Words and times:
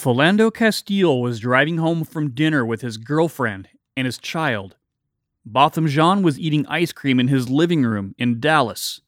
Philando 0.00 0.50
Castile 0.50 1.20
was 1.20 1.40
driving 1.40 1.76
home 1.76 2.04
from 2.04 2.30
dinner 2.30 2.64
with 2.64 2.80
his 2.80 2.96
girlfriend 2.96 3.68
and 3.94 4.06
his 4.06 4.16
child. 4.16 4.76
Botham 5.44 5.86
Jean 5.88 6.22
was 6.22 6.40
eating 6.40 6.64
ice 6.68 6.90
cream 6.90 7.20
in 7.20 7.28
his 7.28 7.50
living 7.50 7.82
room 7.82 8.14
in 8.16 8.40
Dallas. 8.40 9.02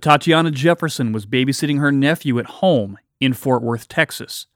Tatiana 0.00 0.50
Jefferson 0.50 1.12
was 1.12 1.24
babysitting 1.24 1.78
her 1.78 1.92
nephew 1.92 2.40
at 2.40 2.46
home 2.46 2.98
in 3.20 3.32
Fort 3.32 3.62
Worth, 3.62 3.86
Texas. 3.86 4.46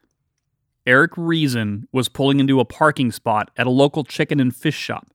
Eric 0.84 1.12
Reason 1.16 1.86
was 1.92 2.08
pulling 2.08 2.40
into 2.40 2.58
a 2.58 2.64
parking 2.64 3.12
spot 3.12 3.52
at 3.56 3.68
a 3.68 3.70
local 3.70 4.02
chicken 4.02 4.40
and 4.40 4.54
fish 4.54 4.76
shop. 4.76 5.12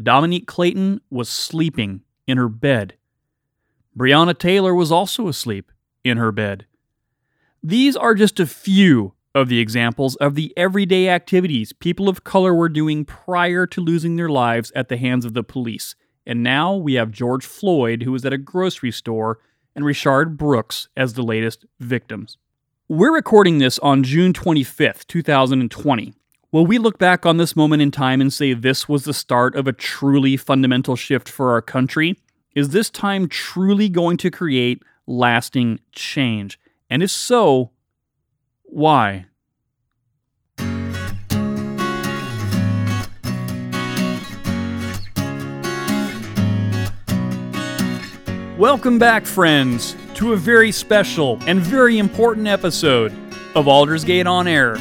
Dominique 0.00 0.48
Clayton 0.48 1.02
was 1.08 1.28
sleeping 1.28 2.00
in 2.26 2.36
her 2.36 2.48
bed. 2.48 2.94
Breonna 3.96 4.36
Taylor 4.36 4.74
was 4.74 4.90
also 4.90 5.28
asleep 5.28 5.70
in 6.02 6.16
her 6.16 6.32
bed. 6.32 6.66
These 7.62 7.96
are 7.96 8.16
just 8.16 8.40
a 8.40 8.46
few 8.46 9.14
of 9.34 9.48
the 9.48 9.60
examples 9.60 10.16
of 10.16 10.34
the 10.34 10.52
everyday 10.56 11.08
activities 11.08 11.72
people 11.72 12.08
of 12.08 12.24
color 12.24 12.54
were 12.54 12.68
doing 12.68 13.04
prior 13.04 13.66
to 13.66 13.80
losing 13.80 14.16
their 14.16 14.28
lives 14.28 14.72
at 14.74 14.88
the 14.88 14.96
hands 14.96 15.24
of 15.24 15.34
the 15.34 15.44
police. 15.44 15.94
And 16.26 16.42
now 16.42 16.74
we 16.74 16.94
have 16.94 17.10
George 17.10 17.44
Floyd, 17.44 18.02
who 18.02 18.12
was 18.12 18.24
at 18.24 18.32
a 18.32 18.38
grocery 18.38 18.90
store, 18.90 19.38
and 19.74 19.84
Rayshard 19.84 20.36
Brooks 20.36 20.88
as 20.96 21.14
the 21.14 21.22
latest 21.22 21.64
victims. 21.78 22.36
We're 22.88 23.14
recording 23.14 23.58
this 23.58 23.78
on 23.78 24.02
June 24.02 24.32
25th, 24.32 25.06
2020. 25.06 26.12
Will 26.52 26.66
we 26.66 26.78
look 26.78 26.98
back 26.98 27.24
on 27.24 27.36
this 27.36 27.54
moment 27.54 27.80
in 27.80 27.92
time 27.92 28.20
and 28.20 28.32
say 28.32 28.52
this 28.52 28.88
was 28.88 29.04
the 29.04 29.14
start 29.14 29.54
of 29.54 29.68
a 29.68 29.72
truly 29.72 30.36
fundamental 30.36 30.96
shift 30.96 31.28
for 31.28 31.52
our 31.52 31.62
country? 31.62 32.18
Is 32.56 32.70
this 32.70 32.90
time 32.90 33.28
truly 33.28 33.88
going 33.88 34.16
to 34.16 34.30
create 34.30 34.82
lasting 35.06 35.78
change? 35.92 36.58
And 36.90 37.04
if 37.04 37.10
so, 37.12 37.70
why? 38.72 39.26
Welcome 48.58 48.98
back, 48.98 49.24
friends, 49.24 49.96
to 50.14 50.34
a 50.34 50.36
very 50.36 50.70
special 50.70 51.38
and 51.46 51.60
very 51.60 51.98
important 51.98 52.46
episode 52.46 53.12
of 53.54 53.66
Aldersgate 53.66 54.26
on 54.26 54.46
Air. 54.46 54.76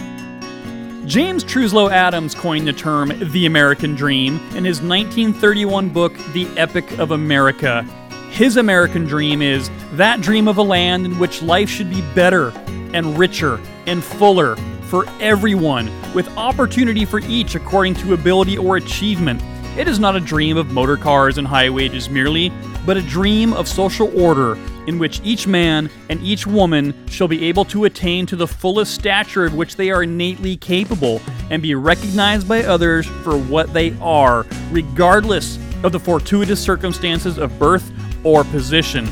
James 1.06 1.44
Truslow 1.44 1.90
Adams 1.90 2.36
coined 2.36 2.68
the 2.68 2.74
term 2.74 3.12
the 3.32 3.46
American 3.46 3.96
Dream 3.96 4.36
in 4.56 4.66
his 4.66 4.82
1931 4.82 5.90
book, 5.90 6.14
The 6.34 6.46
Epic 6.58 7.00
of 7.00 7.12
America. 7.12 7.88
His 8.30 8.56
American 8.56 9.06
dream 9.06 9.42
is 9.42 9.70
that 9.94 10.22
dream 10.22 10.48
of 10.48 10.58
a 10.58 10.62
land 10.62 11.06
in 11.06 11.20
which 11.20 11.42
life 11.42 11.70
should 11.70 11.90
be 11.90 12.02
better 12.14 12.50
and 12.94 13.18
richer 13.18 13.60
and 13.86 14.02
fuller 14.04 14.56
for 14.84 15.06
everyone, 15.20 15.92
with 16.14 16.28
opportunity 16.38 17.06
for 17.06 17.20
each 17.20 17.56
according 17.56 17.96
to 17.96 18.14
ability 18.14 18.58
or 18.58 18.78
achievement. 18.78 19.42
It 19.78 19.88
is 19.88 20.00
not 20.00 20.16
a 20.16 20.20
dream 20.20 20.58
of 20.58 20.72
motor 20.72 20.96
cars 20.96 21.38
and 21.38 21.46
high 21.46 21.70
wages 21.70 22.10
merely, 22.10 22.52
but 22.86 22.98
a 22.98 23.02
dream 23.02 23.54
of 23.54 23.68
social 23.68 24.10
order 24.20 24.58
in 24.88 24.98
which 24.98 25.22
each 25.24 25.46
man 25.46 25.90
and 26.10 26.22
each 26.22 26.48
woman 26.48 27.08
shall 27.08 27.28
be 27.28 27.46
able 27.46 27.66
to 27.66 27.86
attain 27.86 28.26
to 28.26 28.36
the 28.36 28.48
fullest 28.48 28.96
stature 28.96 29.46
of 29.46 29.54
which 29.54 29.76
they 29.76 29.92
are 29.92 30.04
innately 30.04 30.56
capable 30.56 31.22
and 31.52 31.62
be 31.62 31.76
recognized 31.76 32.48
by 32.48 32.64
others 32.64 33.06
for 33.06 33.38
what 33.38 33.74
they 33.74 33.96
are, 34.02 34.46
regardless 34.72 35.60
of 35.84 35.92
the 35.92 36.00
fortuitous 36.00 36.60
circumstances 36.60 37.38
of 37.38 37.58
birth 37.60 37.92
or 38.24 38.44
position. 38.44 39.08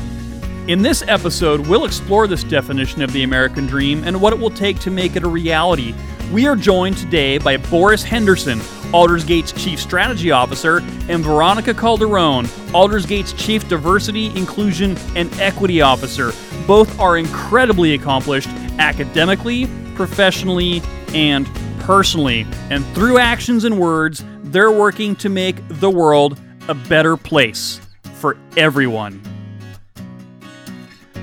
In 0.68 0.82
this 0.82 1.02
episode, 1.08 1.66
we'll 1.66 1.86
explore 1.86 2.26
this 2.26 2.44
definition 2.44 3.00
of 3.00 3.10
the 3.14 3.22
American 3.22 3.66
dream 3.66 4.04
and 4.04 4.20
what 4.20 4.34
it 4.34 4.38
will 4.38 4.50
take 4.50 4.78
to 4.80 4.90
make 4.90 5.16
it 5.16 5.22
a 5.22 5.28
reality. 5.28 5.94
We 6.30 6.46
are 6.46 6.56
joined 6.56 6.98
today 6.98 7.38
by 7.38 7.56
Boris 7.56 8.02
Henderson, 8.02 8.60
Aldersgate's 8.92 9.52
Chief 9.52 9.80
Strategy 9.80 10.30
Officer, 10.30 10.80
and 11.08 11.24
Veronica 11.24 11.72
Calderon, 11.72 12.46
Aldersgate's 12.74 13.32
Chief 13.32 13.66
Diversity, 13.66 14.26
Inclusion, 14.36 14.98
and 15.16 15.32
Equity 15.40 15.80
Officer. 15.80 16.32
Both 16.66 17.00
are 17.00 17.16
incredibly 17.16 17.94
accomplished 17.94 18.50
academically, 18.78 19.68
professionally, 19.94 20.82
and 21.14 21.46
personally. 21.80 22.46
And 22.68 22.84
through 22.88 23.16
actions 23.16 23.64
and 23.64 23.80
words, 23.80 24.22
they're 24.42 24.70
working 24.70 25.16
to 25.16 25.30
make 25.30 25.66
the 25.68 25.88
world 25.88 26.38
a 26.68 26.74
better 26.74 27.16
place 27.16 27.80
for 28.18 28.36
everyone. 28.56 29.22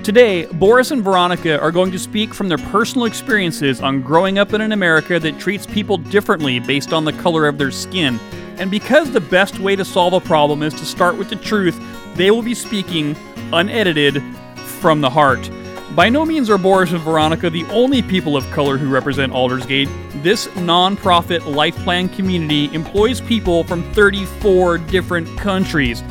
Today, 0.06 0.45
Boris 0.45 0.91
and 0.91 1.03
Veronica 1.03 1.59
are 1.59 1.72
going 1.72 1.91
to 1.91 1.97
speak 1.97 2.31
from 2.31 2.47
their 2.47 2.59
personal 2.59 3.06
experiences 3.06 3.81
on 3.81 4.03
growing 4.03 4.38
up 4.38 4.53
in 4.53 4.61
an 4.61 4.72
America 4.72 5.19
that 5.19 5.39
treats 5.39 5.66
people 5.66 5.97
differently 5.97 6.59
based 6.59 6.94
on 6.94 7.06
the 7.06 7.13
color 7.13 7.47
of 7.47 7.57
their 7.57 7.72
skin. 7.72 8.19
And 8.57 8.69
because 8.69 9.11
the 9.11 9.19
best 9.19 9.57
way 9.57 9.75
to 9.75 9.83
solve 9.83 10.13
a 10.13 10.19
problem 10.19 10.61
is 10.61 10.75
to 10.75 10.85
start 10.85 11.17
with 11.17 11.29
the 11.29 11.35
truth, 11.35 11.75
they 12.16 12.29
will 12.29 12.44
be 12.44 12.53
speaking 12.53 13.16
unedited 13.51 14.22
from 14.56 15.01
the 15.01 15.09
heart. 15.09 15.50
By 15.95 16.09
no 16.09 16.25
means 16.25 16.50
are 16.50 16.57
Boris 16.57 16.91
and 16.91 17.01
Veronica 17.01 17.50
the 17.50 17.66
only 17.66 18.01
people 18.01 18.38
of 18.38 18.44
color 18.51 18.77
who 18.77 18.89
represent 18.89 19.33
Aldersgate. 19.33 19.89
This 20.22 20.47
nonprofit 20.50 21.45
life 21.45 21.75
plan 21.77 22.09
community 22.09 22.73
employs 22.75 23.22
people 23.22 23.63
from 23.63 23.81
34 23.94 24.77
different 24.77 25.27
countries. 25.38 26.03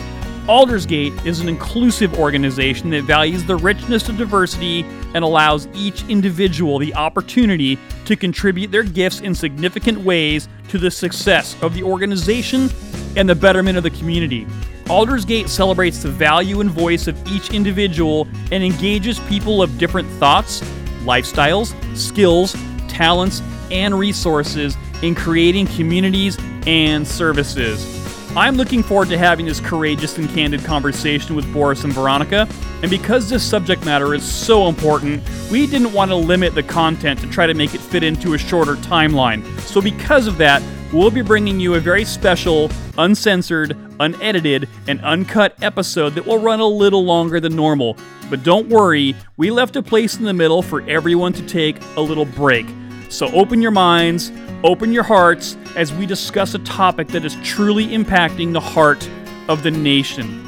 Aldersgate 0.48 1.14
is 1.24 1.40
an 1.40 1.48
inclusive 1.48 2.18
organization 2.18 2.90
that 2.90 3.04
values 3.04 3.44
the 3.44 3.56
richness 3.56 4.10
of 4.10 4.18
diversity 4.18 4.82
and 5.14 5.24
allows 5.24 5.68
each 5.74 6.06
individual 6.10 6.78
the 6.78 6.94
opportunity 6.94 7.78
to 8.04 8.14
contribute 8.14 8.70
their 8.70 8.82
gifts 8.82 9.20
in 9.20 9.34
significant 9.34 9.98
ways 10.00 10.50
to 10.68 10.76
the 10.76 10.90
success 10.90 11.56
of 11.62 11.72
the 11.72 11.82
organization 11.82 12.68
and 13.16 13.26
the 13.26 13.34
betterment 13.34 13.78
of 13.78 13.84
the 13.84 13.90
community. 13.90 14.46
Aldersgate 14.90 15.48
celebrates 15.48 16.02
the 16.02 16.10
value 16.10 16.60
and 16.60 16.70
voice 16.70 17.06
of 17.06 17.16
each 17.26 17.54
individual 17.54 18.28
and 18.52 18.62
engages 18.62 19.18
people 19.20 19.62
of 19.62 19.78
different 19.78 20.06
thoughts, 20.18 20.60
lifestyles, 21.04 21.72
skills, 21.96 22.54
talents, 22.86 23.40
and 23.70 23.98
resources 23.98 24.76
in 25.00 25.14
creating 25.14 25.66
communities 25.68 26.36
and 26.66 27.08
services. 27.08 28.03
I'm 28.36 28.56
looking 28.56 28.82
forward 28.82 29.10
to 29.10 29.18
having 29.18 29.46
this 29.46 29.60
courageous 29.60 30.18
and 30.18 30.28
candid 30.28 30.64
conversation 30.64 31.36
with 31.36 31.50
Boris 31.52 31.84
and 31.84 31.92
Veronica, 31.92 32.48
and 32.82 32.90
because 32.90 33.30
this 33.30 33.48
subject 33.48 33.84
matter 33.84 34.12
is 34.12 34.24
so 34.24 34.66
important, 34.66 35.22
we 35.52 35.68
didn't 35.68 35.92
want 35.92 36.10
to 36.10 36.16
limit 36.16 36.52
the 36.52 36.62
content 36.64 37.20
to 37.20 37.30
try 37.30 37.46
to 37.46 37.54
make 37.54 37.76
it 37.76 37.80
fit 37.80 38.02
into 38.02 38.34
a 38.34 38.38
shorter 38.38 38.74
timeline. 38.74 39.44
So, 39.60 39.80
because 39.80 40.26
of 40.26 40.36
that, 40.38 40.64
we'll 40.92 41.12
be 41.12 41.22
bringing 41.22 41.60
you 41.60 41.74
a 41.74 41.80
very 41.80 42.04
special, 42.04 42.72
uncensored, 42.98 43.76
unedited, 44.00 44.68
and 44.88 45.00
uncut 45.02 45.54
episode 45.62 46.16
that 46.16 46.26
will 46.26 46.38
run 46.38 46.58
a 46.58 46.66
little 46.66 47.04
longer 47.04 47.38
than 47.38 47.54
normal. 47.54 47.96
But 48.30 48.42
don't 48.42 48.68
worry, 48.68 49.14
we 49.36 49.52
left 49.52 49.76
a 49.76 49.82
place 49.82 50.16
in 50.16 50.24
the 50.24 50.34
middle 50.34 50.60
for 50.60 50.82
everyone 50.88 51.34
to 51.34 51.46
take 51.46 51.76
a 51.96 52.00
little 52.00 52.24
break. 52.24 52.66
So, 53.10 53.28
open 53.28 53.62
your 53.62 53.70
minds, 53.70 54.32
open 54.64 54.94
your 54.94 55.02
hearts 55.02 55.58
as 55.76 55.92
we 55.92 56.06
discuss 56.06 56.54
a 56.54 56.58
topic 56.60 57.06
that 57.08 57.22
is 57.22 57.36
truly 57.44 57.86
impacting 57.88 58.50
the 58.54 58.60
heart 58.60 59.06
of 59.46 59.62
the 59.62 59.70
nation. 59.70 60.40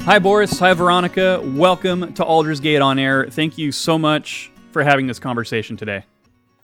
Hi, 0.00 0.18
Boris. 0.18 0.58
Hi, 0.58 0.74
Veronica. 0.74 1.40
Welcome 1.54 2.12
to 2.14 2.24
Aldersgate 2.24 2.82
on 2.82 2.98
Air. 2.98 3.28
Thank 3.30 3.56
you 3.56 3.70
so 3.70 3.96
much 3.96 4.50
for 4.72 4.82
having 4.82 5.06
this 5.06 5.20
conversation 5.20 5.76
today. 5.76 6.04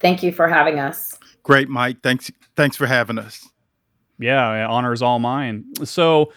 Thank 0.00 0.24
you 0.24 0.32
for 0.32 0.48
having 0.48 0.80
us. 0.80 1.16
Great, 1.44 1.68
Mike. 1.68 2.02
Thanks. 2.02 2.28
Thanks 2.56 2.76
for 2.76 2.86
having 2.86 3.18
us. 3.18 3.48
Yeah, 4.18 4.66
honor 4.66 4.92
is 4.92 5.00
all 5.00 5.20
mine. 5.20 5.64
So, 5.84 6.32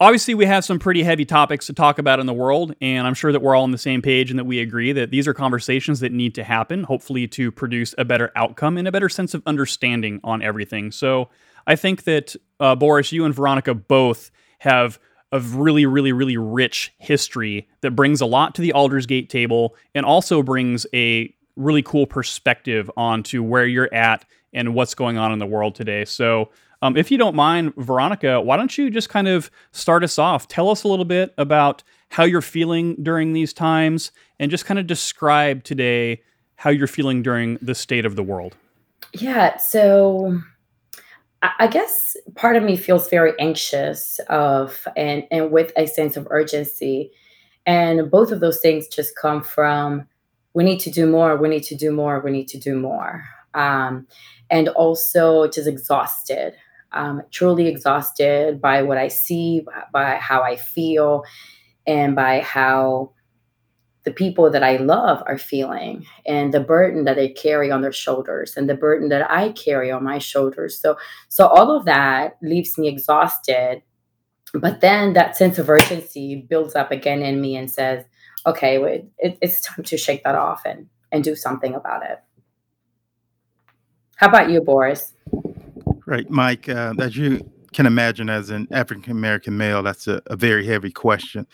obviously 0.00 0.34
we 0.34 0.46
have 0.46 0.64
some 0.64 0.78
pretty 0.78 1.02
heavy 1.02 1.24
topics 1.24 1.66
to 1.66 1.72
talk 1.72 1.98
about 1.98 2.20
in 2.20 2.26
the 2.26 2.32
world 2.32 2.74
and 2.80 3.06
i'm 3.06 3.14
sure 3.14 3.32
that 3.32 3.40
we're 3.40 3.54
all 3.54 3.64
on 3.64 3.72
the 3.72 3.78
same 3.78 4.02
page 4.02 4.30
and 4.30 4.38
that 4.38 4.44
we 4.44 4.60
agree 4.60 4.92
that 4.92 5.10
these 5.10 5.26
are 5.26 5.34
conversations 5.34 6.00
that 6.00 6.12
need 6.12 6.34
to 6.34 6.44
happen 6.44 6.84
hopefully 6.84 7.26
to 7.26 7.50
produce 7.50 7.94
a 7.98 8.04
better 8.04 8.30
outcome 8.36 8.76
and 8.76 8.86
a 8.86 8.92
better 8.92 9.08
sense 9.08 9.34
of 9.34 9.42
understanding 9.46 10.20
on 10.24 10.42
everything. 10.42 10.90
So 10.90 11.28
i 11.66 11.76
think 11.76 12.04
that 12.04 12.36
uh, 12.60 12.74
boris 12.74 13.12
you 13.12 13.24
and 13.24 13.34
veronica 13.34 13.74
both 13.74 14.30
have 14.60 14.98
a 15.32 15.40
really 15.40 15.86
really 15.86 16.12
really 16.12 16.36
rich 16.36 16.92
history 16.98 17.68
that 17.80 17.92
brings 17.92 18.20
a 18.20 18.26
lot 18.26 18.54
to 18.54 18.62
the 18.62 18.72
aldersgate 18.72 19.28
table 19.28 19.76
and 19.94 20.06
also 20.06 20.42
brings 20.42 20.86
a 20.94 21.34
really 21.56 21.82
cool 21.82 22.06
perspective 22.06 22.90
onto 22.96 23.42
where 23.42 23.66
you're 23.66 23.92
at 23.92 24.24
and 24.52 24.74
what's 24.74 24.94
going 24.94 25.18
on 25.18 25.32
in 25.32 25.38
the 25.38 25.46
world 25.46 25.74
today. 25.74 26.04
So 26.04 26.50
um, 26.82 26.96
if 26.96 27.10
you 27.10 27.18
don't 27.18 27.34
mind, 27.34 27.74
Veronica, 27.76 28.40
why 28.40 28.56
don't 28.56 28.76
you 28.78 28.90
just 28.90 29.08
kind 29.08 29.26
of 29.26 29.50
start 29.72 30.04
us 30.04 30.18
off? 30.18 30.46
Tell 30.46 30.70
us 30.70 30.84
a 30.84 30.88
little 30.88 31.04
bit 31.04 31.34
about 31.36 31.82
how 32.10 32.24
you're 32.24 32.40
feeling 32.40 32.96
during 33.02 33.32
these 33.32 33.52
times 33.52 34.12
and 34.38 34.50
just 34.50 34.64
kind 34.64 34.78
of 34.78 34.86
describe 34.86 35.64
today 35.64 36.22
how 36.56 36.70
you're 36.70 36.86
feeling 36.86 37.22
during 37.22 37.58
the 37.60 37.74
state 37.74 38.04
of 38.04 38.16
the 38.16 38.22
world. 38.22 38.56
Yeah. 39.12 39.56
So 39.58 40.40
I 41.42 41.66
guess 41.66 42.16
part 42.34 42.56
of 42.56 42.62
me 42.62 42.76
feels 42.76 43.08
very 43.08 43.32
anxious 43.38 44.18
of 44.28 44.86
and 44.96 45.24
and 45.30 45.50
with 45.50 45.72
a 45.76 45.86
sense 45.86 46.16
of 46.16 46.26
urgency. 46.30 47.12
And 47.66 48.10
both 48.10 48.32
of 48.32 48.40
those 48.40 48.60
things 48.60 48.88
just 48.88 49.16
come 49.16 49.42
from 49.42 50.06
we 50.54 50.64
need 50.64 50.80
to 50.80 50.90
do 50.90 51.06
more, 51.06 51.36
we 51.36 51.48
need 51.48 51.64
to 51.64 51.76
do 51.76 51.92
more, 51.92 52.20
we 52.20 52.30
need 52.30 52.48
to 52.48 52.58
do 52.58 52.76
more. 52.76 53.24
um, 53.54 54.06
and 54.50 54.68
also 54.68 55.48
just 55.48 55.68
exhausted, 55.68 56.54
um, 56.92 57.22
truly 57.30 57.66
exhausted 57.68 58.60
by 58.60 58.82
what 58.82 58.98
I 58.98 59.08
see, 59.08 59.64
by 59.92 60.16
how 60.16 60.42
I 60.42 60.56
feel, 60.56 61.24
and 61.86 62.14
by 62.14 62.40
how 62.40 63.12
the 64.04 64.12
people 64.12 64.50
that 64.50 64.62
I 64.62 64.76
love 64.76 65.22
are 65.26 65.36
feeling 65.36 66.06
and 66.24 66.54
the 66.54 66.60
burden 66.60 67.04
that 67.04 67.16
they 67.16 67.28
carry 67.28 67.70
on 67.70 67.82
their 67.82 67.92
shoulders 67.92 68.54
and 68.56 68.68
the 68.68 68.74
burden 68.74 69.10
that 69.10 69.30
I 69.30 69.52
carry 69.52 69.90
on 69.90 70.02
my 70.02 70.18
shoulders. 70.18 70.80
So 70.80 70.96
so 71.28 71.46
all 71.46 71.76
of 71.76 71.84
that 71.84 72.38
leaves 72.42 72.78
me 72.78 72.88
exhausted. 72.88 73.82
But 74.54 74.80
then 74.80 75.12
that 75.12 75.36
sense 75.36 75.58
of 75.58 75.68
urgency 75.68 76.46
builds 76.48 76.74
up 76.74 76.90
again 76.90 77.20
in 77.20 77.38
me 77.40 77.54
and 77.56 77.70
says, 77.70 78.06
okay, 78.46 78.78
it, 79.18 79.38
it's 79.42 79.60
time 79.60 79.84
to 79.84 79.98
shake 79.98 80.24
that 80.24 80.34
off 80.34 80.62
and, 80.64 80.88
and 81.12 81.22
do 81.22 81.36
something 81.36 81.74
about 81.74 82.02
it. 82.02 82.18
How 84.16 84.28
about 84.28 84.48
you, 84.48 84.62
Boris? 84.62 85.12
Right, 86.08 86.30
Mike. 86.30 86.70
Uh, 86.70 86.94
as 86.98 87.18
you 87.18 87.46
can 87.74 87.84
imagine, 87.84 88.30
as 88.30 88.48
an 88.48 88.66
African 88.70 89.12
American 89.12 89.58
male, 89.58 89.82
that's 89.82 90.08
a, 90.08 90.22
a 90.28 90.36
very 90.36 90.66
heavy 90.66 90.90
question. 90.90 91.46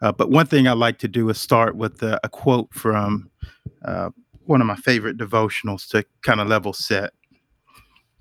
Uh, 0.00 0.12
but 0.12 0.30
one 0.30 0.46
thing 0.46 0.68
I 0.68 0.74
like 0.74 1.00
to 1.00 1.08
do 1.08 1.28
is 1.28 1.40
start 1.40 1.74
with 1.74 2.00
a, 2.04 2.20
a 2.22 2.28
quote 2.28 2.72
from 2.72 3.28
uh, 3.84 4.10
one 4.44 4.60
of 4.60 4.66
my 4.68 4.76
favorite 4.76 5.18
devotionals 5.18 5.88
to 5.88 6.04
kind 6.22 6.40
of 6.40 6.46
level 6.46 6.72
set. 6.72 7.14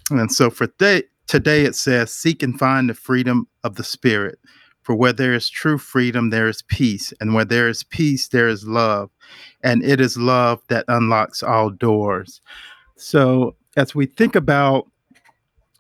And 0.10 0.32
so 0.32 0.50
for 0.50 0.66
th- 0.66 1.06
today, 1.28 1.66
it 1.66 1.76
says, 1.76 2.12
Seek 2.12 2.42
and 2.42 2.58
find 2.58 2.90
the 2.90 2.96
freedom 2.96 3.48
of 3.64 3.76
the 3.76 3.84
Spirit. 3.84 4.40
For 4.82 4.96
where 4.96 5.14
there 5.14 5.36
is 5.36 5.52
true 5.52 5.78
freedom, 5.78 6.32
there 6.32 6.48
is 6.48 6.64
peace. 6.64 7.14
And 7.22 7.36
where 7.36 7.46
there 7.46 7.70
is 7.70 7.84
peace, 7.84 8.30
there 8.30 8.48
is 8.48 8.68
love. 8.68 9.12
And 9.62 9.84
it 9.84 10.02
is 10.02 10.18
love 10.18 10.64
that 10.70 10.86
unlocks 10.88 11.44
all 11.44 11.70
doors. 11.70 12.42
So 12.96 13.56
as 13.78 13.94
we 13.94 14.08
think 14.08 14.36
about 14.36 14.88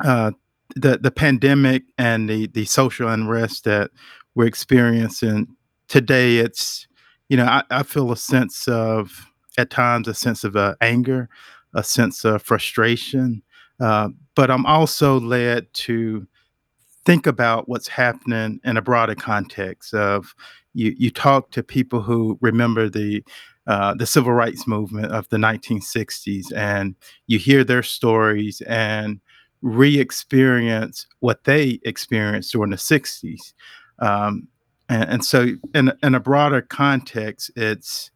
uh, 0.04 0.32
the, 0.76 0.98
the 0.98 1.12
pandemic 1.12 1.84
and 1.98 2.30
the, 2.30 2.48
the 2.48 2.66
social 2.66 3.08
unrest 3.08 3.64
that 3.66 3.92
we're 4.34 4.46
experiencing 4.46 5.48
today 5.88 6.38
it's 6.38 6.88
you 7.30 7.38
know 7.38 7.46
I, 7.46 7.64
I 7.72 7.84
feel 7.84 8.12
a 8.12 8.18
sense 8.18 8.68
of 8.68 9.28
at 9.58 9.70
times 9.70 10.08
a 10.08 10.14
sense 10.14 10.44
of 10.44 10.56
uh, 10.56 10.76
anger 10.82 11.30
a 11.74 11.84
sense 11.84 12.26
of 12.26 12.42
frustration 12.42 13.42
uh, 13.80 14.10
but 14.36 14.52
i'm 14.52 14.66
also 14.66 15.20
led 15.20 15.72
to 15.74 16.28
think 17.06 17.28
about 17.28 17.70
what's 17.70 17.88
happening 17.88 18.60
in 18.64 18.78
a 18.78 18.82
broader 18.82 19.16
context 19.16 19.94
of 19.94 20.36
you 20.74 20.94
you 20.98 21.12
talk 21.12 21.52
to 21.52 21.64
people 21.64 22.02
who 22.02 22.38
remember 22.42 22.90
the 22.90 23.24
uh, 23.68 23.96
the 23.96 24.06
civil 24.06 24.32
rights 24.32 24.68
movement 24.68 25.12
of 25.12 25.28
the 25.30 25.38
1960s 25.38 26.54
and 26.56 26.96
you 27.26 27.40
hear 27.40 27.64
their 27.64 27.82
stories 27.82 28.62
and 28.62 29.20
re-experience 29.66 31.08
what 31.22 31.44
they 31.46 31.80
experienced 31.84 32.52
during 32.52 32.70
the 32.70 32.78
60s 32.78 33.54
um, 34.00 34.48
and, 34.90 35.10
and 35.10 35.26
so, 35.26 35.48
in 35.74 35.92
in 36.04 36.16
a 36.16 36.20
broader 36.20 36.62
context, 36.62 37.52
it's 37.56 38.12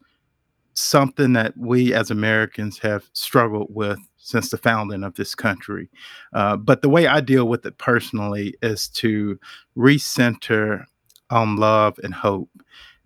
something 0.74 1.34
that 1.34 1.57
we 1.57 1.94
as 1.94 2.12
Americans 2.12 2.78
have 2.80 3.10
struggled 3.13 3.68
with 3.69 4.00
since 4.18 4.50
the 4.50 4.57
founding 4.57 5.04
of 5.04 5.16
this 5.16 5.34
country. 5.34 5.90
Uh, 6.34 6.56
but 6.56 6.81
the 6.81 6.90
way 6.90 7.07
I 7.07 7.22
deal 7.22 7.48
with 7.48 7.66
it 7.66 7.78
personally 7.78 8.54
is 8.62 8.88
to 8.90 9.40
recenter 9.75 10.86
on 11.31 11.57
love 11.57 12.00
and 12.04 12.13
hope 12.13 12.50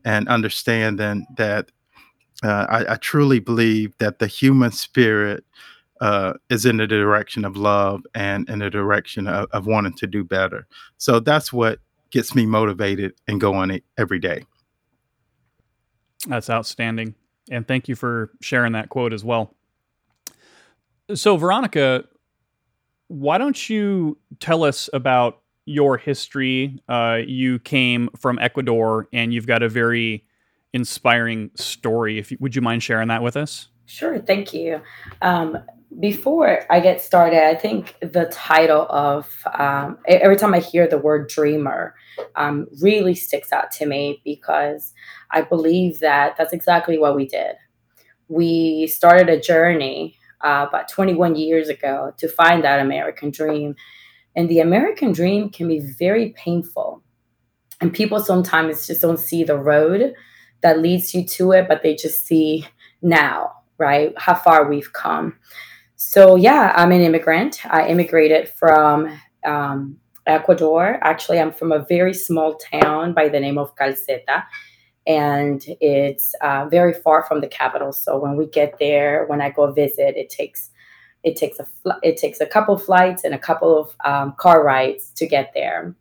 and 0.06 0.28
understanding 0.28 1.26
that 1.38 1.72
uh, 2.44 2.66
I, 2.70 2.94
I, 2.94 2.96
truly 2.98 3.40
believe 3.40 3.98
that 4.00 4.20
the 4.20 4.28
human 4.28 4.72
spirit 4.72 5.46
uh, 6.04 6.34
is 6.50 6.66
in 6.66 6.76
the 6.76 6.86
direction 6.86 7.46
of 7.46 7.56
love 7.56 8.02
and 8.14 8.50
in 8.50 8.60
the 8.60 8.70
direction 8.70 9.26
of, 9.26 9.48
of 9.54 9.66
wanting 9.66 9.94
to 9.94 10.06
do 10.06 10.22
better. 10.22 10.68
So 10.98 11.22
that's 11.22 11.54
what 11.54 11.80
gets 12.12 12.36
me 12.36 12.46
motivated 12.46 13.14
and 13.26 13.40
going 13.40 13.82
every 13.98 14.20
day. 14.20 14.46
That's 16.28 16.50
outstanding. 16.50 17.16
And 17.50 17.66
thank 17.66 17.88
you 17.88 17.96
for 17.96 18.32
sharing 18.42 18.74
that 18.74 18.90
quote 18.90 19.14
as 19.14 19.24
well. 19.24 19.56
So, 21.16 21.38
Veronica, 21.38 22.04
why 23.08 23.38
don't 23.38 23.70
you 23.70 24.18
tell 24.42 24.66
us 24.66 24.90
about 24.92 25.40
your 25.64 25.98
history? 25.98 26.82
Uh, 26.90 27.20
you 27.26 27.60
came 27.60 28.10
from 28.20 28.40
Ecuador 28.40 29.08
and 29.14 29.34
you've 29.34 29.48
got 29.48 29.64
a 29.64 29.70
very 29.70 30.26
inspiring 30.74 31.50
story. 31.56 32.20
If 32.20 32.30
you, 32.30 32.38
would 32.42 32.58
you 32.58 32.62
mind 32.62 32.84
sharing 32.84 33.08
that 33.08 33.24
with 33.24 33.38
us? 33.38 33.70
Sure, 33.86 34.20
thank 34.20 34.54
you. 34.54 34.82
Um, 35.22 35.58
before 36.00 36.66
I 36.70 36.80
get 36.80 37.02
started, 37.02 37.44
I 37.44 37.56
think 37.56 37.96
the 38.02 38.26
title 38.26 38.88
of 38.90 39.30
um, 39.58 39.98
every 40.08 40.36
time 40.36 40.54
I 40.54 40.60
hear 40.60 40.88
the 40.88 40.98
word 40.98 41.30
dreamer 41.30 41.96
um, 42.36 42.68
really 42.82 43.16
sticks 43.16 43.52
out 43.52 43.72
to 43.72 43.86
me 43.86 44.22
because 44.24 44.94
I 45.32 45.42
believe 45.42 46.00
that 46.00 46.36
that's 46.38 46.54
exactly 46.54 46.98
what 46.98 47.16
we 47.16 47.28
did. 47.28 47.56
We 48.28 48.88
started 48.88 49.30
a 49.30 49.40
journey 49.40 50.18
uh, 50.44 50.66
about 50.68 50.90
21 50.90 51.36
years 51.36 51.70
ago 51.70 52.14
to 52.18 52.28
find 52.28 52.64
that 52.64 52.80
American 52.80 53.32
dream. 53.32 53.76
And 54.36 54.50
the 54.50 54.60
American 54.60 55.12
dream 55.12 55.50
can 55.50 55.68
be 55.68 55.80
very 55.80 56.30
painful. 56.30 57.04
And 57.82 57.94
people 57.94 58.20
sometimes 58.20 58.88
just 58.88 59.02
don't 59.02 59.20
see 59.20 59.44
the 59.44 59.58
road 59.58 60.14
that 60.62 60.80
leads 60.80 61.14
you 61.14 61.26
to 61.26 61.52
it, 61.52 61.68
but 61.68 61.84
they 61.84 61.96
just 61.96 62.26
see 62.26 62.66
now, 63.02 63.52
right? 63.78 64.14
How 64.18 64.34
far 64.34 64.70
we've 64.70 64.92
come. 64.94 65.38
So 66.06 66.36
yeah, 66.36 66.74
I'm 66.76 66.92
an 66.92 67.02
immigrant. 67.02 67.66
I 67.66 67.88
immigrated 67.88 68.50
from 68.50 69.10
um, 69.46 69.98
Ecuador. 70.28 71.00
Actually, 71.02 71.40
I'm 71.40 71.54
from 71.54 71.72
a 71.72 71.86
very 71.86 72.14
small 72.14 72.56
town 72.56 73.14
by 73.14 73.30
the 73.30 73.40
name 73.40 73.58
of 73.58 73.74
Calceta, 73.76 74.44
and 75.08 75.64
it's 75.80 76.36
uh, 76.42 76.68
very 76.70 76.94
far 76.94 77.24
from 77.24 77.40
the 77.40 77.48
capital. 77.48 77.94
So 77.94 78.20
when 78.20 78.36
we 78.36 78.48
get 78.48 78.78
there, 78.80 79.26
when 79.28 79.40
I 79.42 79.50
go 79.50 79.72
visit, 79.72 80.18
it 80.18 80.30
takes 80.30 80.72
it 81.24 81.38
takes 81.38 81.58
a 81.58 81.66
fl- 81.66 82.02
it 82.04 82.18
takes 82.18 82.42
a 82.42 82.46
couple 82.46 82.78
flights 82.78 83.24
and 83.24 83.34
a 83.34 83.40
couple 83.40 83.76
of 83.80 83.96
um, 84.04 84.34
car 84.38 84.62
rides 84.62 85.10
to 85.16 85.26
get 85.26 85.54
there, 85.56 85.96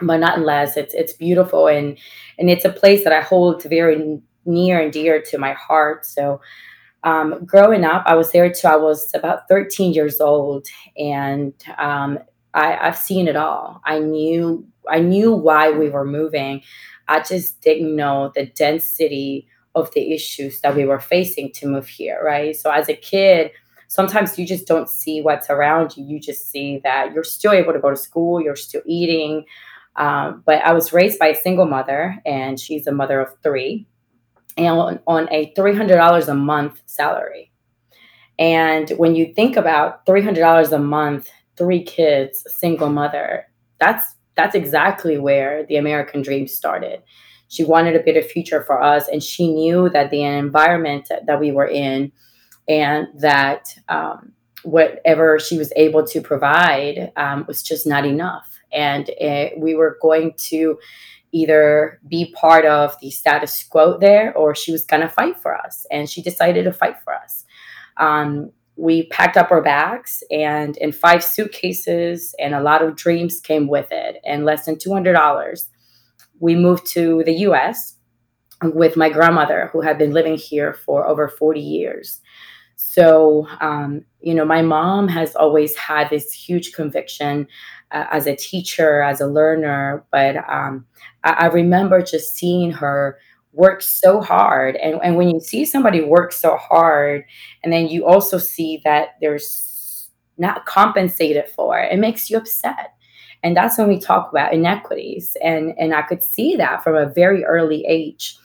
but 0.00 0.18
not 0.18 0.38
unless 0.38 0.76
it's 0.76 0.94
it's 0.94 1.12
beautiful 1.12 1.66
and 1.66 1.98
and 2.38 2.48
it's 2.48 2.64
a 2.64 2.72
place 2.72 3.02
that 3.02 3.12
I 3.12 3.20
hold 3.20 3.64
very 3.64 4.22
near 4.46 4.80
and 4.80 4.92
dear 4.92 5.20
to 5.22 5.38
my 5.38 5.54
heart. 5.54 6.06
So 6.06 6.40
um, 7.02 7.44
growing 7.44 7.84
up, 7.84 8.04
I 8.06 8.14
was 8.14 8.32
there 8.32 8.50
till 8.52 8.70
I 8.70 8.76
was 8.76 9.10
about 9.14 9.48
13 9.48 9.92
years 9.92 10.20
old, 10.20 10.66
and 10.96 11.54
um, 11.78 12.18
I, 12.52 12.76
I've 12.76 12.98
seen 12.98 13.28
it 13.28 13.36
all. 13.36 13.80
I 13.84 13.98
knew 13.98 14.66
I 14.88 15.00
knew 15.00 15.32
why 15.32 15.70
we 15.70 15.88
were 15.88 16.04
moving. 16.04 16.62
I 17.08 17.20
just 17.20 17.60
didn't 17.60 17.94
know 17.94 18.32
the 18.34 18.46
density 18.46 19.46
of 19.74 19.92
the 19.94 20.12
issues 20.12 20.60
that 20.62 20.74
we 20.74 20.84
were 20.84 20.98
facing 20.98 21.52
to 21.52 21.66
move 21.66 21.86
here, 21.86 22.20
right? 22.24 22.56
So 22.56 22.70
as 22.70 22.88
a 22.88 22.94
kid, 22.94 23.52
sometimes 23.88 24.38
you 24.38 24.46
just 24.46 24.66
don't 24.66 24.88
see 24.88 25.20
what's 25.20 25.48
around 25.48 25.96
you. 25.96 26.04
You 26.04 26.18
just 26.18 26.50
see 26.50 26.80
that 26.82 27.12
you're 27.12 27.24
still 27.24 27.52
able 27.52 27.72
to 27.72 27.78
go 27.78 27.90
to 27.90 27.96
school, 27.96 28.40
you're 28.40 28.56
still 28.56 28.82
eating. 28.84 29.44
Um, 29.96 30.42
but 30.46 30.62
I 30.62 30.72
was 30.72 30.92
raised 30.92 31.18
by 31.18 31.28
a 31.28 31.36
single 31.36 31.66
mother, 31.66 32.16
and 32.24 32.58
she's 32.58 32.86
a 32.86 32.92
mother 32.92 33.20
of 33.20 33.30
three 33.42 33.86
and 34.60 35.00
on 35.06 35.28
a 35.30 35.52
$300 35.56 36.28
a 36.28 36.34
month 36.34 36.82
salary. 36.86 37.50
And 38.38 38.90
when 38.90 39.14
you 39.14 39.32
think 39.34 39.56
about 39.56 40.06
$300 40.06 40.72
a 40.72 40.78
month, 40.78 41.30
three 41.56 41.82
kids, 41.82 42.44
single 42.46 42.90
mother, 42.90 43.46
that's 43.78 44.14
that's 44.36 44.54
exactly 44.54 45.18
where 45.18 45.66
the 45.66 45.76
American 45.76 46.22
dream 46.22 46.46
started. 46.46 47.02
She 47.48 47.64
wanted 47.64 47.96
a 47.96 48.00
better 48.00 48.22
future 48.22 48.62
for 48.62 48.82
us, 48.82 49.08
and 49.08 49.22
she 49.22 49.52
knew 49.52 49.90
that 49.90 50.10
the 50.10 50.22
environment 50.22 51.10
that 51.26 51.40
we 51.40 51.52
were 51.52 51.66
in 51.66 52.12
and 52.68 53.08
that 53.18 53.74
um, 53.88 54.32
whatever 54.62 55.38
she 55.38 55.58
was 55.58 55.72
able 55.76 56.06
to 56.06 56.20
provide 56.20 57.12
um, 57.16 57.44
was 57.46 57.62
just 57.62 57.86
not 57.86 58.06
enough. 58.06 58.58
And 58.72 59.08
it, 59.10 59.58
we 59.58 59.74
were 59.74 59.98
going 60.00 60.34
to 60.48 60.78
either 61.32 62.00
be 62.08 62.32
part 62.34 62.64
of 62.64 62.98
the 63.00 63.10
status 63.10 63.62
quo 63.62 63.98
there 63.98 64.36
or 64.36 64.54
she 64.54 64.72
was 64.72 64.84
going 64.84 65.02
to 65.02 65.08
fight 65.08 65.38
for 65.38 65.56
us. 65.56 65.86
And 65.90 66.08
she 66.08 66.22
decided 66.22 66.64
to 66.64 66.72
fight 66.72 66.96
for 67.04 67.14
us. 67.14 67.44
Um, 67.96 68.52
we 68.80 69.06
packed 69.08 69.36
up 69.36 69.50
our 69.50 69.62
bags 69.62 70.22
and 70.30 70.76
in 70.78 70.90
five 70.90 71.22
suitcases 71.22 72.34
and 72.38 72.54
a 72.54 72.62
lot 72.62 72.82
of 72.82 72.96
dreams 72.96 73.40
came 73.40 73.68
with 73.68 73.88
it 73.90 74.16
and 74.24 74.44
less 74.44 74.64
than 74.64 74.76
$200 74.76 75.68
we 76.38 76.56
moved 76.56 76.86
to 76.86 77.22
the 77.26 77.34
us 77.34 77.96
with 78.62 78.96
my 78.96 79.10
grandmother 79.10 79.68
who 79.72 79.82
had 79.82 79.98
been 79.98 80.12
living 80.12 80.36
here 80.36 80.72
for 80.72 81.06
over 81.06 81.28
40 81.28 81.60
years 81.60 82.20
so 82.76 83.46
um, 83.60 84.04
you 84.20 84.34
know 84.34 84.46
my 84.46 84.62
mom 84.62 85.08
has 85.08 85.36
always 85.36 85.76
had 85.76 86.08
this 86.08 86.32
huge 86.32 86.72
conviction 86.72 87.46
uh, 87.92 88.06
as 88.10 88.26
a 88.26 88.36
teacher, 88.36 89.02
as 89.02 89.20
a 89.20 89.26
learner. 89.26 90.04
But 90.10 90.36
um, 90.48 90.86
I, 91.24 91.32
I, 91.32 91.46
remember 91.46 92.02
just 92.02 92.34
seeing 92.34 92.70
her 92.72 93.18
work 93.52 93.82
so 93.82 94.20
hard. 94.20 94.76
And, 94.76 95.00
and 95.02 95.16
when 95.16 95.30
you 95.30 95.40
see 95.40 95.64
somebody 95.64 96.00
work 96.00 96.32
so 96.32 96.56
hard, 96.56 97.24
and 97.62 97.72
then 97.72 97.88
you 97.88 98.06
also 98.06 98.38
see 98.38 98.80
that 98.84 99.16
there's 99.20 100.08
not 100.38 100.66
compensated 100.66 101.48
for, 101.48 101.78
it 101.78 101.98
makes 101.98 102.30
you 102.30 102.38
upset. 102.38 102.94
And 103.42 103.56
that's 103.56 103.78
when 103.78 103.88
we 103.88 103.98
talk 103.98 104.30
about 104.30 104.52
inequities. 104.52 105.36
And, 105.42 105.74
and 105.78 105.94
I 105.94 106.02
could 106.02 106.22
see 106.22 106.56
that 106.56 106.84
from 106.84 106.94
a 106.94 107.08
very 107.08 107.44
early 107.44 107.84
age. 107.86 108.36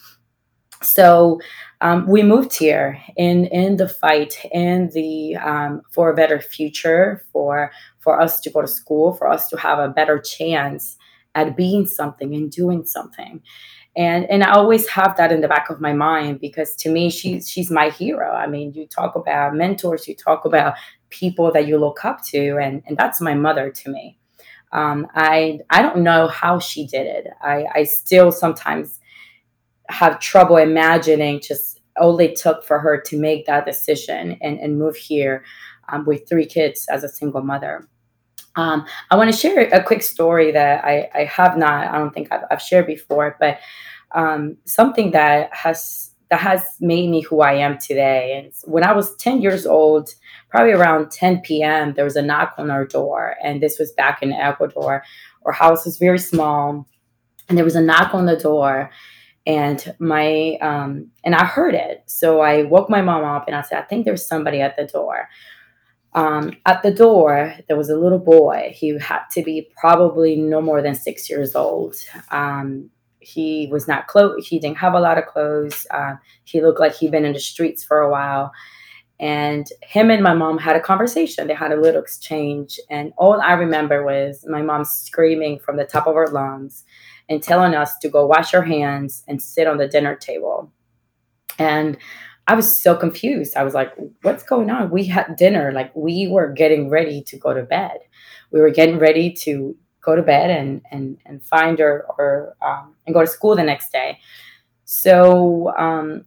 So 0.82 1.40
um, 1.82 2.08
we 2.08 2.24
moved 2.24 2.58
here 2.58 3.02
in 3.18 3.46
in 3.46 3.78
the 3.78 3.90
fight 3.90 4.44
in 4.52 4.90
the 4.94 5.36
um, 5.38 5.82
for 5.92 6.10
a 6.10 6.16
better 6.16 6.40
future 6.40 7.24
for 7.32 7.72
for 8.00 8.20
us 8.22 8.40
to 8.42 8.50
go 8.50 8.62
to 8.62 8.68
school 8.68 9.14
for 9.14 9.28
us 9.28 9.50
to 9.50 9.58
have 9.58 9.80
a 9.80 9.90
better 9.90 10.20
chance 10.20 10.98
at 11.34 11.58
being 11.58 11.86
something 11.86 12.34
and 12.34 12.52
doing 12.52 12.86
something 12.86 13.42
and 13.96 14.26
and 14.30 14.44
I 14.44 14.52
always 14.52 14.88
have 14.90 15.16
that 15.18 15.32
in 15.32 15.42
the 15.42 15.48
back 15.48 15.70
of 15.70 15.80
my 15.80 15.94
mind 15.94 16.40
because 16.40 16.76
to 16.78 16.90
me 16.90 17.10
she's 17.10 17.50
she's 17.50 17.72
my 17.72 17.90
hero. 17.90 18.32
I 18.32 18.48
mean, 18.48 18.74
you 18.74 18.88
talk 18.88 19.16
about 19.16 19.56
mentors, 19.56 20.08
you 20.08 20.16
talk 20.16 20.46
about 20.46 20.76
people 21.10 21.52
that 21.54 21.68
you 21.68 21.78
look 21.78 22.04
up 22.04 22.24
to, 22.26 22.58
and 22.58 22.84
and 22.88 22.98
that's 22.98 23.22
my 23.22 23.34
mother 23.34 23.72
to 23.72 23.90
me. 23.90 24.18
Um, 24.72 25.08
I 25.16 25.60
I 25.70 25.82
don't 25.82 26.04
know 26.04 26.28
how 26.28 26.60
she 26.60 26.88
did 26.88 27.08
it. 27.08 27.28
I 27.42 27.66
I 27.74 27.84
still 27.84 28.32
sometimes 28.32 29.00
have 29.90 30.20
trouble 30.20 30.58
imagining 30.58 31.40
just 31.42 31.82
it 31.98 32.36
took 32.36 32.66
for 32.66 32.80
her 32.80 33.00
to 33.00 33.18
make 33.18 33.46
that 33.46 33.66
decision 33.66 34.38
and 34.42 34.60
and 34.60 34.78
move 34.78 34.96
here 34.96 35.44
um, 35.90 36.06
with 36.06 36.28
three 36.28 36.46
kids 36.46 36.88
as 36.90 37.04
a 37.04 37.10
single 37.10 37.42
mother. 37.42 37.88
Um, 38.56 38.86
I 39.12 39.18
want 39.18 39.32
to 39.32 39.38
share 39.38 39.68
a 39.74 39.84
quick 39.84 40.02
story 40.02 40.52
that 40.52 40.84
I, 40.86 41.10
I 41.14 41.24
have 41.26 41.58
not, 41.58 41.88
I 41.88 41.98
don't 41.98 42.14
think 42.14 42.32
I've, 42.32 42.44
I've 42.50 42.62
shared 42.62 42.88
before, 42.88 43.36
but 43.40 43.60
um, 44.14 44.58
something 44.66 45.12
that 45.12 45.54
has 45.54 46.12
that 46.32 46.40
has 46.40 46.64
made 46.80 47.10
me 47.10 47.22
who 47.22 47.42
I 47.42 47.54
am 47.54 47.78
today. 47.78 48.36
And 48.36 48.54
when 48.64 48.84
I 48.84 48.94
was 48.94 49.16
10 49.18 49.44
years 49.44 49.68
old, 49.68 50.10
probably 50.50 50.74
around 50.74 51.12
10 51.12 51.42
p.m., 51.42 51.94
there 51.94 52.04
was 52.04 52.16
a 52.16 52.22
knock 52.22 52.56
on 52.58 52.72
our 52.72 52.84
door. 52.84 53.36
And 53.44 53.62
this 53.62 53.78
was 53.78 53.92
back 53.92 54.24
in 54.24 54.34
Ecuador. 54.34 55.04
Our 55.46 55.52
house 55.52 55.86
was 55.86 55.98
very 56.00 56.18
small. 56.18 56.88
And 57.48 57.56
there 57.56 57.64
was 57.64 57.76
a 57.76 57.82
knock 57.82 58.16
on 58.16 58.26
the 58.26 58.36
door. 58.36 58.90
And 59.48 59.96
my 60.00 60.58
um, 60.62 61.12
and 61.24 61.36
I 61.36 61.46
heard 61.46 61.76
it. 61.76 62.04
So 62.08 62.42
I 62.42 62.64
woke 62.64 62.90
my 62.90 63.02
mom 63.02 63.24
up 63.24 63.46
and 63.48 63.56
I 63.56 63.62
said, 63.62 63.80
I 63.80 63.84
think 63.84 64.06
there's 64.06 64.26
somebody 64.26 64.62
at 64.62 64.76
the 64.76 64.86
door. 64.86 65.30
Um, 66.14 66.54
at 66.66 66.82
the 66.82 66.94
door, 66.94 67.54
there 67.68 67.78
was 67.78 67.90
a 67.90 67.98
little 67.98 68.20
boy. 68.20 68.74
He 68.74 68.98
had 69.00 69.24
to 69.32 69.44
be 69.44 69.70
probably 69.78 70.38
no 70.38 70.62
more 70.62 70.82
than 70.82 70.96
six 70.96 71.30
years 71.30 71.56
old. 71.56 71.96
Um, 72.32 72.90
he 73.20 73.68
was 73.72 73.88
not 73.88 74.08
clothes. 74.08 74.48
He 74.48 74.60
didn't 74.60 74.78
have 74.78 74.94
a 74.94 75.00
lot 75.00 75.18
of 75.18 75.26
clothes. 75.26 75.86
Uh, 75.92 76.16
he 76.46 76.62
looked 76.62 76.80
like 76.80 76.96
he'd 76.96 77.12
been 77.12 77.26
in 77.26 77.34
the 77.34 77.40
streets 77.40 77.84
for 77.84 78.00
a 78.00 78.10
while. 78.10 78.52
And 79.20 79.68
him 79.82 80.10
and 80.10 80.24
my 80.24 80.34
mom 80.34 80.58
had 80.58 80.76
a 80.76 80.82
conversation. 80.82 81.48
They 81.48 81.54
had 81.54 81.72
a 81.72 81.80
little 81.80 82.02
exchange. 82.02 82.80
And 82.90 83.14
all 83.18 83.42
I 83.42 83.54
remember 83.54 84.06
was 84.06 84.46
my 84.48 84.62
mom 84.62 84.86
screaming 84.86 85.60
from 85.60 85.78
the 85.78 85.86
top 85.86 86.08
of 86.08 86.16
her 86.16 86.28
lungs 86.28 86.84
and 87.30 87.42
telling 87.42 87.74
us 87.74 87.98
to 88.00 88.10
go 88.10 88.26
wash 88.26 88.54
our 88.54 88.64
hands 88.64 89.24
and 89.28 89.42
sit 89.42 89.68
on 89.68 89.78
the 89.78 89.88
dinner 89.88 90.16
table. 90.16 90.72
And 91.58 91.98
I 92.48 92.56
was 92.56 92.78
so 92.78 92.96
confused. 92.96 93.56
I 93.56 93.64
was 93.64 93.74
like, 93.74 93.94
what's 94.22 94.44
going 94.44 94.70
on? 94.70 94.92
We 94.92 95.06
had 95.06 95.36
dinner. 95.36 95.72
Like, 95.72 95.96
we 95.96 96.28
were 96.28 96.52
getting 96.52 96.90
ready 96.90 97.24
to 97.24 97.38
go 97.38 97.54
to 97.54 97.64
bed. 97.64 98.00
We 98.52 98.62
were 98.62 98.70
getting 98.70 99.00
ready 99.00 99.32
to 99.34 99.76
go 100.02 100.16
to 100.16 100.22
bed 100.22 100.52
and 100.52 100.82
and 100.92 101.18
and 101.26 101.44
find 101.44 101.80
her 101.80 102.06
or 102.18 102.56
um, 102.62 102.96
and 103.06 103.14
go 103.16 103.22
to 103.22 103.28
school 103.28 103.56
the 103.56 103.64
next 103.64 103.92
day. 103.92 104.20
So 104.86 105.76
um, 105.78 106.26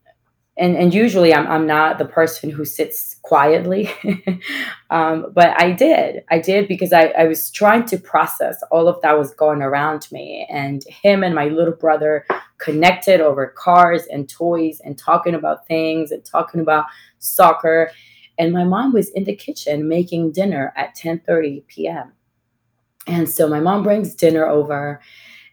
and 0.59 0.77
and 0.77 0.93
usually 0.93 1.33
I'm 1.35 1.47
I'm 1.47 1.67
not 1.67 1.99
the 1.99 2.05
person 2.05 2.51
who 2.51 2.65
sits 2.65 3.17
quietly, 3.23 3.91
um, 4.91 5.27
but 5.33 5.59
I 5.61 5.73
did 5.73 6.25
I 6.31 6.39
did 6.41 6.69
because 6.69 6.93
I 6.93 7.07
I 7.19 7.25
was 7.27 7.51
trying 7.51 7.85
to 7.87 7.99
process 7.99 8.63
all 8.71 8.89
of 8.89 9.01
that 9.03 9.19
was 9.19 9.33
going 9.35 9.63
around 9.63 10.09
me 10.11 10.47
and 10.51 10.85
him 10.85 11.23
and 11.23 11.35
my 11.35 11.47
little 11.47 11.75
brother 11.75 12.27
connected 12.59 13.21
over 13.21 13.47
cars 13.57 14.05
and 14.07 14.29
toys 14.29 14.81
and 14.85 14.99
talking 14.99 15.35
about 15.35 15.67
things 15.67 16.11
and 16.11 16.25
talking 16.25 16.61
about 16.61 16.87
soccer 17.19 17.91
and 18.39 18.53
my 18.53 18.65
mom 18.65 18.93
was 18.93 19.11
in 19.11 19.25
the 19.25 19.35
kitchen 19.35 19.89
making 19.89 20.33
dinner 20.33 20.73
at 20.77 20.97
10:30 20.97 21.67
p.m. 21.67 22.13
And 23.07 23.29
so 23.29 23.49
my 23.49 23.61
mom 23.61 23.83
brings 23.83 24.15
dinner 24.15 24.47
over 24.47 25.01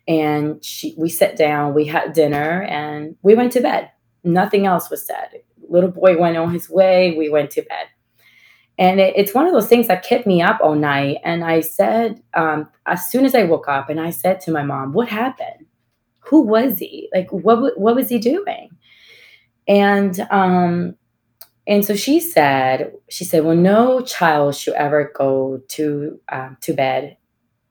and 0.08 0.64
she 0.64 0.94
we 0.98 1.10
sat 1.10 1.36
down, 1.36 1.74
we 1.74 1.86
had 1.86 2.14
dinner 2.14 2.64
and 2.64 3.16
we 3.24 3.36
went 3.36 3.54
to 3.54 3.62
bed. 3.62 3.92
Nothing 4.25 4.65
else 4.65 4.89
was 4.89 5.05
said. 5.05 5.41
Little 5.70 5.91
boy 5.91 6.17
went 6.17 6.38
on 6.38 6.53
his 6.53 6.70
way, 6.70 7.15
we 7.17 7.29
went 7.29 7.51
to 7.51 7.62
bed. 7.62 7.88
And 8.77 9.00
it, 9.00 9.13
it's 9.15 9.34
one 9.34 9.48
of 9.48 9.53
those 9.53 9.67
things 9.67 9.88
that 9.88 10.03
kept 10.03 10.27
me 10.27 10.41
up 10.41 10.60
all 10.62 10.75
night. 10.75 11.17
And 11.24 11.44
I 11.44 11.62
said, 11.62 12.22
um, 12.34 12.70
as 12.86 13.10
soon 13.10 13.25
as 13.25 13.34
I 13.34 13.44
woke 13.44 13.70
up, 13.70 13.89
and 13.89 14.00
I 14.01 14.10
said 14.10 14.41
to 14.41 14.51
my 14.51 14.63
mom, 14.63 14.91
What 14.91 15.08
happened? 15.08 15.67
Who 16.25 16.41
was 16.41 16.79
he? 16.79 17.08
Like, 17.13 17.32
what, 17.32 17.79
what 17.79 17.96
was 17.96 18.10
he 18.10 18.17
doing? 18.17 18.70
And 19.67 20.20
um, 20.32 20.96
and 21.67 21.84
so 21.84 21.96
she 21.96 22.20
said, 22.20 22.94
she 23.10 23.25
said, 23.25 23.44
well, 23.44 23.55
no 23.55 24.01
child 24.01 24.55
should 24.55 24.75
ever 24.75 25.12
go 25.15 25.62
to 25.70 26.20
um, 26.32 26.58
to 26.62 26.74
bed 26.74 27.17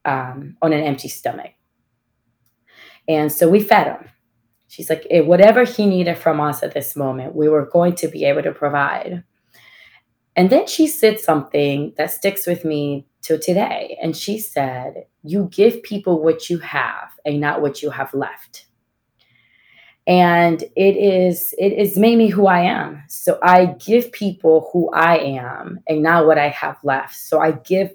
um, 0.05 0.57
on 0.61 0.73
an 0.73 0.83
empty 0.83 1.09
stomach. 1.09 1.53
And 3.07 3.31
so 3.31 3.49
we 3.49 3.61
fed 3.61 3.87
him. 3.87 4.09
She's 4.75 4.91
like, 4.91 5.07
eh, 5.09 5.21
whatever 5.21 5.63
he 5.63 5.87
needed 5.87 6.19
from 6.19 6.41
us 6.41 6.65
at 6.65 6.75
this 6.75 6.97
moment, 6.97 7.37
we 7.37 7.49
were 7.49 7.65
going 7.65 7.95
to 7.95 8.09
be 8.09 8.25
able 8.25 8.43
to 8.43 8.51
provide. 8.51 9.23
And 10.35 10.51
then 10.51 10.67
she 10.67 10.89
said 10.89 11.21
something 11.21 11.95
that 11.97 12.11
sticks 12.11 12.45
with 12.45 12.65
me 12.65 13.07
to 13.23 13.39
today. 13.39 13.97
And 14.03 14.17
she 14.17 14.41
said, 14.41 15.07
You 15.23 15.49
give 15.53 15.85
people 15.85 16.25
what 16.25 16.51
you 16.51 16.59
have 16.59 17.13
and 17.25 17.41
not 17.41 17.63
what 17.63 17.83
you 17.83 17.91
have 17.91 18.13
left. 18.15 18.67
And 20.09 20.61
it 20.75 20.97
is 20.97 21.55
it 21.57 21.73
is 21.73 21.97
made 21.97 22.19
me 22.19 22.27
who 22.27 22.49
I 22.49 22.63
am. 22.63 23.05
So 23.07 23.39
I 23.45 23.67
give 23.67 24.11
people 24.11 24.71
who 24.73 24.91
I 24.91 25.19
am 25.19 25.85
and 25.87 26.03
not 26.03 26.27
what 26.27 26.37
I 26.37 26.49
have 26.49 26.79
left. 26.83 27.15
So 27.15 27.41
I 27.41 27.53
give 27.53 27.95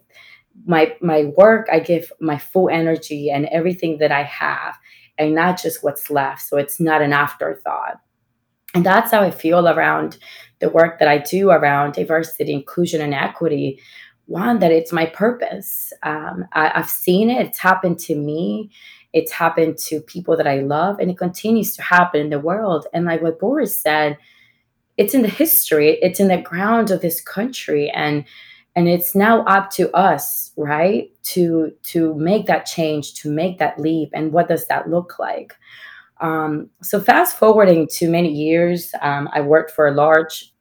my 0.65 0.95
my 1.01 1.25
work 1.37 1.67
i 1.71 1.79
give 1.79 2.11
my 2.19 2.37
full 2.37 2.69
energy 2.69 3.29
and 3.29 3.45
everything 3.47 3.97
that 3.99 4.11
i 4.11 4.23
have 4.23 4.77
and 5.19 5.35
not 5.35 5.61
just 5.61 5.83
what's 5.83 6.09
left. 6.09 6.41
So 6.41 6.57
it's 6.57 6.79
not 6.79 7.01
an 7.01 7.13
afterthought. 7.13 7.99
And 8.73 8.85
that's 8.85 9.11
how 9.11 9.21
i 9.21 9.31
feel 9.31 9.67
around 9.67 10.17
the 10.59 10.69
work 10.69 10.99
that 10.99 11.07
i 11.07 11.17
do 11.17 11.49
around 11.49 11.93
diversity 11.93 12.53
inclusion 12.53 13.01
and 13.01 13.13
equity. 13.13 13.79
One 14.25 14.59
that 14.59 14.71
it's 14.71 14.91
my 14.91 15.07
purpose. 15.07 15.91
Um, 16.03 16.45
I, 16.53 16.71
i've 16.75 16.89
seen 16.89 17.29
it. 17.29 17.45
It's 17.45 17.59
happened 17.59 17.99
to 18.01 18.15
me. 18.15 18.71
It's 19.11 19.31
happened 19.31 19.77
to 19.79 20.01
people 20.01 20.37
that 20.37 20.47
i 20.47 20.59
love 20.59 20.99
and 20.99 21.09
it 21.11 21.17
continues 21.17 21.75
to 21.75 21.81
happen 21.81 22.21
in 22.21 22.29
the 22.29 22.39
world. 22.39 22.87
And 22.93 23.05
like 23.05 23.21
what 23.21 23.39
boris 23.39 23.79
said 23.79 24.17
it's 24.99 25.13
in 25.13 25.21
the 25.21 25.29
history. 25.29 25.97
It's 26.01 26.19
in 26.19 26.27
the 26.27 26.41
ground 26.41 26.91
of 26.91 26.99
this 26.99 27.21
country. 27.21 27.89
And 27.89 28.25
and 28.79 28.87
it's 28.87 29.13
now 29.13 29.43
up 29.43 29.69
to 29.71 29.93
us 29.93 30.53
right 30.55 31.11
to 31.21 31.73
to 31.83 32.13
make 32.15 32.45
that 32.45 32.65
change 32.65 33.13
to 33.15 33.29
make 33.29 33.59
that 33.59 33.77
leap 33.77 34.09
and 34.13 34.31
what 34.31 34.47
does 34.47 34.67
that 34.67 34.89
look 34.89 35.19
like? 35.19 35.53
Um, 36.21 36.69
so 36.81 37.01
fast 37.01 37.37
forwarding 37.37 37.89
to 37.95 38.09
many 38.09 38.31
years 38.31 38.93
um, 39.01 39.29
i 39.33 39.41
worked 39.41 39.71
for 39.71 39.87
a 39.87 39.91
large 39.91 40.53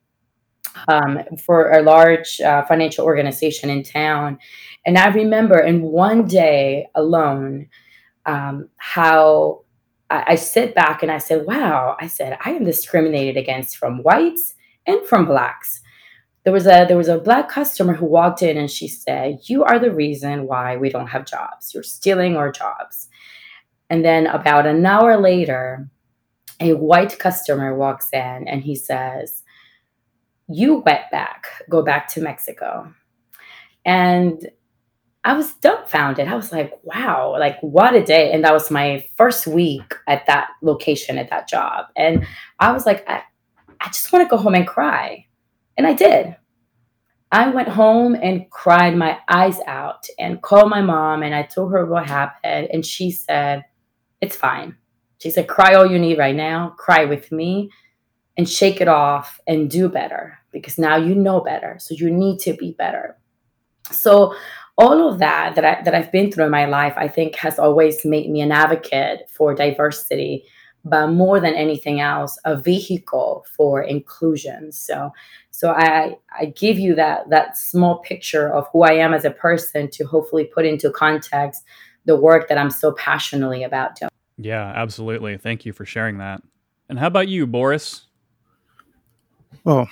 um, 0.88 1.20
for 1.46 1.70
a 1.70 1.82
large 1.82 2.40
uh, 2.40 2.64
financial 2.64 3.04
organization 3.04 3.70
in 3.70 3.84
town. 3.84 4.38
And 4.84 4.98
i 4.98 5.06
remember 5.08 5.60
in 5.60 5.82
one 5.82 6.26
day 6.26 6.88
alone 6.96 7.68
um, 8.26 8.68
how 8.78 9.62
I, 10.10 10.24
I 10.32 10.34
sit 10.34 10.74
back 10.74 11.04
and 11.04 11.12
i 11.12 11.18
said 11.18 11.46
wow 11.46 11.96
i 12.00 12.08
said 12.08 12.36
i 12.44 12.50
am 12.50 12.64
discriminated 12.64 13.36
against 13.36 13.76
from 13.76 14.02
whites 14.02 14.54
and 14.88 15.06
from 15.06 15.24
blacks 15.24 15.82
there 16.48 16.54
was 16.54 16.66
a 16.66 16.86
there 16.88 16.96
was 16.96 17.08
a 17.08 17.18
black 17.18 17.50
customer 17.50 17.92
who 17.92 18.06
walked 18.06 18.40
in 18.40 18.56
and 18.56 18.70
she 18.70 18.88
said 18.88 19.38
you 19.42 19.64
are 19.64 19.78
the 19.78 19.92
reason 19.92 20.46
why 20.46 20.78
we 20.78 20.88
don't 20.88 21.08
have 21.08 21.26
jobs. 21.26 21.74
You're 21.74 21.82
stealing 21.82 22.38
our 22.38 22.50
jobs. 22.50 23.10
And 23.90 24.02
then 24.02 24.26
about 24.26 24.66
an 24.66 24.86
hour 24.86 25.20
later 25.20 25.90
a 26.58 26.72
white 26.72 27.18
customer 27.18 27.76
walks 27.76 28.08
in 28.14 28.48
and 28.48 28.62
he 28.62 28.74
says 28.76 29.42
you 30.48 30.76
went 30.76 31.10
back 31.12 31.48
go 31.68 31.82
back 31.82 32.08
to 32.14 32.22
mexico. 32.22 32.94
And 33.84 34.48
i 35.24 35.34
was 35.34 35.52
dumbfounded. 35.52 36.28
I 36.28 36.34
was 36.34 36.50
like 36.50 36.72
wow 36.82 37.36
like 37.38 37.58
what 37.60 37.94
a 37.94 38.02
day. 38.02 38.32
And 38.32 38.42
that 38.44 38.54
was 38.54 38.70
my 38.70 39.06
first 39.18 39.46
week 39.46 39.92
at 40.06 40.24
that 40.28 40.48
location 40.62 41.18
at 41.18 41.28
that 41.28 41.46
job. 41.46 41.88
And 41.94 42.26
i 42.58 42.72
was 42.72 42.86
like 42.86 43.06
i, 43.06 43.22
I 43.82 43.88
just 43.88 44.10
want 44.14 44.26
to 44.26 44.34
go 44.34 44.40
home 44.42 44.54
and 44.54 44.66
cry 44.66 45.26
and 45.78 45.86
I 45.86 45.94
did. 45.94 46.36
I 47.32 47.48
went 47.48 47.68
home 47.68 48.14
and 48.14 48.50
cried 48.50 48.96
my 48.96 49.18
eyes 49.28 49.60
out 49.66 50.06
and 50.18 50.42
called 50.42 50.68
my 50.70 50.82
mom 50.82 51.22
and 51.22 51.34
I 51.34 51.42
told 51.42 51.72
her 51.72 51.86
what 51.86 52.06
happened. 52.06 52.68
And 52.72 52.84
she 52.84 53.10
said, 53.10 53.64
It's 54.20 54.36
fine. 54.36 54.76
She 55.18 55.30
said, 55.30 55.48
cry 55.48 55.74
all 55.74 55.86
you 55.86 55.98
need 55.98 56.18
right 56.18 56.34
now, 56.34 56.74
cry 56.78 57.04
with 57.04 57.32
me, 57.32 57.70
and 58.36 58.48
shake 58.48 58.80
it 58.80 58.88
off 58.88 59.40
and 59.46 59.68
do 59.68 59.88
better 59.88 60.38
because 60.52 60.78
now 60.78 60.96
you 60.96 61.14
know 61.14 61.40
better. 61.40 61.76
So 61.80 61.94
you 61.94 62.10
need 62.10 62.38
to 62.40 62.54
be 62.54 62.72
better. 62.78 63.18
So 63.90 64.34
all 64.76 65.08
of 65.08 65.18
that 65.18 65.56
that 65.56 65.64
I 65.64 65.82
that 65.82 65.94
I've 65.94 66.12
been 66.12 66.30
through 66.30 66.44
in 66.44 66.52
my 66.52 66.66
life, 66.66 66.94
I 66.96 67.08
think 67.08 67.34
has 67.36 67.58
always 67.58 68.04
made 68.04 68.30
me 68.30 68.40
an 68.40 68.52
advocate 68.52 69.28
for 69.28 69.54
diversity, 69.54 70.44
but 70.88 71.08
more 71.08 71.40
than 71.40 71.54
anything 71.54 72.00
else, 72.00 72.38
a 72.44 72.56
vehicle 72.56 73.44
for 73.56 73.82
inclusion. 73.82 74.72
So 74.72 75.12
so 75.50 75.70
I 75.70 76.16
I 76.38 76.46
give 76.46 76.78
you 76.78 76.94
that 76.94 77.30
that 77.30 77.56
small 77.56 77.98
picture 77.98 78.52
of 78.52 78.66
who 78.72 78.82
I 78.82 78.92
am 78.92 79.12
as 79.12 79.24
a 79.24 79.30
person 79.30 79.90
to 79.92 80.04
hopefully 80.04 80.44
put 80.44 80.64
into 80.64 80.90
context 80.90 81.64
the 82.04 82.16
work 82.16 82.48
that 82.48 82.58
I'm 82.58 82.70
so 82.70 82.92
passionately 82.92 83.64
about 83.64 83.96
doing. 83.96 84.10
Yeah, 84.38 84.72
absolutely. 84.74 85.36
Thank 85.36 85.66
you 85.66 85.72
for 85.72 85.84
sharing 85.84 86.18
that. 86.18 86.42
And 86.88 86.98
how 86.98 87.08
about 87.08 87.28
you, 87.28 87.46
Boris? 87.46 88.06
Well, 89.64 89.88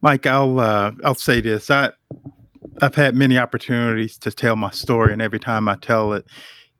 Mike, 0.00 0.26
I'll 0.26 0.60
uh, 0.60 0.92
I'll 1.04 1.14
say 1.14 1.40
this. 1.40 1.70
I 1.70 1.90
I've 2.80 2.94
had 2.94 3.14
many 3.14 3.38
opportunities 3.38 4.18
to 4.18 4.30
tell 4.30 4.56
my 4.56 4.70
story, 4.70 5.12
and 5.12 5.20
every 5.20 5.40
time 5.40 5.68
I 5.68 5.76
tell 5.76 6.12
it, 6.12 6.26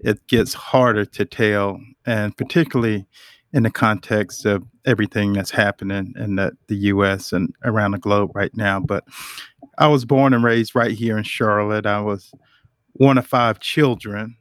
it 0.01 0.27
gets 0.27 0.55
harder 0.55 1.05
to 1.05 1.25
tell, 1.25 1.81
and 2.05 2.37
particularly 2.37 3.07
in 3.53 3.63
the 3.63 3.71
context 3.71 4.45
of 4.45 4.65
everything 4.85 5.33
that's 5.33 5.51
happening 5.51 6.13
in 6.17 6.37
the, 6.37 6.53
the 6.69 6.77
U.S. 6.77 7.33
and 7.33 7.55
around 7.65 7.93
the 7.93 7.99
globe 7.99 8.33
right 8.35 8.55
now. 8.57 8.81
But 8.81 9.05
I 9.79 9.89
was 9.89 10.05
born 10.05 10.35
and 10.35 10.45
raised 10.45 10.75
right 10.75 10.93
here 10.93 11.17
in 11.17 11.25
Charlotte. 11.25 11.87
I 11.87 12.01
was 12.01 12.33
one 12.93 13.19
of 13.19 13.27
five 13.27 13.61
children. 13.61 14.37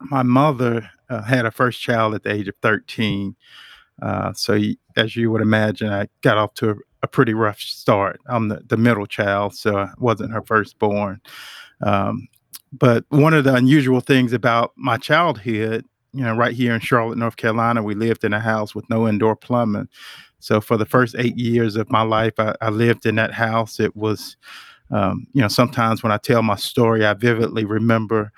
My 0.00 0.22
mother 0.22 0.90
uh, 1.08 1.22
had 1.22 1.46
a 1.46 1.50
first 1.50 1.80
child 1.80 2.14
at 2.14 2.22
the 2.22 2.32
age 2.32 2.48
of 2.48 2.56
13. 2.62 3.36
Uh, 4.02 4.32
so, 4.32 4.58
as 4.96 5.14
you 5.14 5.30
would 5.30 5.42
imagine, 5.42 5.88
I 5.88 6.08
got 6.22 6.36
off 6.36 6.54
to 6.54 6.70
a, 6.70 6.74
a, 7.04 7.08
pretty 7.08 7.32
rough 7.32 7.60
start. 7.60 8.18
I'm 8.26 8.48
the, 8.48 8.60
the 8.66 8.76
middle 8.76 9.06
child, 9.06 9.54
so 9.54 9.78
I 9.78 9.90
wasn't 9.98 10.32
her 10.32 10.42
firstborn. 10.42 11.20
Um, 11.80 12.26
but 12.78 13.04
one 13.08 13.34
of 13.34 13.44
the 13.44 13.54
unusual 13.54 14.00
things 14.00 14.32
about 14.32 14.72
my 14.76 14.96
childhood, 14.96 15.84
you 16.12 16.24
know, 16.24 16.34
right 16.34 16.54
here 16.54 16.74
in 16.74 16.80
Charlotte, 16.80 17.18
North 17.18 17.36
Carolina, 17.36 17.82
we 17.82 17.94
lived 17.94 18.24
in 18.24 18.32
a 18.32 18.40
house 18.40 18.74
with 18.74 18.88
no 18.90 19.06
indoor 19.06 19.36
plumbing. 19.36 19.88
So 20.40 20.60
for 20.60 20.76
the 20.76 20.86
first 20.86 21.14
eight 21.18 21.36
years 21.36 21.76
of 21.76 21.90
my 21.90 22.02
life, 22.02 22.34
I, 22.38 22.54
I 22.60 22.70
lived 22.70 23.06
in 23.06 23.14
that 23.14 23.32
house. 23.32 23.78
It 23.78 23.94
was, 23.96 24.36
um, 24.90 25.26
you 25.32 25.40
know, 25.40 25.48
sometimes 25.48 26.02
when 26.02 26.12
I 26.12 26.18
tell 26.18 26.42
my 26.42 26.56
story, 26.56 27.06
I 27.06 27.14
vividly 27.14 27.64
remember 27.64 28.32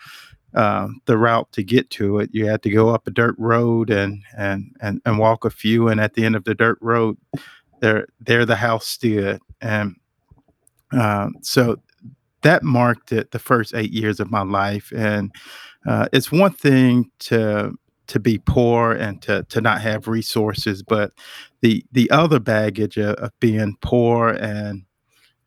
uh, 0.54 0.88
the 1.06 1.18
route 1.18 1.50
to 1.52 1.62
get 1.62 1.90
to 1.90 2.18
it. 2.18 2.30
You 2.32 2.46
had 2.46 2.62
to 2.62 2.70
go 2.70 2.90
up 2.90 3.06
a 3.06 3.10
dirt 3.10 3.34
road 3.38 3.90
and 3.90 4.22
and 4.36 4.74
and 4.80 5.00
and 5.04 5.18
walk 5.18 5.44
a 5.44 5.50
few, 5.50 5.88
and 5.88 6.00
at 6.00 6.14
the 6.14 6.24
end 6.24 6.36
of 6.36 6.44
the 6.44 6.54
dirt 6.54 6.78
road, 6.80 7.16
there 7.80 8.06
there 8.20 8.46
the 8.46 8.56
house 8.56 8.86
stood, 8.86 9.40
and 9.60 9.96
uh, 10.92 11.28
so 11.42 11.76
that 12.46 12.62
marked 12.62 13.10
it 13.10 13.32
the 13.32 13.40
first 13.40 13.74
eight 13.74 13.90
years 13.90 14.20
of 14.20 14.30
my 14.30 14.42
life. 14.42 14.92
And 14.94 15.34
uh, 15.84 16.06
it's 16.12 16.30
one 16.30 16.52
thing 16.52 17.10
to 17.20 17.72
to 18.06 18.20
be 18.20 18.38
poor 18.38 18.92
and 18.92 19.20
to 19.22 19.42
to 19.48 19.60
not 19.60 19.80
have 19.80 20.06
resources, 20.06 20.80
but 20.80 21.10
the 21.60 21.84
the 21.90 22.08
other 22.12 22.38
baggage 22.38 22.98
of, 22.98 23.16
of 23.16 23.32
being 23.40 23.76
poor 23.82 24.28
and 24.28 24.84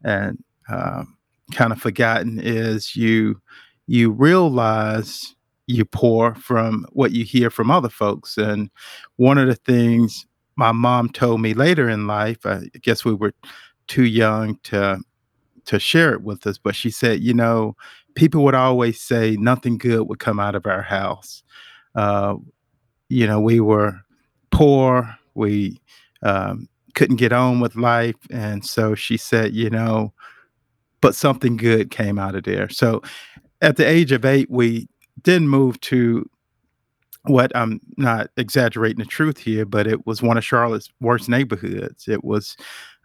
and 0.03 0.43
um, 0.67 1.17
kind 1.53 1.71
of 1.71 1.81
forgotten 1.81 2.37
is 2.37 2.97
you 2.97 3.41
you 3.87 4.11
realize 4.11 5.35
you're 5.67 5.85
poor 5.85 6.35
from 6.35 6.85
what 6.91 7.13
you 7.13 7.23
hear 7.23 7.49
from 7.49 7.71
other 7.71 7.89
folks. 7.89 8.37
And 8.37 8.69
one 9.15 9.37
of 9.37 9.47
the 9.47 9.55
things 9.55 10.25
my 10.57 10.73
mom 10.73 11.09
told 11.09 11.39
me 11.39 11.53
later 11.53 11.87
in 11.87 12.07
life, 12.07 12.45
I 12.45 12.63
guess 12.81 13.05
we 13.05 13.13
were 13.13 13.33
too 13.87 14.03
young 14.03 14.57
to 14.63 14.99
to 15.69 15.79
share 15.79 16.13
it 16.13 16.23
with 16.23 16.47
us, 16.47 16.57
but 16.57 16.75
she 16.75 16.89
said, 16.89 17.21
you 17.21 17.31
know, 17.31 17.75
people 18.15 18.43
would 18.43 18.55
always 18.55 18.99
say 18.99 19.37
nothing 19.39 19.77
good 19.77 20.07
would 20.09 20.17
come 20.17 20.39
out 20.39 20.55
of 20.55 20.65
our 20.65 20.81
house. 20.81 21.43
Uh, 21.93 22.35
you 23.07 23.27
know, 23.27 23.39
we 23.39 23.59
were 23.59 23.93
poor, 24.49 25.15
we 25.35 25.79
um, 26.23 26.67
couldn't 26.95 27.17
get 27.17 27.31
on 27.31 27.59
with 27.59 27.75
life, 27.75 28.15
and 28.31 28.65
so 28.65 28.95
she 28.95 29.15
said, 29.15 29.53
you 29.53 29.69
know, 29.69 30.11
but 31.01 31.13
something 31.13 31.55
good 31.55 31.91
came 31.91 32.17
out 32.17 32.33
of 32.33 32.45
there. 32.45 32.67
So 32.69 33.03
at 33.61 33.77
the 33.77 33.87
age 33.87 34.11
of 34.11 34.25
eight, 34.25 34.49
we 34.49 34.87
did 35.21 35.43
move 35.43 35.79
to 35.81 36.27
what 37.25 37.55
I'm 37.55 37.79
not 37.97 38.31
exaggerating 38.37 38.99
the 38.99 39.05
truth 39.05 39.37
here, 39.37 39.65
but 39.65 39.85
it 39.85 40.07
was 40.07 40.23
one 40.23 40.37
of 40.37 40.43
Charlotte's 40.43 40.89
worst 40.99 41.29
neighborhoods. 41.29 42.07
It 42.07 42.23
was, 42.23 42.57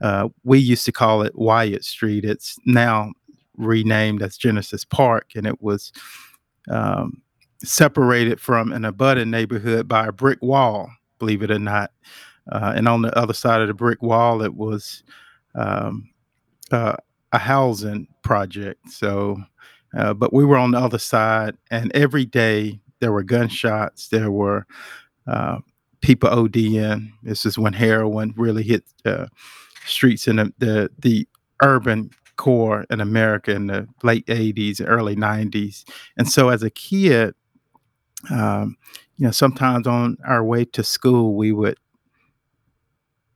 uh, 0.04 0.28
we 0.44 0.58
used 0.58 0.84
to 0.84 0.92
call 0.92 1.22
it 1.22 1.34
Wyatt 1.34 1.82
Street. 1.82 2.24
It's 2.24 2.58
now 2.66 3.12
renamed 3.56 4.22
as 4.22 4.36
Genesis 4.36 4.84
Park, 4.84 5.30
and 5.34 5.46
it 5.46 5.62
was 5.62 5.92
um, 6.70 7.22
separated 7.62 8.38
from 8.38 8.70
an 8.70 8.84
abutting 8.84 9.30
neighborhood 9.30 9.88
by 9.88 10.06
a 10.06 10.12
brick 10.12 10.42
wall, 10.42 10.90
believe 11.18 11.42
it 11.42 11.50
or 11.50 11.58
not. 11.58 11.90
Uh, 12.52 12.74
and 12.76 12.86
on 12.86 13.00
the 13.00 13.18
other 13.18 13.32
side 13.32 13.62
of 13.62 13.68
the 13.68 13.74
brick 13.74 14.02
wall, 14.02 14.42
it 14.42 14.54
was 14.54 15.02
um, 15.54 16.10
uh, 16.70 16.96
a 17.32 17.38
housing 17.38 18.06
project. 18.22 18.90
So 18.90 19.38
uh, 19.96 20.12
but 20.12 20.32
we 20.32 20.44
were 20.44 20.56
on 20.58 20.72
the 20.72 20.78
other 20.78 20.98
side, 20.98 21.56
and 21.70 21.90
every 21.94 22.24
day 22.24 22.80
there 23.00 23.12
were 23.12 23.22
gunshots. 23.22 24.08
There 24.08 24.30
were 24.30 24.66
uh, 25.26 25.58
people 26.00 26.30
ODing. 26.30 27.12
This 27.22 27.46
is 27.46 27.58
when 27.58 27.72
heroin 27.72 28.34
really 28.36 28.64
hit 28.64 28.84
uh, 29.04 29.26
streets 29.86 30.28
in 30.28 30.36
the, 30.36 30.52
the, 30.58 30.90
the 30.98 31.28
urban 31.62 32.10
core 32.36 32.84
in 32.90 33.00
America 33.00 33.52
in 33.52 33.68
the 33.68 33.86
late 34.02 34.26
80s, 34.26 34.82
early 34.84 35.16
90s. 35.16 35.84
And 36.16 36.28
so 36.28 36.48
as 36.48 36.62
a 36.62 36.70
kid, 36.70 37.34
um, 38.30 38.76
you 39.16 39.26
know, 39.26 39.30
sometimes 39.30 39.86
on 39.86 40.16
our 40.26 40.42
way 40.42 40.64
to 40.64 40.82
school, 40.82 41.36
we 41.36 41.52
would 41.52 41.78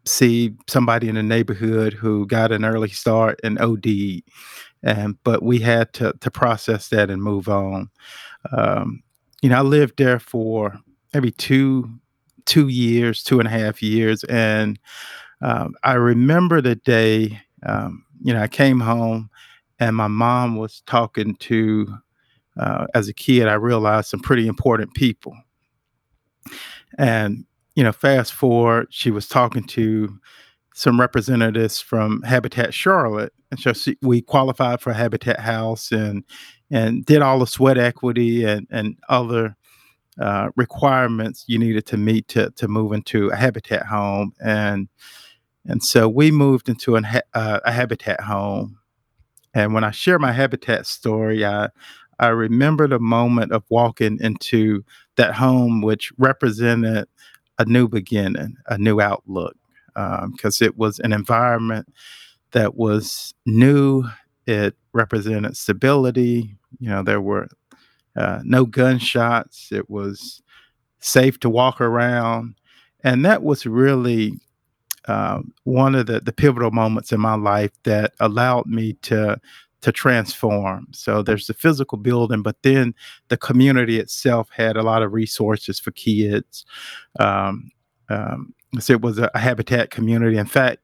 see 0.04 0.54
somebody 0.66 1.08
in 1.08 1.14
the 1.14 1.22
neighborhood 1.22 1.92
who 1.92 2.26
got 2.26 2.50
an 2.50 2.64
early 2.64 2.88
start 2.88 3.38
and 3.44 3.58
OD 3.60 4.22
and 4.82 5.22
but 5.24 5.42
we 5.42 5.58
had 5.58 5.92
to 5.94 6.12
to 6.20 6.30
process 6.30 6.88
that 6.88 7.10
and 7.10 7.22
move 7.22 7.48
on. 7.48 7.90
Um, 8.52 9.02
you 9.42 9.48
know, 9.50 9.58
I 9.58 9.62
lived 9.62 9.98
there 9.98 10.18
for 10.18 10.78
maybe 11.12 11.30
two 11.30 11.90
two 12.46 12.68
years, 12.68 13.22
two 13.22 13.40
and 13.40 13.48
a 13.48 13.50
half 13.50 13.82
years, 13.82 14.24
and 14.24 14.78
um, 15.40 15.74
I 15.84 15.94
remember 15.94 16.60
the 16.60 16.76
day. 16.76 17.40
Um, 17.64 18.04
you 18.20 18.32
know, 18.32 18.40
I 18.40 18.48
came 18.48 18.80
home, 18.80 19.30
and 19.78 19.96
my 19.96 20.08
mom 20.08 20.56
was 20.56 20.82
talking 20.86 21.34
to. 21.36 21.86
Uh, 22.58 22.86
as 22.92 23.08
a 23.08 23.14
kid, 23.14 23.46
I 23.46 23.54
realized 23.54 24.08
some 24.08 24.18
pretty 24.18 24.48
important 24.48 24.92
people, 24.94 25.36
and 26.98 27.44
you 27.76 27.84
know, 27.84 27.92
fast 27.92 28.32
forward, 28.32 28.88
she 28.90 29.12
was 29.12 29.28
talking 29.28 29.62
to 29.62 30.18
some 30.74 30.98
representatives 30.98 31.80
from 31.80 32.22
Habitat 32.22 32.74
Charlotte, 32.74 33.32
and 33.52 33.60
so 33.60 33.72
we 34.02 34.20
qualified 34.20 34.80
for 34.80 34.92
Habitat 34.92 35.38
House 35.38 35.92
and 35.92 36.24
and 36.70 37.04
did 37.06 37.22
all 37.22 37.38
the 37.38 37.46
sweat 37.46 37.78
equity 37.78 38.44
and 38.44 38.66
and 38.70 38.96
other 39.08 39.56
uh, 40.20 40.48
requirements 40.56 41.44
you 41.46 41.58
needed 41.58 41.86
to 41.86 41.96
meet 41.96 42.26
to 42.28 42.50
to 42.56 42.66
move 42.66 42.92
into 42.92 43.28
a 43.28 43.36
Habitat 43.36 43.86
home, 43.86 44.32
and 44.44 44.88
and 45.66 45.82
so 45.82 46.08
we 46.08 46.30
moved 46.30 46.68
into 46.68 46.96
an, 46.96 47.06
uh, 47.34 47.60
a 47.64 47.72
Habitat 47.72 48.20
home. 48.22 48.78
And 49.54 49.74
when 49.74 49.84
I 49.84 49.90
share 49.90 50.18
my 50.18 50.32
Habitat 50.32 50.86
story, 50.86 51.44
I 51.44 51.68
I 52.18 52.28
remember 52.28 52.88
the 52.88 52.98
moment 52.98 53.52
of 53.52 53.62
walking 53.68 54.18
into 54.20 54.84
that 55.16 55.34
home, 55.34 55.82
which 55.82 56.12
represented 56.18 57.06
a 57.58 57.64
new 57.64 57.88
beginning, 57.88 58.56
a 58.66 58.76
new 58.76 59.00
outlook 59.00 59.56
because 59.94 60.62
um, 60.62 60.66
it 60.66 60.76
was 60.76 60.98
an 61.00 61.12
environment 61.12 61.88
that 62.52 62.76
was 62.76 63.34
new. 63.46 64.04
It 64.46 64.76
represented 64.92 65.56
stability. 65.56 66.56
You 66.78 66.88
know, 66.88 67.02
there 67.02 67.20
were 67.20 67.48
uh, 68.16 68.40
no 68.44 68.64
gunshots. 68.64 69.70
It 69.72 69.90
was 69.90 70.42
safe 71.00 71.38
to 71.40 71.50
walk 71.50 71.80
around. 71.80 72.54
And 73.04 73.24
that 73.24 73.42
was 73.42 73.66
really 73.66 74.40
uh, 75.08 75.40
one 75.64 75.94
of 75.94 76.06
the, 76.06 76.20
the 76.20 76.32
pivotal 76.32 76.70
moments 76.70 77.12
in 77.12 77.20
my 77.20 77.34
life 77.34 77.72
that 77.84 78.12
allowed 78.20 78.66
me 78.66 78.92
to 79.02 79.40
to 79.80 79.92
transform. 79.92 80.88
So 80.92 81.22
there's 81.22 81.46
the 81.46 81.54
physical 81.54 81.98
building, 81.98 82.42
but 82.42 82.56
then 82.62 82.94
the 83.28 83.36
community 83.36 84.00
itself 84.00 84.50
had 84.50 84.76
a 84.76 84.82
lot 84.82 85.04
of 85.04 85.12
resources 85.12 85.78
for 85.78 85.92
kids. 85.92 86.66
Um, 87.20 87.70
um, 88.08 88.54
so 88.80 88.94
it 88.94 89.02
was 89.02 89.18
a, 89.18 89.30
a 89.34 89.38
habitat 89.38 89.90
community. 89.90 90.36
In 90.36 90.46
fact, 90.46 90.80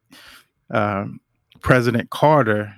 um, 0.69 1.19
President 1.59 2.09
Carter 2.09 2.73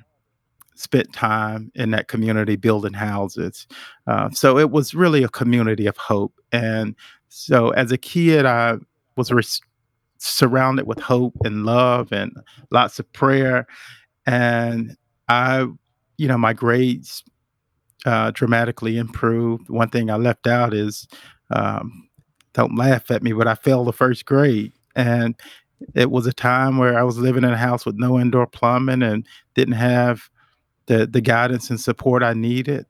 spent 0.74 1.14
time 1.14 1.72
in 1.76 1.92
that 1.92 2.08
community 2.08 2.56
building 2.56 2.94
houses. 2.94 3.68
Uh, 4.08 4.30
so 4.32 4.58
it 4.58 4.72
was 4.72 4.96
really 4.96 5.24
a 5.24 5.30
community 5.30 5.86
of 5.86 5.98
hope. 5.98 6.34
And 6.52 6.96
So 7.30 7.70
as 7.72 7.92
a 7.92 7.98
kid, 7.98 8.46
I 8.46 8.78
was 9.16 9.32
res- 9.32 9.62
surrounded 10.20 10.88
with 10.88 11.00
hope 11.00 11.36
and 11.44 11.66
love 11.66 12.12
and 12.12 12.32
lots 12.72 13.00
of 13.00 13.12
prayer. 13.14 13.68
And 14.26 14.96
I, 15.28 15.68
you 16.18 16.28
know, 16.28 16.38
my 16.38 16.54
grades 16.54 17.24
uh, 18.06 18.32
dramatically 18.32 18.98
improved. 18.98 19.70
One 19.70 19.90
thing 19.90 20.10
I 20.10 20.16
left 20.16 20.48
out 20.48 20.74
is 20.74 21.08
um, 21.52 22.08
don't 22.54 22.76
laugh 22.76 23.12
at 23.12 23.24
me, 23.24 23.34
but 23.34 23.48
I 23.48 23.56
failed 23.56 23.88
the 23.88 23.94
first 23.94 24.26
grade. 24.26 24.74
And 24.96 25.36
it 25.94 26.10
was 26.10 26.26
a 26.26 26.34
time 26.34 26.78
where 26.78 26.98
I 26.98 27.04
was 27.04 27.18
living 27.18 27.44
in 27.44 27.52
a 27.52 27.58
house 27.58 27.86
with 27.86 27.98
no 27.98 28.20
indoor 28.20 28.48
plumbing 28.48 29.04
and 29.04 29.26
didn't 29.54 29.76
have 29.76 30.30
the, 30.88 31.06
the 31.06 31.22
guidance 31.22 31.70
and 31.70 31.80
support 31.80 32.24
I 32.24 32.34
needed. 32.34 32.86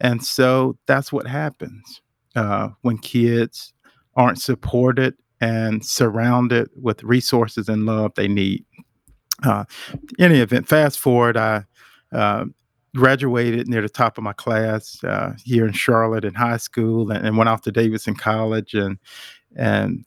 And 0.00 0.22
so 0.24 0.76
that's 0.86 1.12
what 1.12 1.26
happens 1.26 2.02
uh, 2.34 2.68
when 2.82 2.98
kids 2.98 3.72
aren't 4.16 4.40
supported 4.40 5.14
and 5.40 5.84
surrounded 5.84 6.68
with 6.80 7.02
resources 7.02 7.68
and 7.68 7.86
love 7.86 8.12
they 8.14 8.28
need. 8.28 8.64
Uh, 9.44 9.64
any 10.18 10.40
event, 10.40 10.66
fast 10.66 10.98
forward, 10.98 11.36
I 11.36 11.64
uh, 12.12 12.46
graduated 12.94 13.68
near 13.68 13.82
the 13.82 13.88
top 13.88 14.16
of 14.16 14.24
my 14.24 14.32
class 14.32 15.02
uh, 15.04 15.34
here 15.44 15.66
in 15.66 15.72
Charlotte 15.72 16.24
in 16.24 16.34
high 16.34 16.56
school, 16.56 17.10
and, 17.10 17.26
and, 17.26 17.36
went 17.36 17.48
off 17.48 17.62
to 17.62 17.72
Davidson 17.72 18.14
College, 18.14 18.72
and 18.74 18.98
and 19.54 20.04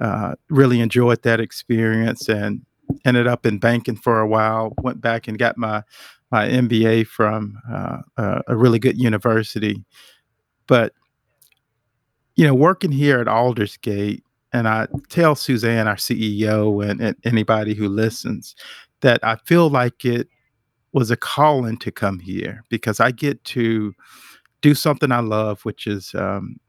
uh, 0.00 0.34
really 0.48 0.80
enjoyed 0.80 1.22
that 1.22 1.40
experience, 1.40 2.28
and 2.28 2.62
ended 3.04 3.26
up 3.26 3.44
in 3.44 3.58
banking 3.58 3.96
for 3.96 4.20
a 4.20 4.26
while. 4.26 4.72
Went 4.82 5.02
back 5.02 5.28
and 5.28 5.38
got 5.38 5.58
my 5.58 5.82
my 6.30 6.48
MBA 6.48 7.06
from 7.06 7.58
uh, 7.70 7.98
a 8.46 8.56
really 8.56 8.78
good 8.78 8.98
university, 8.98 9.84
but 10.66 10.94
you 12.36 12.46
know, 12.46 12.54
working 12.54 12.92
here 12.92 13.20
at 13.20 13.28
Aldersgate, 13.28 14.22
and 14.54 14.68
I 14.68 14.86
tell 15.08 15.34
Suzanne, 15.34 15.88
our 15.88 15.96
CEO, 15.96 16.88
and, 16.88 17.00
and 17.00 17.16
anybody 17.24 17.74
who 17.74 17.88
listens, 17.88 18.54
that 19.00 19.18
I 19.24 19.34
feel 19.44 19.68
like 19.68 20.04
it 20.04 20.28
was 20.92 21.10
a 21.10 21.16
calling 21.16 21.76
to 21.78 21.90
come 21.90 22.20
here 22.20 22.62
because 22.68 23.00
I 23.00 23.10
get 23.10 23.42
to 23.46 23.92
do 24.62 24.76
something 24.76 25.10
I 25.10 25.18
love, 25.18 25.64
which 25.64 25.88
is 25.88 26.14
um, 26.14 26.60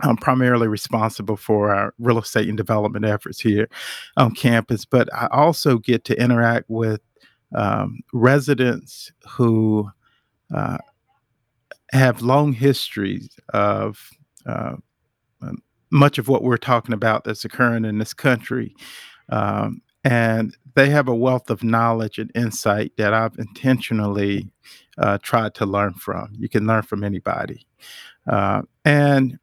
I'm 0.00 0.16
primarily 0.16 0.68
responsible 0.68 1.36
for 1.36 1.74
our 1.74 1.92
real 1.98 2.18
estate 2.18 2.48
and 2.48 2.56
development 2.56 3.04
efforts 3.04 3.38
here 3.38 3.68
on 4.16 4.34
campus, 4.34 4.86
but 4.86 5.12
I 5.12 5.28
also 5.30 5.76
get 5.76 6.04
to 6.04 6.18
interact 6.18 6.64
with 6.70 7.02
um, 7.54 8.00
residents 8.14 9.12
who 9.28 9.90
uh, 10.54 10.78
have 11.92 12.22
long 12.22 12.54
histories 12.54 13.38
of 13.50 14.08
uh, 14.46 14.76
um, 15.42 15.62
much 15.90 16.18
of 16.18 16.28
what 16.28 16.42
we're 16.42 16.56
talking 16.56 16.94
about 16.94 17.24
that's 17.24 17.44
occurring 17.44 17.84
in 17.84 17.98
this 17.98 18.14
country. 18.14 18.74
Um, 19.30 19.82
and 20.04 20.56
they 20.74 20.90
have 20.90 21.08
a 21.08 21.14
wealth 21.14 21.50
of 21.50 21.64
knowledge 21.64 22.18
and 22.18 22.30
insight 22.34 22.92
that 22.96 23.12
I've 23.12 23.36
intentionally 23.38 24.48
uh, 24.96 25.18
tried 25.22 25.54
to 25.54 25.66
learn 25.66 25.94
from. 25.94 26.32
You 26.38 26.48
can 26.48 26.66
learn 26.66 26.82
from 26.82 27.04
anybody. 27.04 27.66
Uh, 28.26 28.62
and 28.84 29.38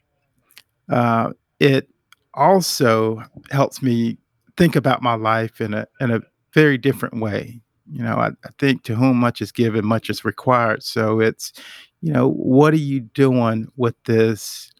uh, 0.89 1.31
it 1.59 1.89
also 2.33 3.21
helps 3.51 3.81
me 3.81 4.17
think 4.57 4.75
about 4.75 5.01
my 5.01 5.15
life 5.15 5.59
in 5.61 5.73
a, 5.73 5.87
in 5.99 6.11
a 6.11 6.21
very 6.53 6.77
different 6.77 7.19
way. 7.19 7.61
You 7.91 8.03
know, 8.03 8.15
I, 8.15 8.27
I 8.27 8.49
think 8.57 8.83
to 8.83 8.95
whom 8.95 9.17
much 9.17 9.41
is 9.41 9.51
given, 9.51 9.85
much 9.85 10.09
is 10.09 10.25
required. 10.25 10.83
So 10.83 11.19
it's, 11.19 11.53
you 12.01 12.13
know, 12.13 12.29
what 12.29 12.73
are 12.73 12.77
you 12.77 13.01
doing 13.01 13.67
with 13.75 13.95
this 14.05 14.71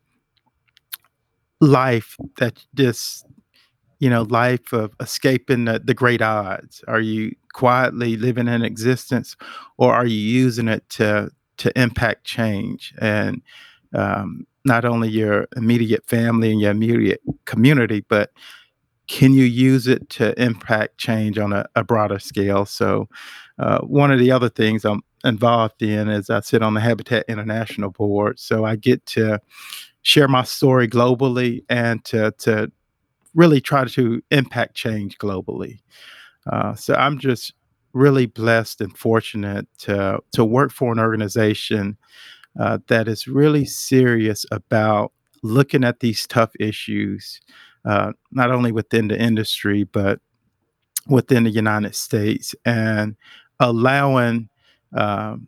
life 1.61 2.17
that 2.37 2.63
just 2.75 3.25
you 3.99 4.09
know 4.09 4.23
life 4.23 4.73
of 4.73 4.93
escaping 4.99 5.65
the, 5.65 5.79
the 5.83 5.93
great 5.93 6.21
odds? 6.21 6.83
Are 6.87 6.99
you 6.99 7.35
quietly 7.53 8.17
living 8.17 8.47
an 8.47 8.63
existence 8.63 9.35
or 9.77 9.93
are 9.93 10.05
you 10.05 10.17
using 10.17 10.67
it 10.67 10.87
to 10.91 11.31
to 11.57 11.79
impact 11.79 12.25
change? 12.25 12.93
And 12.99 13.41
um, 13.93 14.45
not 14.65 14.83
only 14.83 15.09
your 15.09 15.47
immediate 15.55 16.05
family 16.05 16.51
and 16.51 16.59
your 16.59 16.71
immediate 16.71 17.21
community 17.45 18.03
but 18.07 18.31
can 19.07 19.33
you 19.33 19.43
use 19.43 19.87
it 19.87 20.09
to 20.09 20.33
impact 20.41 20.97
change 20.97 21.37
on 21.37 21.53
a, 21.53 21.67
a 21.75 21.83
broader 21.83 22.17
scale? 22.17 22.65
So 22.65 23.07
uh, 23.59 23.79
one 23.81 24.11
of 24.11 24.19
the 24.19 24.31
other 24.31 24.49
things 24.49 24.85
i'm 24.85 25.01
involved 25.23 25.81
in 25.81 26.09
is 26.09 26.29
i 26.29 26.39
sit 26.41 26.61
on 26.61 26.73
the 26.73 26.79
habitat 26.79 27.25
international 27.27 27.89
board 27.89 28.39
so 28.39 28.65
i 28.65 28.75
get 28.75 29.05
to 29.05 29.39
share 30.05 30.27
my 30.27 30.43
story 30.43 30.87
globally 30.87 31.63
and 31.67 32.05
to, 32.05 32.31
to 32.37 32.71
really 33.33 33.59
try 33.59 33.83
to 33.83 34.21
impact 34.29 34.75
change 34.75 35.17
globally. 35.17 35.79
Uh, 36.45 36.75
so 36.75 36.93
I'm 36.93 37.17
just 37.17 37.53
really 37.93 38.27
blessed 38.27 38.81
and 38.81 38.95
fortunate 38.95 39.67
to, 39.79 40.19
to 40.33 40.45
work 40.45 40.71
for 40.71 40.91
an 40.91 40.99
organization 40.99 41.97
uh, 42.59 42.77
that 42.87 43.07
is 43.07 43.27
really 43.27 43.65
serious 43.65 44.45
about 44.51 45.11
looking 45.41 45.83
at 45.83 46.01
these 46.01 46.27
tough 46.27 46.51
issues, 46.59 47.41
uh, 47.83 48.11
not 48.31 48.51
only 48.51 48.71
within 48.71 49.07
the 49.07 49.19
industry, 49.19 49.85
but 49.85 50.19
within 51.07 51.45
the 51.45 51.49
United 51.49 51.95
States 51.95 52.53
and 52.63 53.15
allowing 53.59 54.49
um, 54.93 55.47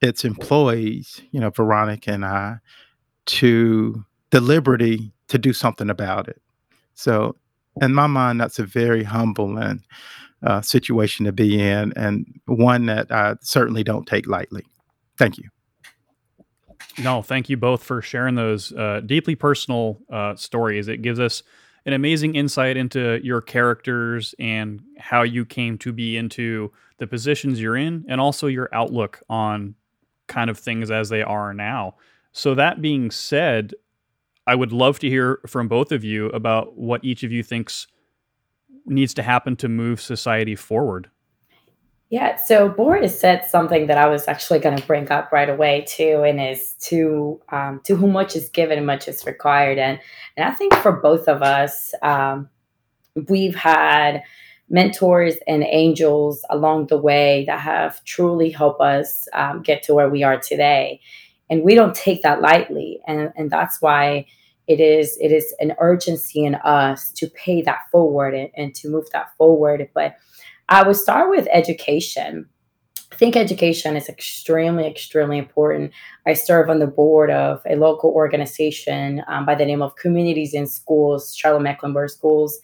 its 0.00 0.24
employees, 0.24 1.22
you 1.30 1.38
know, 1.38 1.50
Veronica 1.50 2.10
and 2.12 2.24
I, 2.24 2.56
to 3.30 4.04
the 4.30 4.40
liberty 4.40 5.12
to 5.28 5.38
do 5.38 5.52
something 5.52 5.88
about 5.88 6.28
it. 6.28 6.40
So, 6.94 7.36
in 7.80 7.94
my 7.94 8.06
mind, 8.06 8.40
that's 8.40 8.58
a 8.58 8.64
very 8.64 9.04
humble 9.04 9.56
and 9.56 9.80
uh, 10.42 10.60
situation 10.60 11.26
to 11.26 11.32
be 11.32 11.60
in, 11.60 11.92
and 11.96 12.40
one 12.46 12.86
that 12.86 13.12
I 13.12 13.36
certainly 13.40 13.84
don't 13.84 14.06
take 14.06 14.26
lightly. 14.26 14.64
Thank 15.16 15.38
you. 15.38 15.48
No, 16.98 17.22
thank 17.22 17.48
you 17.48 17.56
both 17.56 17.82
for 17.82 18.02
sharing 18.02 18.34
those 18.34 18.72
uh, 18.72 19.00
deeply 19.06 19.34
personal 19.34 20.00
uh, 20.10 20.34
stories. 20.34 20.88
It 20.88 21.02
gives 21.02 21.20
us 21.20 21.42
an 21.86 21.92
amazing 21.92 22.34
insight 22.34 22.76
into 22.76 23.20
your 23.22 23.40
characters 23.40 24.34
and 24.38 24.82
how 24.98 25.22
you 25.22 25.44
came 25.46 25.78
to 25.78 25.92
be 25.92 26.16
into 26.16 26.72
the 26.98 27.06
positions 27.06 27.60
you're 27.60 27.76
in, 27.76 28.04
and 28.08 28.20
also 28.20 28.46
your 28.46 28.68
outlook 28.72 29.22
on 29.28 29.74
kind 30.26 30.50
of 30.50 30.58
things 30.58 30.90
as 30.90 31.08
they 31.08 31.22
are 31.22 31.54
now. 31.54 31.94
So, 32.32 32.54
that 32.54 32.80
being 32.80 33.10
said, 33.10 33.74
I 34.46 34.54
would 34.54 34.72
love 34.72 34.98
to 35.00 35.08
hear 35.08 35.40
from 35.46 35.68
both 35.68 35.92
of 35.92 36.04
you 36.04 36.26
about 36.26 36.76
what 36.76 37.04
each 37.04 37.22
of 37.22 37.32
you 37.32 37.42
thinks 37.42 37.86
needs 38.86 39.14
to 39.14 39.22
happen 39.22 39.56
to 39.56 39.68
move 39.68 40.00
society 40.00 40.56
forward. 40.56 41.10
Yeah, 42.08 42.34
so 42.34 42.68
Boris 42.68 43.18
said 43.18 43.44
something 43.44 43.86
that 43.86 43.96
I 43.96 44.08
was 44.08 44.26
actually 44.26 44.58
going 44.58 44.76
to 44.76 44.86
bring 44.86 45.12
up 45.12 45.30
right 45.30 45.48
away 45.48 45.84
too, 45.86 46.24
and 46.26 46.40
is 46.40 46.74
to 46.80 47.40
um, 47.50 47.80
to 47.84 47.94
whom 47.94 48.12
much 48.12 48.34
is 48.34 48.48
given, 48.48 48.84
much 48.84 49.06
is 49.06 49.24
required, 49.24 49.78
and 49.78 50.00
and 50.36 50.48
I 50.48 50.52
think 50.52 50.74
for 50.74 50.90
both 50.90 51.28
of 51.28 51.42
us, 51.42 51.94
um, 52.02 52.48
we've 53.28 53.54
had 53.54 54.22
mentors 54.68 55.36
and 55.46 55.62
angels 55.64 56.44
along 56.50 56.88
the 56.88 56.98
way 56.98 57.44
that 57.46 57.60
have 57.60 58.04
truly 58.04 58.50
helped 58.50 58.80
us 58.80 59.28
um, 59.32 59.62
get 59.62 59.84
to 59.84 59.94
where 59.94 60.08
we 60.08 60.24
are 60.24 60.38
today 60.38 61.00
and 61.50 61.62
we 61.62 61.74
don't 61.74 61.94
take 61.94 62.22
that 62.22 62.40
lightly 62.40 63.00
and 63.06 63.32
and 63.36 63.50
that's 63.50 63.82
why 63.82 64.24
it 64.66 64.80
is 64.80 65.18
it 65.20 65.32
is 65.32 65.54
an 65.58 65.74
urgency 65.78 66.44
in 66.44 66.54
us 66.54 67.10
to 67.10 67.26
pay 67.28 67.60
that 67.60 67.80
forward 67.90 68.34
and, 68.34 68.50
and 68.56 68.74
to 68.74 68.88
move 68.88 69.10
that 69.12 69.36
forward 69.36 69.88
but 69.94 70.14
i 70.68 70.82
would 70.82 70.96
start 70.96 71.28
with 71.28 71.46
education 71.52 72.48
I 73.12 73.16
think 73.16 73.36
education 73.36 73.96
is 73.96 74.08
extremely, 74.08 74.86
extremely 74.86 75.36
important. 75.36 75.92
I 76.26 76.34
serve 76.34 76.70
on 76.70 76.78
the 76.78 76.86
board 76.86 77.30
of 77.30 77.60
a 77.68 77.74
local 77.74 78.10
organization 78.10 79.22
um, 79.26 79.44
by 79.44 79.56
the 79.56 79.66
name 79.66 79.82
of 79.82 79.96
Communities 79.96 80.54
in 80.54 80.66
Schools, 80.66 81.34
Charlotte 81.34 81.62
Mecklenburg 81.62 82.10
Schools. 82.10 82.60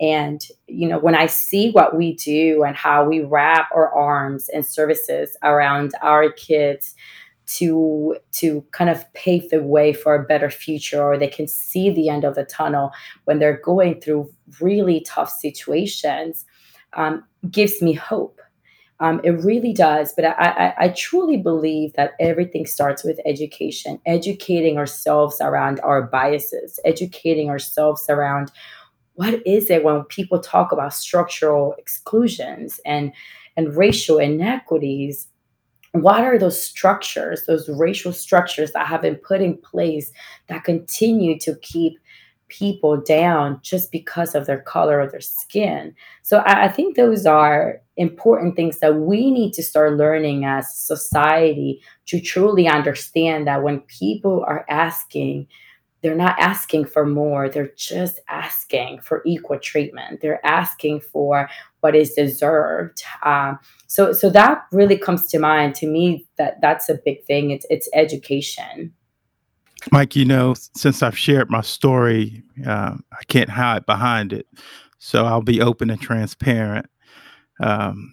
And, 0.00 0.40
you 0.68 0.88
know, 0.88 1.00
when 1.00 1.16
I 1.16 1.26
see 1.26 1.72
what 1.72 1.96
we 1.96 2.14
do 2.14 2.62
and 2.62 2.76
how 2.76 3.04
we 3.04 3.22
wrap 3.22 3.70
our 3.74 3.92
arms 3.92 4.48
and 4.48 4.64
services 4.64 5.36
around 5.42 5.92
our 6.00 6.30
kids, 6.30 6.94
to 7.48 8.16
to 8.32 8.64
kind 8.72 8.90
of 8.90 9.10
pave 9.14 9.48
the 9.50 9.62
way 9.62 9.92
for 9.92 10.14
a 10.14 10.22
better 10.22 10.50
future 10.50 11.02
or 11.02 11.16
they 11.16 11.28
can 11.28 11.48
see 11.48 11.90
the 11.90 12.08
end 12.08 12.24
of 12.24 12.34
the 12.34 12.44
tunnel 12.44 12.92
when 13.24 13.38
they're 13.38 13.60
going 13.60 14.00
through 14.00 14.30
really 14.60 15.00
tough 15.00 15.30
situations 15.30 16.44
um, 16.94 17.24
gives 17.50 17.80
me 17.82 17.92
hope. 17.92 18.40
Um, 19.00 19.20
it 19.22 19.30
really 19.30 19.72
does 19.72 20.12
but 20.12 20.24
I, 20.24 20.32
I, 20.32 20.74
I 20.84 20.88
truly 20.88 21.36
believe 21.36 21.92
that 21.92 22.14
everything 22.18 22.66
starts 22.66 23.04
with 23.04 23.20
education 23.24 24.00
educating 24.06 24.76
ourselves 24.76 25.40
around 25.40 25.78
our 25.84 26.02
biases 26.02 26.80
educating 26.84 27.48
ourselves 27.48 28.06
around 28.08 28.50
what 29.14 29.46
is 29.46 29.70
it 29.70 29.84
when 29.84 30.02
people 30.04 30.40
talk 30.40 30.72
about 30.72 30.94
structural 30.94 31.74
exclusions 31.78 32.80
and 32.84 33.12
and 33.56 33.76
racial 33.76 34.18
inequities 34.18 35.28
what 35.92 36.22
are 36.22 36.38
those 36.38 36.60
structures, 36.60 37.46
those 37.46 37.68
racial 37.68 38.12
structures 38.12 38.72
that 38.72 38.86
have 38.86 39.02
been 39.02 39.16
put 39.16 39.40
in 39.40 39.56
place 39.56 40.12
that 40.48 40.64
continue 40.64 41.38
to 41.40 41.54
keep 41.56 41.98
people 42.48 42.96
down 42.96 43.60
just 43.62 43.92
because 43.92 44.34
of 44.34 44.46
their 44.46 44.60
color 44.60 45.00
of 45.00 45.12
their 45.12 45.20
skin. 45.20 45.94
So 46.22 46.38
I, 46.38 46.64
I, 46.64 46.68
think 46.68 46.96
those 46.96 47.26
are 47.26 47.80
important 47.96 48.56
things 48.56 48.78
that 48.78 48.96
we 48.96 49.30
need 49.30 49.52
to 49.54 49.62
start 49.62 49.98
learning 49.98 50.46
as 50.46 50.74
society 50.74 51.82
to 52.06 52.20
truly 52.20 52.66
understand 52.66 53.46
that 53.46 53.62
when 53.62 53.80
people 53.80 54.44
are 54.46 54.64
asking, 54.70 55.46
they're 56.02 56.14
not 56.14 56.38
asking 56.38 56.86
for 56.86 57.04
more, 57.04 57.48
they're 57.48 57.72
just 57.76 58.20
asking 58.28 59.00
for 59.00 59.22
equal 59.26 59.58
treatment. 59.58 60.20
They're 60.20 60.44
asking 60.46 61.00
for 61.00 61.48
what 61.80 61.96
is 61.96 62.14
deserved. 62.14 63.02
Um, 63.24 63.58
so 63.86 64.12
so 64.12 64.30
that 64.30 64.64
really 64.72 64.96
comes 64.96 65.26
to 65.28 65.38
mind 65.38 65.74
to 65.76 65.86
me 65.86 66.26
that 66.36 66.60
that's 66.60 66.88
a 66.88 66.98
big 67.04 67.24
thing. 67.24 67.50
It's 67.50 67.66
it's 67.70 67.88
education. 67.94 68.92
Mike, 69.92 70.16
you 70.16 70.24
know, 70.24 70.54
since 70.74 71.02
I've 71.02 71.18
shared 71.18 71.50
my 71.50 71.60
story, 71.60 72.42
uh, 72.66 72.96
I 73.12 73.24
can't 73.28 73.48
hide 73.50 73.86
behind 73.86 74.32
it. 74.32 74.46
So 74.98 75.24
I'll 75.24 75.42
be 75.42 75.60
open 75.60 75.90
and 75.90 76.00
transparent. 76.00 76.86
Um, 77.60 78.12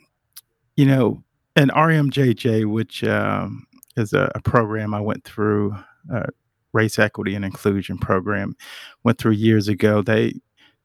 you 0.75 0.85
know, 0.85 1.23
and 1.55 1.71
RMJJ, 1.71 2.65
which 2.65 3.03
um, 3.03 3.65
is 3.97 4.13
a, 4.13 4.31
a, 4.35 4.41
program 4.41 4.93
I 4.93 4.99
went 4.99 5.23
through, 5.23 5.75
uh, 6.13 6.27
race 6.75 6.99
equity 6.99 7.33
and 7.33 7.43
inclusion 7.43 7.97
program, 7.97 8.55
went 9.03 9.17
through 9.17 9.31
years 9.31 9.67
ago. 9.67 10.01
They 10.01 10.33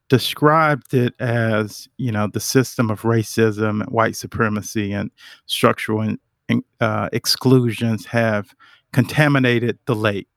described 0.09 0.93
it 0.93 1.13
as, 1.19 1.87
you 1.97 2.11
know, 2.11 2.27
the 2.27 2.39
system 2.39 2.89
of 2.89 3.03
racism, 3.03 3.81
and 3.81 3.91
white 3.91 4.15
supremacy, 4.15 4.91
and 4.91 5.11
structural 5.45 6.01
in, 6.49 6.63
uh, 6.79 7.09
exclusions 7.13 8.05
have 8.07 8.55
contaminated 8.91 9.77
the 9.85 9.95
lake 9.95 10.27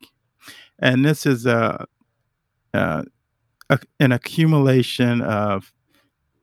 and 0.78 1.04
this 1.04 1.26
is 1.26 1.46
a, 1.46 1.86
a, 2.72 3.04
an 4.00 4.12
accumulation 4.12 5.20
of 5.22 5.72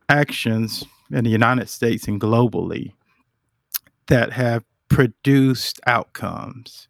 actions 0.09 0.85
in 1.11 1.23
the 1.23 1.29
United 1.29 1.69
States 1.69 2.07
and 2.07 2.19
globally 2.19 2.93
that 4.07 4.31
have 4.33 4.63
produced 4.89 5.79
outcomes. 5.85 6.87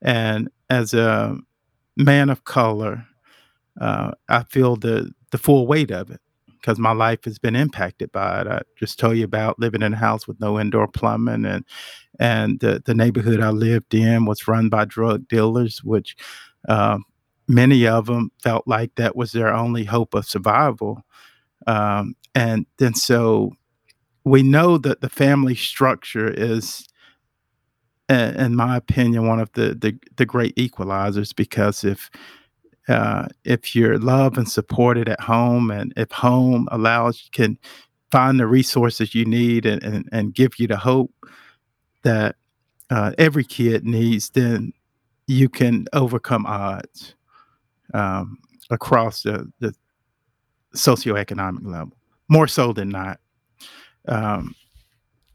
And 0.00 0.48
as 0.70 0.94
a 0.94 1.36
man 1.96 2.30
of 2.30 2.44
color, 2.44 3.06
uh, 3.80 4.12
I 4.28 4.44
feel 4.44 4.76
the 4.76 5.12
the 5.30 5.38
full 5.38 5.66
weight 5.66 5.90
of 5.90 6.10
it 6.10 6.20
because 6.60 6.78
my 6.78 6.92
life 6.92 7.24
has 7.24 7.38
been 7.38 7.56
impacted 7.56 8.12
by 8.12 8.42
it. 8.42 8.46
I 8.46 8.62
just 8.78 8.98
told 8.98 9.16
you 9.16 9.24
about 9.24 9.58
living 9.58 9.82
in 9.82 9.94
a 9.94 9.96
house 9.96 10.28
with 10.28 10.40
no 10.40 10.60
indoor 10.60 10.88
plumbing, 10.88 11.44
and 11.44 11.64
and 12.20 12.60
the, 12.60 12.82
the 12.84 12.94
neighborhood 12.94 13.40
I 13.40 13.50
lived 13.50 13.94
in 13.94 14.26
was 14.26 14.46
run 14.46 14.68
by 14.68 14.84
drug 14.84 15.28
dealers, 15.28 15.82
which 15.82 16.16
um, 16.68 17.04
many 17.48 17.86
of 17.86 18.06
them 18.06 18.30
felt 18.42 18.66
like 18.66 18.94
that 18.96 19.16
was 19.16 19.32
their 19.32 19.52
only 19.52 19.84
hope 19.84 20.14
of 20.14 20.26
survival. 20.26 21.02
Um, 21.66 22.14
and 22.34 22.66
then 22.78 22.94
so 22.94 23.52
we 24.24 24.42
know 24.42 24.78
that 24.78 25.00
the 25.00 25.08
family 25.08 25.54
structure 25.54 26.28
is, 26.30 26.86
in 28.08 28.56
my 28.56 28.76
opinion, 28.76 29.26
one 29.26 29.40
of 29.40 29.50
the, 29.52 29.74
the, 29.74 29.96
the 30.16 30.26
great 30.26 30.54
equalizers 30.56 31.34
because 31.34 31.84
if 31.84 32.10
uh, 32.88 33.28
if 33.44 33.76
you're 33.76 33.98
loved 33.98 34.36
and 34.36 34.50
supported 34.50 35.08
at 35.08 35.20
home, 35.20 35.70
and 35.70 35.92
if 35.96 36.10
home 36.10 36.68
allows, 36.72 37.28
can 37.32 37.56
find 38.10 38.40
the 38.40 38.46
resources 38.46 39.14
you 39.14 39.24
need 39.24 39.64
and, 39.64 39.82
and, 39.82 40.08
and 40.12 40.34
give 40.34 40.58
you 40.58 40.66
the 40.66 40.76
hope 40.76 41.12
that 42.02 42.36
uh, 42.90 43.12
every 43.18 43.44
kid 43.44 43.84
needs, 43.84 44.30
then 44.30 44.72
you 45.26 45.48
can 45.48 45.86
overcome 45.92 46.44
odds 46.44 47.14
um, 47.94 48.38
across 48.70 49.22
the, 49.22 49.50
the 49.60 49.72
socioeconomic 50.74 51.64
level, 51.64 51.96
more 52.28 52.48
so 52.48 52.72
than 52.72 52.88
not. 52.88 53.20
Um, 54.08 54.54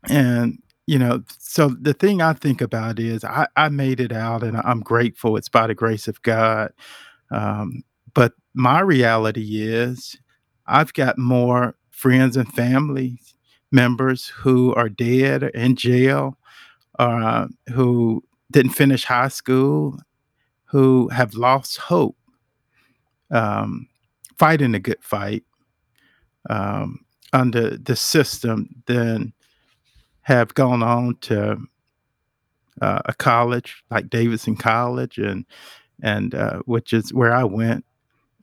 and 0.10 0.62
you 0.88 0.97
know, 0.97 1.23
so 1.38 1.69
the 1.69 1.93
thing 1.93 2.21
I 2.21 2.34
think 2.34 2.62
about 2.62 3.00
is 3.00 3.23
I, 3.23 3.47
I 3.58 3.69
made 3.69 4.00
it 4.00 4.13
out, 4.13 4.43
and 4.43 4.58
I'm 4.58 4.82
grateful. 4.82 5.38
It's 5.38 5.50
by 5.50 5.67
the 5.67 5.76
grace 5.76 6.08
of 6.08 6.21
God. 6.23 6.71
Um, 7.32 7.84
but 8.13 8.34
my 8.54 8.80
reality 8.80 9.62
is, 9.63 10.17
I've 10.65 10.93
got 10.93 11.17
more 11.17 11.76
friends 11.91 12.38
and 12.38 12.52
family 12.54 13.19
members 13.71 14.28
who 14.28 14.73
are 14.76 14.89
dead 14.89 15.43
or 15.43 15.50
in 15.50 15.76
jail, 15.76 16.38
uh, 17.00 17.47
who 17.73 18.23
didn't 18.52 18.71
finish 18.71 19.04
high 19.04 19.28
school, 19.28 20.00
who 20.65 21.10
have 21.10 21.34
lost 21.34 21.78
hope 21.78 22.15
um, 23.32 23.88
fighting 24.38 24.73
a 24.76 24.80
good 24.80 25.04
fight 25.04 25.43
um, 26.50 27.00
under 27.34 27.78
the 27.78 27.95
system 27.95 28.69
than 28.86 29.34
have 30.27 30.53
gone 30.55 30.83
on 30.83 31.15
to 31.21 31.57
uh, 32.81 32.99
a 33.05 33.13
college 33.13 33.81
like 33.89 34.09
Davidson 34.09 34.57
College 34.57 35.17
and 35.17 35.45
and 36.03 36.35
uh, 36.35 36.59
which 36.65 36.91
is 36.91 37.13
where 37.13 37.33
I 37.33 37.45
went 37.45 37.85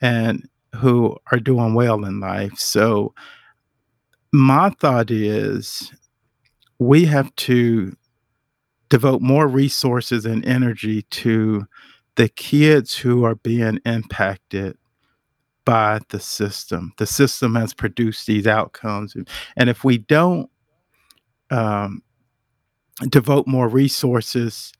and 0.00 0.48
who 0.76 1.14
are 1.30 1.38
doing 1.38 1.74
well 1.74 2.06
in 2.06 2.20
life. 2.20 2.58
So 2.58 3.12
my 4.32 4.70
thought 4.70 5.10
is 5.10 5.92
we 6.78 7.04
have 7.04 7.36
to 7.36 7.94
devote 8.88 9.20
more 9.20 9.46
resources 9.46 10.24
and 10.24 10.42
energy 10.46 11.02
to 11.02 11.66
the 12.16 12.30
kids 12.30 12.96
who 12.96 13.24
are 13.24 13.34
being 13.36 13.78
impacted 13.84 14.78
by 15.66 16.00
the 16.08 16.18
system. 16.18 16.94
The 16.96 17.06
system 17.06 17.56
has 17.56 17.74
produced 17.74 18.26
these 18.26 18.46
outcomes. 18.46 19.14
And 19.54 19.68
if 19.68 19.84
we 19.84 19.98
don't 19.98 20.50
um, 21.54 22.02
devote 23.08 23.46
more 23.46 23.68
resources 23.68 24.72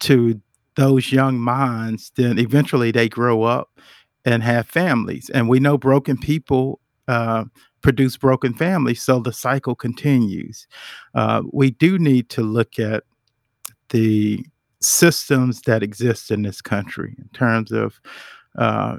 to 0.00 0.40
those 0.76 1.12
young 1.12 1.38
minds, 1.38 2.12
then 2.16 2.38
eventually 2.38 2.90
they 2.90 3.08
grow 3.08 3.42
up 3.42 3.80
and 4.24 4.42
have 4.42 4.66
families. 4.66 5.30
And 5.30 5.48
we 5.48 5.60
know 5.60 5.76
broken 5.76 6.16
people 6.16 6.80
uh, 7.08 7.44
produce 7.82 8.16
broken 8.16 8.54
families, 8.54 9.02
so 9.02 9.18
the 9.18 9.32
cycle 9.32 9.74
continues. 9.74 10.66
Uh, 11.14 11.42
we 11.52 11.70
do 11.70 11.98
need 11.98 12.28
to 12.30 12.42
look 12.42 12.78
at 12.78 13.04
the 13.90 14.44
systems 14.80 15.62
that 15.62 15.82
exist 15.82 16.30
in 16.30 16.42
this 16.42 16.60
country 16.60 17.14
in 17.18 17.28
terms 17.32 17.72
of 17.72 18.00
uh, 18.56 18.96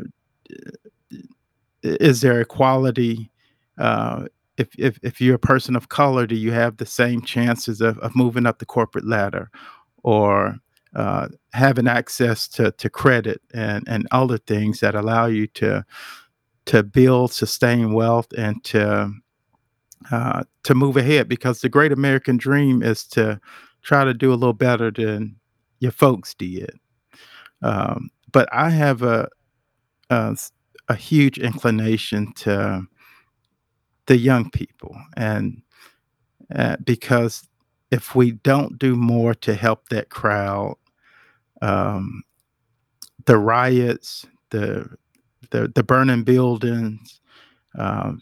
is 1.83 2.21
there 2.21 2.41
equality 2.41 3.31
uh, 3.77 4.25
if, 4.57 4.69
if, 4.77 4.99
if 5.03 5.19
you're 5.19 5.35
a 5.35 5.39
person 5.39 5.75
of 5.75 5.89
color 5.89 6.25
do 6.25 6.35
you 6.35 6.51
have 6.51 6.77
the 6.77 6.85
same 6.85 7.21
chances 7.21 7.81
of, 7.81 7.97
of 7.99 8.15
moving 8.15 8.45
up 8.45 8.59
the 8.59 8.65
corporate 8.65 9.05
ladder 9.05 9.49
or 10.03 10.57
uh, 10.95 11.27
having 11.53 11.87
access 11.87 12.47
to, 12.47 12.71
to 12.73 12.89
credit 12.89 13.41
and, 13.53 13.83
and 13.87 14.07
other 14.11 14.37
things 14.37 14.79
that 14.79 14.95
allow 14.95 15.25
you 15.25 15.47
to 15.47 15.85
to 16.65 16.81
build 16.81 17.31
sustain 17.31 17.93
wealth 17.93 18.27
and 18.37 18.63
to 18.63 19.11
uh, 20.11 20.43
to 20.63 20.75
move 20.75 20.97
ahead 20.97 21.27
because 21.27 21.61
the 21.61 21.69
great 21.69 21.91
American 21.91 22.37
dream 22.37 22.81
is 22.81 23.05
to 23.05 23.39
try 23.81 24.03
to 24.03 24.13
do 24.13 24.31
a 24.31 24.35
little 24.35 24.53
better 24.53 24.91
than 24.91 25.35
your 25.79 25.91
folks 25.91 26.33
did. 26.33 26.71
Um, 27.61 28.09
but 28.31 28.47
I 28.51 28.69
have 28.69 29.01
a, 29.01 29.29
a, 30.09 30.37
a 30.89 30.95
huge 30.95 31.37
inclination 31.37 32.33
to 32.33 32.83
the 34.07 34.17
young 34.17 34.49
people, 34.49 34.95
and 35.17 35.61
uh, 36.53 36.77
because 36.83 37.47
if 37.91 38.15
we 38.15 38.31
don't 38.31 38.77
do 38.77 38.95
more 38.95 39.33
to 39.33 39.55
help 39.55 39.89
that 39.89 40.09
crowd, 40.09 40.75
um, 41.61 42.23
the 43.25 43.37
riots, 43.37 44.25
the 44.51 44.89
the, 45.51 45.71
the 45.73 45.83
burning 45.83 46.23
buildings, 46.23 47.21
uh, 47.77 48.13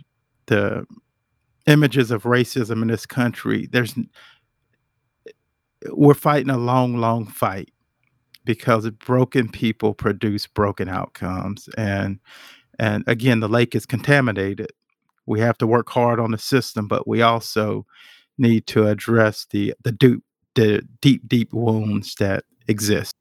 the 0.47 0.85
images 1.65 2.11
of 2.11 2.23
racism 2.23 2.81
in 2.81 2.89
this 2.89 3.05
country, 3.05 3.67
there's 3.71 3.95
we're 5.91 6.13
fighting 6.13 6.49
a 6.49 6.57
long, 6.57 6.97
long 6.97 7.25
fight 7.25 7.71
because 8.45 8.89
broken 8.91 9.49
people 9.49 9.93
produce 9.93 10.47
broken 10.47 10.89
outcomes. 10.89 11.69
And 11.77 12.19
and 12.79 13.03
again, 13.07 13.39
the 13.39 13.47
lake 13.47 13.75
is 13.75 13.85
contaminated. 13.85 14.71
We 15.25 15.39
have 15.39 15.57
to 15.59 15.67
work 15.67 15.89
hard 15.89 16.19
on 16.19 16.31
the 16.31 16.37
system, 16.37 16.87
but 16.87 17.07
we 17.07 17.21
also 17.21 17.85
need 18.37 18.67
to 18.67 18.87
address 18.87 19.45
the 19.49 19.73
the 19.83 19.91
deep 19.91 20.23
the 20.55 20.87
deep, 21.01 21.27
deep 21.27 21.53
wounds 21.53 22.15
that 22.15 22.43
exist. 22.67 23.15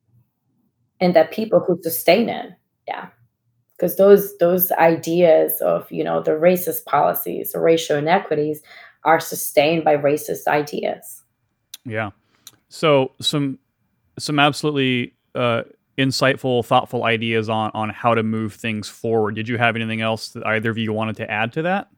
And 1.00 1.14
that 1.14 1.32
people 1.32 1.60
who 1.60 1.78
sustain 1.82 2.28
it. 2.28 2.52
Yeah. 2.86 3.08
Because 3.76 3.96
those 3.96 4.36
those 4.38 4.70
ideas 4.72 5.60
of, 5.60 5.90
you 5.90 6.04
know, 6.04 6.22
the 6.22 6.32
racist 6.32 6.84
policies, 6.84 7.52
the 7.52 7.60
racial 7.60 7.96
inequities 7.96 8.62
are 9.04 9.18
sustained 9.18 9.84
by 9.84 9.96
racist 9.96 10.46
ideas. 10.46 11.22
Yeah. 11.84 12.10
So 12.68 13.12
some 13.20 13.58
some 14.18 14.38
absolutely 14.38 15.14
uh, 15.34 15.62
insightful, 16.02 16.64
thoughtful 16.64 17.04
ideas 17.04 17.48
on 17.48 17.70
on 17.74 17.90
how 17.90 18.14
to 18.14 18.22
move 18.22 18.54
things 18.54 18.88
forward. 18.88 19.34
Did 19.34 19.48
you 19.48 19.58
have 19.58 19.76
anything 19.76 20.00
else 20.00 20.28
that 20.30 20.46
either 20.46 20.70
of 20.70 20.78
you 20.78 20.92
wanted 20.92 21.16
to 21.16 21.30
add 21.30 21.52
to 21.54 21.62
that? 21.62 21.88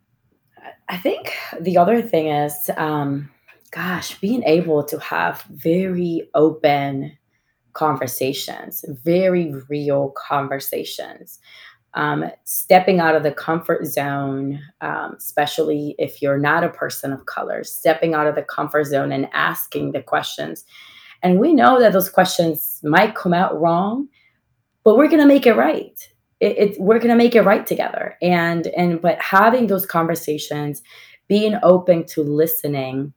I 0.89 0.97
think 0.97 1.33
the 1.61 1.79
other 1.79 2.03
thing 2.03 2.29
is, 2.29 2.71
um, 2.77 3.31
gosh, 3.71 4.19
being 4.21 4.43
able 4.45 4.85
to 4.85 4.99
have 4.99 5.43
very 5.51 6.29
open 6.35 7.17
conversations, 7.73 8.85
very 9.03 9.53
real 9.69 10.15
conversations. 10.17 11.39
Um, 11.95 12.25
stepping 12.43 12.99
out 12.99 13.15
of 13.15 13.23
the 13.23 13.31
comfort 13.31 13.87
zone, 13.87 14.61
um, 14.81 15.15
especially 15.17 15.95
if 15.97 16.21
you're 16.21 16.39
not 16.39 16.65
a 16.65 16.69
person 16.69 17.13
of 17.13 17.27
color, 17.27 17.63
stepping 17.63 18.15
out 18.15 18.27
of 18.27 18.35
the 18.35 18.43
comfort 18.43 18.87
zone 18.87 19.13
and 19.13 19.29
asking 19.33 19.93
the 19.93 20.03
questions. 20.03 20.65
And 21.25 21.41
we 21.41 21.55
know 21.55 21.81
that 21.81 21.93
those 21.93 22.11
questions 22.11 22.81
might 22.85 23.15
come 23.15 23.35
out 23.35 23.59
wrong, 23.61 24.09
but 24.85 24.97
we're 24.97 25.09
going 25.09 25.23
to 25.23 25.27
make 25.27 25.47
it 25.47 25.55
right. 25.55 25.99
It, 26.39 26.59
it, 26.59 26.81
we're 26.81 26.99
going 26.99 27.09
to 27.09 27.17
make 27.17 27.35
it 27.35 27.43
right 27.43 27.67
together. 27.67 28.17
And 28.21 28.67
and 28.69 29.01
but 29.01 29.21
having 29.21 29.67
those 29.67 29.87
conversations, 29.87 30.83
being 31.27 31.57
open 31.63 32.05
to 32.09 32.23
listening, 32.23 33.15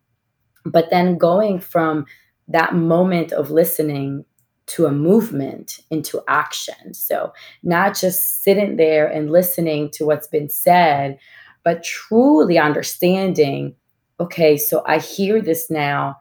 but 0.65 0.89
then 0.89 1.17
going 1.17 1.60
from 1.60 2.06
that 2.48 2.74
moment 2.74 3.34
of 3.34 3.52
listening 3.52 4.24
to 4.67 4.86
a 4.86 4.91
movement 4.91 5.80
into 5.91 6.22
action. 6.28 6.93
So, 6.93 7.34
not 7.63 7.98
just 7.98 8.43
sitting 8.43 8.78
there 8.78 9.08
and 9.08 9.32
listening 9.32 9.91
to 9.91 10.06
what's 10.06 10.28
been 10.28 10.50
said, 10.50 11.20
but 11.63 11.84
truly 11.84 12.58
understanding 12.58 13.76
okay, 14.20 14.58
so 14.58 14.84
I 14.86 15.00
hear 15.00 15.41
this 15.41 15.70
now. 15.70 16.17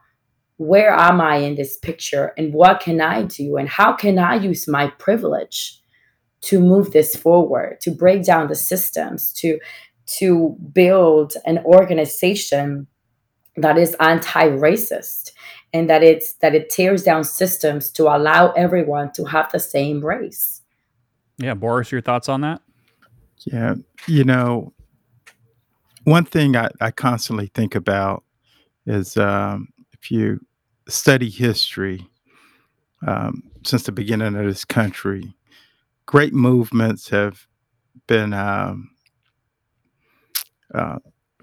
Where 0.59 0.92
am 0.92 1.21
I 1.21 1.37
in 1.37 1.55
this 1.55 1.77
picture? 1.77 2.33
And 2.38 2.53
what 2.55 2.81
can 2.81 3.01
I 3.01 3.23
do? 3.23 3.57
And 3.57 3.69
how 3.69 3.92
can 3.92 4.19
I 4.19 4.37
use 4.37 4.66
my 4.66 4.88
privilege 4.99 5.81
to 6.42 6.61
move 6.61 6.92
this 6.92 7.16
forward, 7.16 7.81
to 7.83 7.90
break 7.90 8.25
down 8.25 8.49
the 8.49 8.55
systems, 8.55 9.33
to, 9.35 9.59
to 10.19 10.57
build 10.73 11.35
an 11.45 11.59
organization 11.64 12.87
that 13.57 13.79
is 13.79 13.95
anti-racist 14.01 15.33
and 15.73 15.90
that 15.90 16.03
it's 16.03 16.35
that 16.35 16.55
it 16.55 16.71
tears 16.71 17.03
down 17.03 17.25
systems 17.25 17.90
to 17.90 18.05
allow 18.05 18.53
everyone 18.53 19.12
to 19.12 19.25
have 19.25 19.51
the 19.51 19.59
same 19.59 20.05
race. 20.05 20.62
Yeah, 21.38 21.55
Boris, 21.55 21.90
your 21.90 22.01
thoughts 22.01 22.29
on 22.29 22.42
that? 22.42 22.62
Yeah, 23.45 23.75
you 24.07 24.25
know, 24.25 24.73
one 26.05 26.25
thing 26.25 26.57
I, 26.57 26.69
I 26.81 26.90
constantly 26.90 27.51
think 27.53 27.75
about 27.75 28.25
is 28.87 29.16
um, 29.16 29.69
you 30.11 30.40
study 30.88 31.31
history 31.31 32.07
um, 33.07 33.42
since 33.64 33.85
the 33.85 33.92
beginning 33.92 34.37
of 34.37 34.45
this 34.47 34.64
country, 34.64 35.35
great 36.07 36.33
movements 36.33 37.09
have 37.11 37.47
been 38.07 38.33
um, 38.33 38.90
uh, 40.75 40.99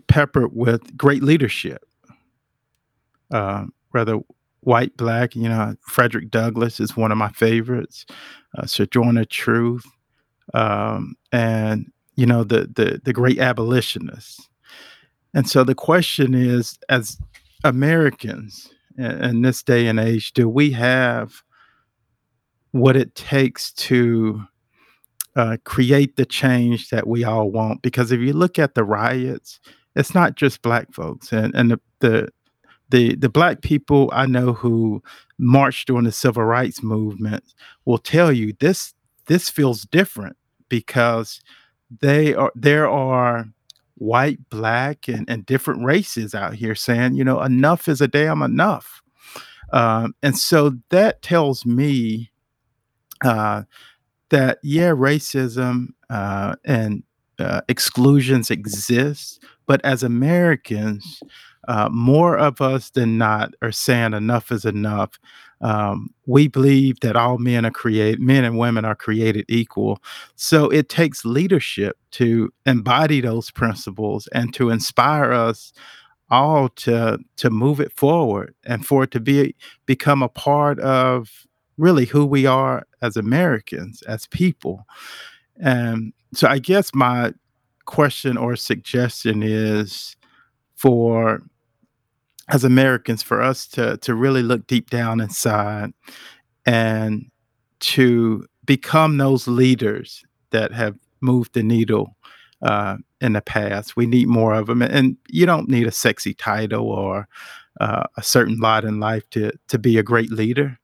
peppered 0.07 0.51
with 0.53 0.95
great 0.97 1.23
leadership. 1.23 1.83
Uh, 3.31 3.65
whether 3.91 4.19
white, 4.61 4.95
black, 4.97 5.35
you 5.35 5.49
know, 5.49 5.75
Frederick 5.87 6.29
Douglass 6.29 6.79
is 6.79 6.95
one 6.95 7.11
of 7.11 7.17
my 7.17 7.29
favorites, 7.29 8.05
uh, 8.57 8.65
Sojourner 8.65 9.25
Truth, 9.25 9.85
um, 10.53 11.15
and 11.31 11.91
you 12.15 12.25
know 12.25 12.43
the 12.43 12.69
the 12.73 13.01
the 13.03 13.13
great 13.13 13.39
abolitionists. 13.39 14.47
And 15.33 15.49
so 15.49 15.63
the 15.63 15.75
question 15.75 16.35
is, 16.35 16.77
as 16.89 17.17
Americans 17.63 18.71
in, 18.97 19.41
this 19.41 19.63
day 19.63 19.87
and 19.87 19.99
age, 19.99 20.33
do 20.33 20.47
we 20.47 20.71
have 20.71 21.43
what 22.71 22.95
it 22.95 23.15
takes 23.15 23.71
to 23.73 24.43
uh, 25.35 25.57
create 25.63 26.15
the 26.15 26.25
change 26.25 26.89
that 26.89 27.07
we 27.07 27.23
all 27.23 27.49
want? 27.49 27.81
Because 27.81 28.11
if 28.11 28.19
you 28.19 28.33
look 28.33 28.59
at 28.59 28.75
the 28.75 28.83
riots, 28.83 29.59
it's 29.95 30.13
not 30.13 30.35
just 30.35 30.61
black 30.61 30.91
folks, 30.93 31.31
and 31.31 31.53
and 31.55 31.71
the 31.71 31.79
the 31.99 32.29
the 32.89 33.15
the 33.15 33.29
black 33.29 33.61
people 33.61 34.09
I 34.13 34.25
know 34.25 34.53
who 34.53 35.01
marched 35.37 35.87
during 35.87 36.05
the 36.05 36.11
civil 36.11 36.43
rights 36.43 36.83
movement 36.83 37.43
will 37.85 37.97
tell 37.97 38.31
you 38.31 38.53
this 38.59 38.93
this 39.27 39.49
feels 39.49 39.83
different 39.83 40.37
because 40.69 41.41
they 42.01 42.33
are 42.33 42.51
there 42.55 42.89
are 42.89 43.45
white, 44.03 44.39
black, 44.49 45.07
and, 45.07 45.29
and 45.29 45.45
different 45.45 45.83
races 45.83 46.35
out 46.35 46.53
here 46.53 46.75
saying, 46.75 47.15
you 47.15 47.23
know, 47.23 47.41
enough 47.41 47.87
is 47.87 48.01
a 48.01 48.07
damn 48.07 48.41
enough. 48.41 49.01
Um, 49.71 50.13
and 50.21 50.37
so 50.37 50.73
that 50.89 51.21
tells 51.21 51.65
me 51.65 52.31
uh, 53.23 53.63
that, 54.29 54.59
yeah, 54.61 54.89
racism 54.89 55.87
uh, 56.09 56.55
and 56.65 57.03
uh, 57.39 57.61
exclusions 57.67 58.51
exist, 58.51 59.43
but 59.65 59.83
as 59.83 60.03
Americans, 60.03 61.21
uh, 61.67 61.89
more 61.89 62.37
of 62.37 62.61
us 62.61 62.89
than 62.89 63.17
not 63.17 63.53
are 63.61 63.71
saying 63.71 64.13
enough 64.13 64.51
is 64.51 64.65
enough. 64.65 65.17
Um, 65.63 66.09
we 66.25 66.47
believe 66.47 66.99
that 66.99 67.15
all 67.15 67.37
men 67.37 67.65
are 67.65 67.71
created, 67.71 68.19
men 68.19 68.43
and 68.43 68.57
women 68.57 68.83
are 68.85 68.95
created 68.95 69.45
equal. 69.47 69.99
So 70.35 70.69
it 70.69 70.89
takes 70.89 71.23
leadership 71.25 71.97
to 72.11 72.51
embody 72.65 73.21
those 73.21 73.49
principles 73.49 74.27
and 74.33 74.53
to 74.55 74.69
inspire 74.69 75.31
us 75.31 75.73
all 76.29 76.69
to 76.69 77.17
to 77.37 77.49
move 77.49 77.79
it 77.79 77.93
forward 77.93 78.53
and 78.65 78.85
for 78.85 79.03
it 79.03 79.11
to 79.11 79.19
be 79.19 79.55
become 79.85 80.21
a 80.21 80.29
part 80.29 80.79
of 80.79 81.47
really 81.77 82.05
who 82.05 82.25
we 82.25 82.45
are 82.45 82.85
as 83.01 83.17
Americans, 83.17 84.01
as 84.03 84.27
people. 84.27 84.85
And 85.57 86.13
so 86.33 86.47
I 86.47 86.59
guess 86.59 86.93
my 86.93 87.33
question 87.85 88.37
or 88.37 88.55
suggestion 88.55 89.43
is 89.43 90.15
for 90.75 91.41
as 92.49 92.63
Americans 92.63 93.23
for 93.23 93.41
us 93.41 93.67
to 93.67 93.97
to 93.97 94.13
really 94.13 94.43
look 94.43 94.67
deep 94.67 94.89
down 94.89 95.21
inside 95.21 95.93
and 96.65 97.29
to 97.79 98.45
become 98.65 99.17
those 99.17 99.47
leaders 99.47 100.23
that 100.51 100.71
have 100.71 100.95
moved 101.21 101.53
the 101.53 101.63
needle 101.63 102.15
uh, 102.61 102.97
in 103.21 103.33
the 103.33 103.41
past. 103.41 103.95
We 103.95 104.05
need 104.05 104.27
more 104.27 104.53
of 104.53 104.67
them, 104.67 104.81
and 104.81 105.17
you 105.29 105.45
don't 105.45 105.69
need 105.69 105.87
a 105.87 105.91
sexy 105.91 106.33
title 106.33 106.89
or 106.89 107.27
uh, 107.81 108.03
a 108.17 108.23
certain 108.23 108.59
lot 108.59 108.85
in 108.85 108.99
life 108.99 109.29
to 109.31 109.51
to 109.67 109.79
be 109.79 109.97
a 109.97 110.03
great 110.03 110.31
leader. 110.31 110.79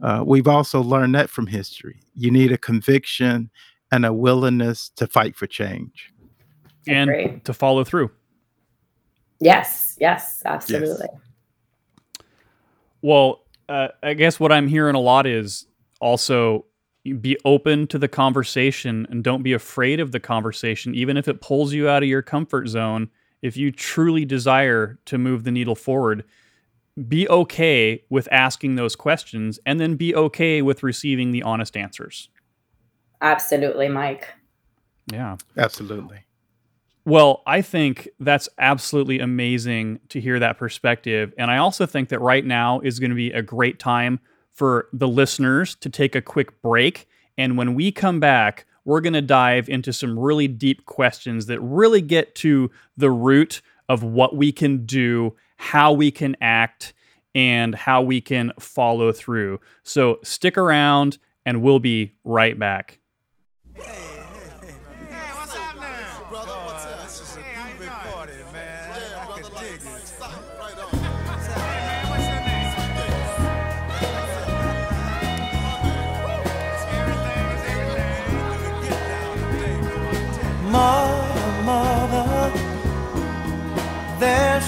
Uh, 0.00 0.22
we've 0.24 0.46
also 0.46 0.80
learned 0.80 1.14
that 1.14 1.30
from 1.30 1.46
history. 1.48 2.00
You 2.14 2.30
need 2.30 2.52
a 2.52 2.58
conviction 2.58 3.50
and 3.90 4.04
a 4.04 4.12
willingness 4.12 4.90
to 4.90 5.06
fight 5.06 5.34
for 5.34 5.46
change, 5.46 6.12
and 6.86 7.44
to 7.44 7.52
follow 7.52 7.84
through. 7.84 8.10
Yes, 9.40 9.96
yes, 10.00 10.42
absolutely. 10.44 11.08
Yes. 11.12 11.22
Well, 13.02 13.42
uh, 13.68 13.88
I 14.02 14.14
guess 14.14 14.40
what 14.40 14.50
I'm 14.50 14.66
hearing 14.66 14.94
a 14.94 15.00
lot 15.00 15.26
is 15.26 15.66
also 16.00 16.64
be 17.20 17.38
open 17.44 17.86
to 17.88 17.98
the 17.98 18.08
conversation 18.08 19.06
and 19.10 19.22
don't 19.22 19.42
be 19.42 19.52
afraid 19.52 20.00
of 20.00 20.12
the 20.12 20.20
conversation, 20.20 20.94
even 20.94 21.16
if 21.16 21.28
it 21.28 21.40
pulls 21.40 21.72
you 21.72 21.88
out 21.88 22.02
of 22.02 22.08
your 22.08 22.22
comfort 22.22 22.68
zone. 22.68 23.10
If 23.40 23.56
you 23.56 23.70
truly 23.70 24.24
desire 24.24 24.98
to 25.06 25.16
move 25.16 25.44
the 25.44 25.52
needle 25.52 25.76
forward, 25.76 26.24
be 27.06 27.28
okay 27.28 28.02
with 28.10 28.28
asking 28.32 28.74
those 28.74 28.96
questions 28.96 29.60
and 29.64 29.78
then 29.78 29.94
be 29.94 30.14
okay 30.14 30.60
with 30.60 30.82
receiving 30.82 31.30
the 31.30 31.44
honest 31.44 31.76
answers. 31.76 32.28
Absolutely, 33.20 33.88
Mike. 33.88 34.34
Yeah. 35.06 35.36
Absolutely. 35.56 36.24
Well, 37.08 37.42
I 37.46 37.62
think 37.62 38.06
that's 38.20 38.50
absolutely 38.58 39.18
amazing 39.18 40.00
to 40.10 40.20
hear 40.20 40.38
that 40.40 40.58
perspective. 40.58 41.32
And 41.38 41.50
I 41.50 41.56
also 41.56 41.86
think 41.86 42.10
that 42.10 42.20
right 42.20 42.44
now 42.44 42.80
is 42.80 43.00
going 43.00 43.08
to 43.08 43.16
be 43.16 43.32
a 43.32 43.40
great 43.40 43.78
time 43.78 44.20
for 44.52 44.88
the 44.92 45.08
listeners 45.08 45.74
to 45.76 45.88
take 45.88 46.14
a 46.14 46.20
quick 46.20 46.60
break. 46.60 47.08
And 47.38 47.56
when 47.56 47.74
we 47.74 47.92
come 47.92 48.20
back, 48.20 48.66
we're 48.84 49.00
going 49.00 49.14
to 49.14 49.22
dive 49.22 49.70
into 49.70 49.90
some 49.90 50.18
really 50.18 50.48
deep 50.48 50.84
questions 50.84 51.46
that 51.46 51.58
really 51.60 52.02
get 52.02 52.34
to 52.34 52.70
the 52.98 53.10
root 53.10 53.62
of 53.88 54.02
what 54.02 54.36
we 54.36 54.52
can 54.52 54.84
do, 54.84 55.34
how 55.56 55.94
we 55.94 56.10
can 56.10 56.36
act, 56.42 56.92
and 57.34 57.74
how 57.74 58.02
we 58.02 58.20
can 58.20 58.52
follow 58.60 59.12
through. 59.12 59.60
So 59.82 60.18
stick 60.22 60.58
around, 60.58 61.16
and 61.46 61.62
we'll 61.62 61.80
be 61.80 62.12
right 62.22 62.58
back. 62.58 62.98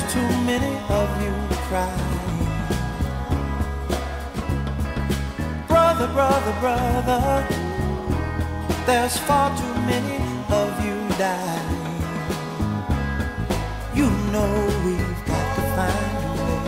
Too 0.08 0.28
many 0.44 0.74
of 0.88 1.08
you 1.22 1.32
crying. 1.68 2.20
Brother, 5.68 6.08
brother, 6.12 6.54
brother, 6.60 7.46
there's 8.86 9.16
far 9.18 9.56
too 9.56 9.74
many 9.86 10.18
of 10.50 10.84
you 10.84 10.96
dying. 11.18 11.68
You 13.94 14.10
know 14.32 14.52
we've 14.84 15.24
got 15.26 15.46
to 15.56 15.62
find 15.76 16.16
a 16.24 16.30
way 16.42 16.60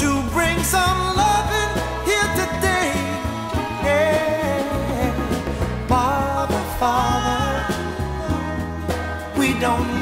to 0.00 0.08
bring 0.32 0.58
some 0.62 1.00
loving 1.16 1.72
here 2.08 2.30
today. 2.40 2.92
Yeah. 3.84 5.12
Father, 5.88 6.62
Father, 6.80 7.74
we 9.38 9.48
don't 9.60 10.01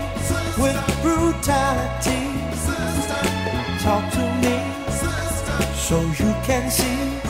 with 0.61 0.77
brutality. 1.01 2.23
Talk 3.83 4.03
to 4.13 4.23
me 4.41 4.57
so 5.73 5.99
you 6.01 6.31
can 6.45 6.69
see 6.69 7.20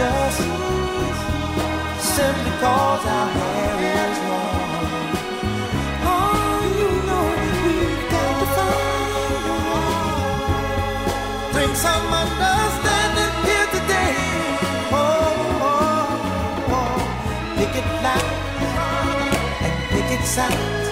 us? 0.00 0.36
Simply 2.00 2.52
cause 2.62 3.04
our 3.06 3.28
hair 3.38 3.74
is 3.94 4.18
long. 4.30 5.10
Oh, 6.12 6.58
you 6.78 6.90
know 7.08 7.24
we've 7.64 8.04
got 8.14 8.32
to 8.40 8.46
find 8.56 9.44
a 9.52 9.58
way. 9.66 9.92
Bring 11.52 11.74
some 11.74 12.06
understanding 12.22 13.34
here 13.46 13.68
today. 13.76 14.14
Oh, 14.92 15.66
oh, 15.66 16.76
oh. 16.78 16.98
Picket 17.58 17.88
line 18.04 18.32
and 19.66 19.76
picket 19.90 20.24
signs. 20.24 20.86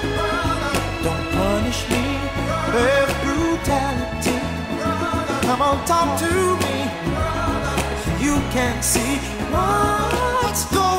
Don't 1.04 1.26
punish 1.38 1.80
me 1.90 2.04
with 2.74 3.10
brutality. 3.22 4.38
Come 5.46 5.62
on, 5.62 5.76
talk 5.86 6.18
to 6.20 6.30
me 6.64 7.05
you 8.36 8.42
can 8.50 8.82
see 8.82 9.16
what's 9.50 10.66
going 10.66 10.86
on. 10.90 10.95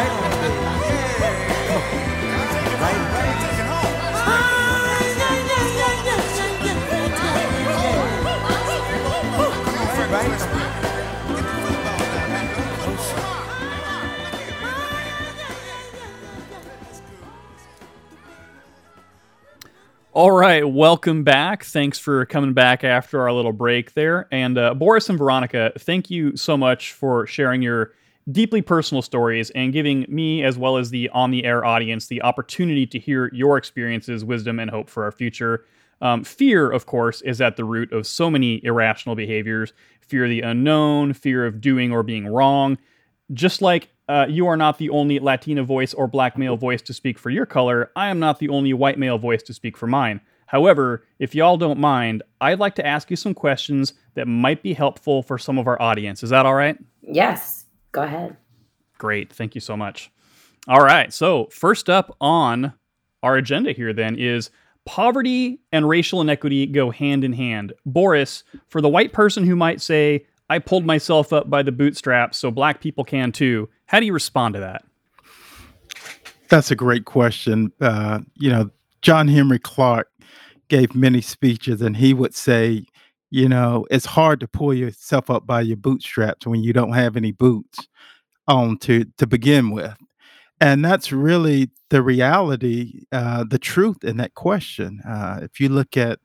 Right 0.00 0.10
on. 0.10 0.30
Right. 10.10 10.70
All 20.12 20.30
right, 20.32 20.68
welcome 20.68 21.24
back. 21.24 21.64
Thanks 21.64 21.98
for 21.98 22.24
coming 22.26 22.52
back 22.54 22.84
after 22.84 23.20
our 23.20 23.32
little 23.32 23.52
break 23.52 23.92
there. 23.92 24.26
And 24.32 24.56
uh, 24.56 24.74
Boris 24.74 25.08
and 25.08 25.18
Veronica, 25.18 25.72
thank 25.78 26.10
you 26.10 26.36
so 26.36 26.56
much 26.56 26.92
for 26.92 27.26
sharing 27.26 27.62
your 27.62 27.92
deeply 28.30 28.62
personal 28.62 29.02
stories 29.02 29.50
and 29.50 29.72
giving 29.72 30.06
me, 30.08 30.42
as 30.42 30.58
well 30.58 30.76
as 30.76 30.90
the 30.90 31.08
on 31.10 31.30
the 31.30 31.44
air 31.44 31.64
audience, 31.64 32.06
the 32.06 32.22
opportunity 32.22 32.86
to 32.86 32.98
hear 32.98 33.30
your 33.32 33.56
experiences, 33.56 34.24
wisdom, 34.24 34.58
and 34.58 34.70
hope 34.70 34.88
for 34.90 35.04
our 35.04 35.12
future. 35.12 35.64
Um, 36.02 36.24
fear, 36.24 36.70
of 36.70 36.86
course, 36.86 37.20
is 37.22 37.40
at 37.40 37.56
the 37.56 37.64
root 37.64 37.92
of 37.92 38.06
so 38.06 38.30
many 38.30 38.64
irrational 38.64 39.14
behaviors 39.14 39.72
fear 40.00 40.24
of 40.24 40.30
the 40.30 40.40
unknown, 40.40 41.12
fear 41.12 41.46
of 41.46 41.60
doing 41.60 41.92
or 41.92 42.02
being 42.02 42.26
wrong. 42.26 42.76
Just 43.32 43.62
like 43.62 43.90
uh, 44.08 44.26
you 44.28 44.48
are 44.48 44.56
not 44.56 44.78
the 44.78 44.90
only 44.90 45.20
Latina 45.20 45.62
voice 45.62 45.94
or 45.94 46.08
black 46.08 46.36
male 46.36 46.56
voice 46.56 46.82
to 46.82 46.92
speak 46.92 47.16
for 47.16 47.30
your 47.30 47.46
color, 47.46 47.92
I 47.94 48.08
am 48.08 48.18
not 48.18 48.40
the 48.40 48.48
only 48.48 48.72
white 48.72 48.98
male 48.98 49.18
voice 49.18 49.42
to 49.44 49.54
speak 49.54 49.76
for 49.76 49.86
mine. 49.86 50.20
However, 50.46 51.04
if 51.20 51.32
y'all 51.32 51.56
don't 51.56 51.78
mind, 51.78 52.24
I'd 52.40 52.58
like 52.58 52.74
to 52.74 52.84
ask 52.84 53.08
you 53.08 53.14
some 53.14 53.34
questions 53.34 53.94
that 54.14 54.26
might 54.26 54.64
be 54.64 54.72
helpful 54.72 55.22
for 55.22 55.38
some 55.38 55.58
of 55.58 55.68
our 55.68 55.80
audience. 55.80 56.24
Is 56.24 56.30
that 56.30 56.44
all 56.44 56.56
right? 56.56 56.76
Yes, 57.02 57.59
go 57.92 58.02
ahead. 58.02 58.36
Great. 58.98 59.32
Thank 59.32 59.54
you 59.54 59.60
so 59.60 59.76
much. 59.76 60.10
All 60.68 60.80
right. 60.80 61.12
So, 61.12 61.46
first 61.46 61.88
up 61.88 62.16
on 62.20 62.74
our 63.22 63.36
agenda 63.36 63.72
here 63.72 63.92
then 63.92 64.16
is 64.16 64.50
poverty 64.84 65.60
and 65.72 65.88
racial 65.88 66.20
inequity 66.20 66.66
go 66.66 66.90
hand 66.90 67.24
in 67.24 67.32
hand. 67.32 67.72
Boris, 67.84 68.44
for 68.68 68.80
the 68.80 68.88
white 68.88 69.12
person 69.12 69.44
who 69.44 69.56
might 69.56 69.80
say, 69.80 70.26
I 70.48 70.58
pulled 70.58 70.84
myself 70.84 71.32
up 71.32 71.48
by 71.48 71.62
the 71.62 71.72
bootstraps 71.72 72.38
so 72.38 72.50
black 72.50 72.80
people 72.80 73.04
can 73.04 73.30
too, 73.30 73.68
how 73.86 74.00
do 74.00 74.06
you 74.06 74.12
respond 74.12 74.54
to 74.54 74.60
that? 74.60 74.84
That's 76.48 76.70
a 76.70 76.76
great 76.76 77.04
question. 77.04 77.72
Uh, 77.80 78.20
you 78.34 78.50
know, 78.50 78.70
John 79.02 79.28
Henrik 79.28 79.62
Clarke 79.62 80.10
gave 80.68 80.94
many 80.94 81.20
speeches, 81.20 81.80
and 81.80 81.96
he 81.96 82.12
would 82.12 82.34
say, 82.34 82.84
you 83.30 83.48
know, 83.48 83.86
it's 83.90 84.06
hard 84.06 84.40
to 84.40 84.48
pull 84.48 84.74
yourself 84.74 85.30
up 85.30 85.46
by 85.46 85.60
your 85.60 85.76
bootstraps 85.76 86.46
when 86.46 86.62
you 86.62 86.72
don't 86.72 86.92
have 86.92 87.16
any 87.16 87.32
boots 87.32 87.88
on 88.48 88.76
to 88.78 89.04
to 89.16 89.26
begin 89.26 89.70
with. 89.70 89.96
And 90.60 90.84
that's 90.84 91.10
really 91.10 91.70
the 91.88 92.02
reality, 92.02 93.04
uh, 93.12 93.44
the 93.48 93.58
truth 93.58 94.04
in 94.04 94.18
that 94.18 94.34
question. 94.34 95.00
Uh, 95.08 95.40
if 95.42 95.58
you 95.58 95.70
look 95.70 95.96
at 95.96 96.18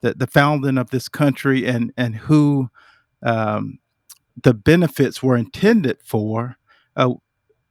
the, 0.00 0.14
the 0.14 0.26
founding 0.26 0.78
of 0.78 0.90
this 0.90 1.08
country 1.08 1.66
and 1.66 1.92
and 1.96 2.14
who 2.14 2.70
um, 3.22 3.78
the 4.42 4.54
benefits 4.54 5.22
were 5.22 5.36
intended 5.36 5.98
for, 6.04 6.56
uh, 6.96 7.14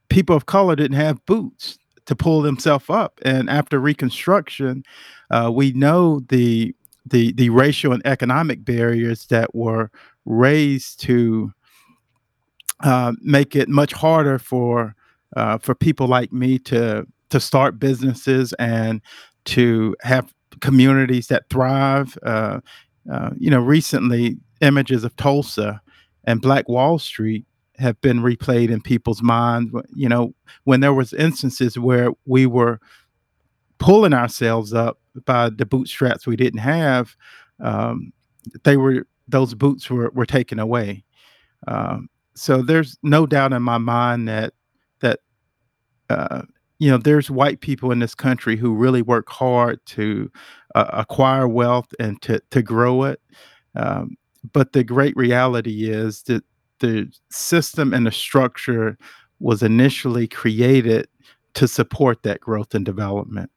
people 0.09 0.35
of 0.35 0.45
color 0.45 0.75
didn't 0.75 0.97
have 0.97 1.25
boots 1.25 1.79
to 2.05 2.15
pull 2.15 2.41
themselves 2.41 2.89
up. 2.89 3.19
And 3.23 3.49
after 3.49 3.79
Reconstruction, 3.79 4.83
uh, 5.31 5.51
we 5.53 5.71
know 5.71 6.19
the 6.27 6.75
the 7.05 7.33
the 7.33 7.49
racial 7.49 7.93
and 7.93 8.05
economic 8.05 8.63
barriers 8.63 9.27
that 9.27 9.53
were 9.53 9.91
raised 10.25 10.99
to 11.01 11.51
uh, 12.83 13.13
make 13.21 13.55
it 13.55 13.69
much 13.69 13.93
harder 13.93 14.39
for 14.39 14.95
uh, 15.35 15.57
for 15.57 15.75
people 15.75 16.07
like 16.07 16.31
me 16.31 16.59
to 16.59 17.05
to 17.29 17.39
start 17.39 17.79
businesses 17.79 18.53
and 18.53 19.01
to 19.45 19.95
have 20.01 20.33
communities 20.61 21.27
that 21.27 21.49
thrive. 21.49 22.17
Uh, 22.23 22.59
uh, 23.11 23.31
you 23.37 23.49
know, 23.49 23.59
recently 23.59 24.37
images 24.61 25.03
of 25.03 25.15
Tulsa 25.17 25.81
and 26.23 26.41
Black 26.41 26.69
Wall 26.69 26.99
Street 26.99 27.45
have 27.79 27.99
been 28.01 28.19
replayed 28.19 28.69
in 28.69 28.81
people's 28.81 29.21
minds. 29.21 29.71
You 29.93 30.07
know, 30.07 30.33
when 30.63 30.79
there 30.79 30.93
was 30.93 31.11
instances 31.13 31.77
where 31.77 32.11
we 32.25 32.45
were 32.45 32.79
pulling 33.79 34.13
ourselves 34.13 34.73
up 34.73 34.99
by 35.25 35.49
the 35.49 35.65
bootstraps 35.65 36.25
we 36.25 36.35
didn't 36.35 36.59
have, 36.59 37.15
um, 37.59 38.11
they 38.63 38.77
were 38.77 39.07
those 39.27 39.53
boots 39.53 39.89
were 39.89 40.11
were 40.13 40.25
taken 40.25 40.59
away. 40.59 41.03
Um, 41.67 42.09
so 42.35 42.61
there's 42.61 42.97
no 43.03 43.25
doubt 43.25 43.53
in 43.53 43.61
my 43.61 43.77
mind 43.77 44.27
that 44.27 44.53
that 45.01 45.19
uh, 46.09 46.43
you 46.79 46.89
know 46.89 46.97
there's 46.97 47.29
white 47.29 47.61
people 47.61 47.91
in 47.91 47.99
this 47.99 48.15
country 48.15 48.55
who 48.55 48.73
really 48.73 49.01
work 49.01 49.29
hard 49.29 49.79
to 49.87 50.31
uh, 50.75 50.89
acquire 50.93 51.47
wealth 51.47 51.93
and 51.99 52.21
to 52.23 52.41
to 52.51 52.61
grow 52.61 53.03
it. 53.03 53.21
Um, 53.75 54.17
but 54.51 54.73
the 54.73 54.83
great 54.83 55.15
reality 55.15 55.89
is 55.89 56.23
that 56.23 56.43
the 56.79 57.09
system 57.31 57.93
and 57.93 58.05
the 58.05 58.11
structure 58.11 58.97
was 59.39 59.63
initially 59.63 60.27
created 60.27 61.07
to 61.53 61.67
support 61.67 62.23
that 62.23 62.41
growth 62.41 62.73
and 62.73 62.85
development. 62.85 63.49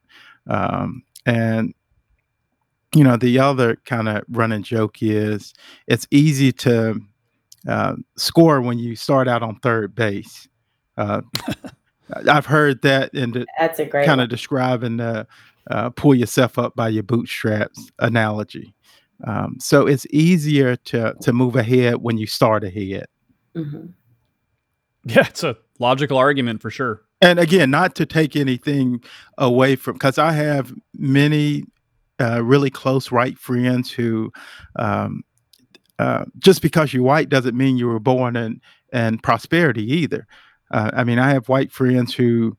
Um, 0.48 1.02
and 1.24 1.74
you 2.94 3.04
know, 3.04 3.16
the 3.16 3.38
other 3.38 3.76
kind 3.84 4.08
of 4.08 4.24
running 4.28 4.62
joke 4.62 5.02
is 5.02 5.52
it's 5.86 6.06
easy 6.10 6.52
to 6.52 7.00
uh, 7.68 7.96
score 8.16 8.60
when 8.60 8.78
you 8.78 8.96
start 8.96 9.28
out 9.28 9.42
on 9.42 9.56
third 9.56 9.94
base. 9.94 10.48
Uh, 10.96 11.20
I've 12.28 12.46
heard 12.46 12.82
that 12.82 13.12
in 13.12 13.44
That's 13.58 13.80
a 13.80 13.84
great 13.84 14.06
kind 14.06 14.20
of 14.20 14.28
describing 14.28 14.98
the 14.98 15.26
uh, 15.70 15.90
pull 15.90 16.14
yourself 16.14 16.58
up 16.58 16.76
by 16.76 16.88
your 16.88 17.02
bootstraps 17.02 17.90
analogy. 17.98 18.72
Um, 19.24 19.56
so 19.58 19.86
it's 19.86 20.06
easier 20.10 20.76
to 20.76 21.14
to 21.20 21.32
move 21.32 21.56
ahead 21.56 21.96
when 21.96 22.18
you 22.18 22.26
start 22.26 22.64
ahead. 22.64 23.06
Mhm. 23.54 23.92
Yeah, 25.04 25.26
it's 25.28 25.42
a 25.42 25.56
logical 25.78 26.18
argument 26.18 26.62
for 26.62 26.70
sure. 26.70 27.02
And 27.20 27.38
again, 27.38 27.70
not 27.70 27.94
to 27.96 28.06
take 28.06 28.36
anything 28.36 29.02
away 29.38 29.76
from, 29.76 29.94
because 29.94 30.18
I 30.18 30.32
have 30.32 30.72
many 30.96 31.64
uh, 32.20 32.42
really 32.42 32.70
close 32.70 33.10
white 33.10 33.38
friends 33.38 33.90
who, 33.90 34.32
um, 34.76 35.22
uh, 35.98 36.26
just 36.38 36.60
because 36.60 36.92
you're 36.92 37.02
white 37.02 37.28
doesn't 37.28 37.56
mean 37.56 37.78
you 37.78 37.88
were 37.88 38.00
born 38.00 38.36
in 38.36 38.60
in 38.92 39.18
prosperity 39.18 39.90
either. 39.92 40.26
Uh, 40.70 40.90
I 40.92 41.04
mean, 41.04 41.18
I 41.18 41.30
have 41.30 41.48
white 41.48 41.72
friends 41.72 42.14
who 42.14 42.56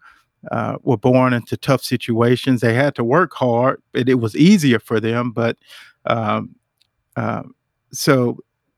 uh, 0.51 0.77
were 0.81 0.97
born 0.97 1.33
into 1.33 1.57
tough 1.57 1.83
situations. 1.83 2.61
They 2.61 2.73
had 2.73 2.95
to 2.95 3.03
work 3.03 3.33
hard, 3.33 3.81
but 3.91 4.09
it 4.09 4.15
was 4.19 4.35
easier 4.35 4.79
for 4.79 4.99
them. 4.99 5.31
But 5.31 5.57
um, 6.05 6.55
uh, 7.15 7.43
so 7.91 8.37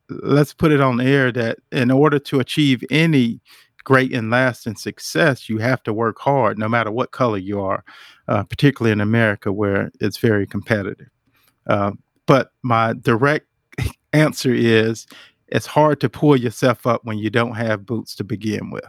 let's 0.09 0.53
put 0.53 0.71
it 0.71 0.81
on 0.81 0.99
air 0.99 1.31
that 1.31 1.59
in 1.71 1.91
order 1.91 2.19
to 2.19 2.39
achieve 2.39 2.83
any 2.89 3.39
great 3.83 4.13
and 4.13 4.29
lasting 4.29 4.75
success, 4.75 5.49
you 5.49 5.57
have 5.57 5.83
to 5.83 5.93
work 5.93 6.19
hard, 6.19 6.57
no 6.57 6.69
matter 6.69 6.91
what 6.91 7.11
color 7.11 7.37
you 7.37 7.61
are, 7.61 7.83
uh, 8.27 8.43
particularly 8.43 8.91
in 8.91 9.01
America 9.01 9.51
where 9.51 9.91
it's 9.99 10.17
very 10.17 10.45
competitive. 10.45 11.09
Uh, 11.67 11.91
but 12.25 12.51
my 12.63 12.93
direct 12.93 13.47
answer 14.13 14.53
is 14.53 15.07
it's 15.47 15.65
hard 15.65 15.99
to 16.01 16.09
pull 16.09 16.35
yourself 16.35 16.85
up 16.85 17.01
when 17.03 17.17
you 17.17 17.29
don't 17.29 17.55
have 17.55 17.85
boots 17.85 18.15
to 18.15 18.23
begin 18.23 18.69
with. 18.69 18.85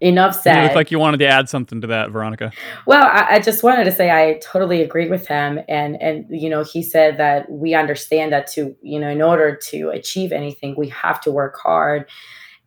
Enough 0.00 0.36
You 0.36 0.42
said. 0.42 0.62
look 0.64 0.74
like 0.76 0.90
you 0.92 0.98
wanted 1.00 1.18
to 1.18 1.26
add 1.26 1.48
something 1.48 1.80
to 1.80 1.88
that, 1.88 2.10
Veronica. 2.10 2.52
Well, 2.86 3.04
I, 3.04 3.34
I 3.34 3.38
just 3.40 3.64
wanted 3.64 3.82
to 3.84 3.90
say 3.90 4.10
I 4.12 4.38
totally 4.40 4.80
agree 4.80 5.08
with 5.08 5.26
him, 5.26 5.58
and 5.68 6.00
and 6.00 6.24
you 6.30 6.48
know 6.48 6.62
he 6.62 6.84
said 6.84 7.16
that 7.18 7.50
we 7.50 7.74
understand 7.74 8.32
that 8.32 8.46
to 8.52 8.76
you 8.80 9.00
know 9.00 9.08
in 9.08 9.20
order 9.20 9.56
to 9.70 9.88
achieve 9.90 10.30
anything 10.30 10.76
we 10.78 10.88
have 10.90 11.20
to 11.22 11.32
work 11.32 11.58
hard, 11.58 12.08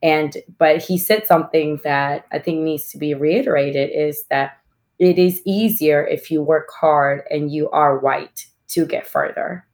and 0.02 0.38
but 0.58 0.82
he 0.82 0.97
said 0.97 1.26
something 1.26 1.80
that 1.84 2.26
I 2.32 2.39
think 2.39 2.62
needs 2.62 2.89
to 2.89 2.97
be 2.97 3.14
reiterated 3.14 3.91
is 3.93 4.26
that 4.30 4.58
it 4.99 5.18
is 5.18 5.41
easier 5.45 6.06
if 6.06 6.30
you 6.30 6.41
work 6.41 6.70
hard 6.80 7.24
and 7.30 7.52
you 7.52 7.70
are 7.72 7.99
white 7.99 8.45
to 8.70 8.86
get 8.86 9.08
further. 9.08 9.66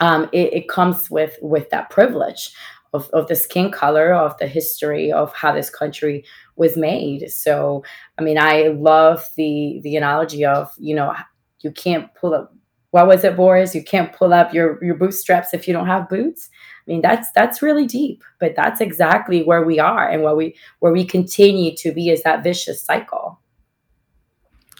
Um, 0.00 0.28
it, 0.32 0.52
it 0.52 0.68
comes 0.68 1.10
with 1.10 1.36
with 1.42 1.70
that 1.70 1.90
privilege 1.90 2.52
of, 2.92 3.08
of 3.10 3.28
the 3.28 3.36
skin 3.36 3.70
color 3.70 4.12
of 4.12 4.36
the 4.38 4.46
history 4.46 5.10
of 5.12 5.32
how 5.34 5.52
this 5.52 5.70
country 5.70 6.24
was 6.56 6.76
made. 6.76 7.30
So 7.30 7.84
I 8.18 8.22
mean, 8.22 8.38
I 8.38 8.68
love 8.68 9.28
the 9.36 9.80
the 9.82 9.96
analogy 9.96 10.44
of 10.44 10.72
you 10.78 10.94
know 10.94 11.14
you 11.60 11.70
can't 11.70 12.12
pull 12.14 12.34
up. 12.34 12.54
What 12.92 13.06
was 13.06 13.24
it, 13.24 13.36
Boris? 13.36 13.74
You 13.74 13.82
can't 13.82 14.12
pull 14.12 14.32
up 14.32 14.54
your 14.54 14.82
your 14.84 14.94
bootstraps 14.94 15.52
if 15.52 15.66
you 15.66 15.74
don't 15.74 15.86
have 15.86 16.08
boots. 16.08 16.50
I 16.86 16.90
mean, 16.90 17.00
that's 17.00 17.32
that's 17.32 17.62
really 17.62 17.86
deep, 17.86 18.22
but 18.38 18.54
that's 18.54 18.80
exactly 18.80 19.42
where 19.42 19.62
we 19.62 19.78
are 19.78 20.08
and 20.08 20.22
where 20.22 20.34
we 20.34 20.54
where 20.80 20.92
we 20.92 21.04
continue 21.04 21.74
to 21.76 21.92
be 21.92 22.10
is 22.10 22.22
that 22.22 22.44
vicious 22.44 22.82
cycle. 22.82 23.40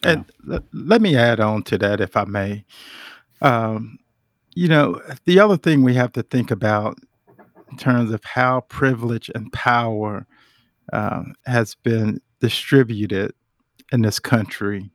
And 0.04 0.30
let 0.72 1.00
me 1.00 1.16
add 1.16 1.40
on 1.40 1.62
to 1.64 1.78
that, 1.78 2.00
if 2.00 2.16
I 2.16 2.24
may. 2.24 2.64
Um, 3.40 3.98
you 4.54 4.68
know, 4.68 5.00
the 5.24 5.38
other 5.38 5.56
thing 5.56 5.82
we 5.82 5.94
have 5.94 6.12
to 6.12 6.22
think 6.22 6.50
about 6.50 6.98
in 7.70 7.76
terms 7.78 8.10
of 8.10 8.22
how 8.24 8.60
privilege 8.62 9.30
and 9.34 9.52
power 9.52 10.26
um, 10.92 11.34
has 11.46 11.74
been 11.76 12.20
distributed 12.40 13.32
in 13.92 14.02
this 14.02 14.18
country. 14.18 14.90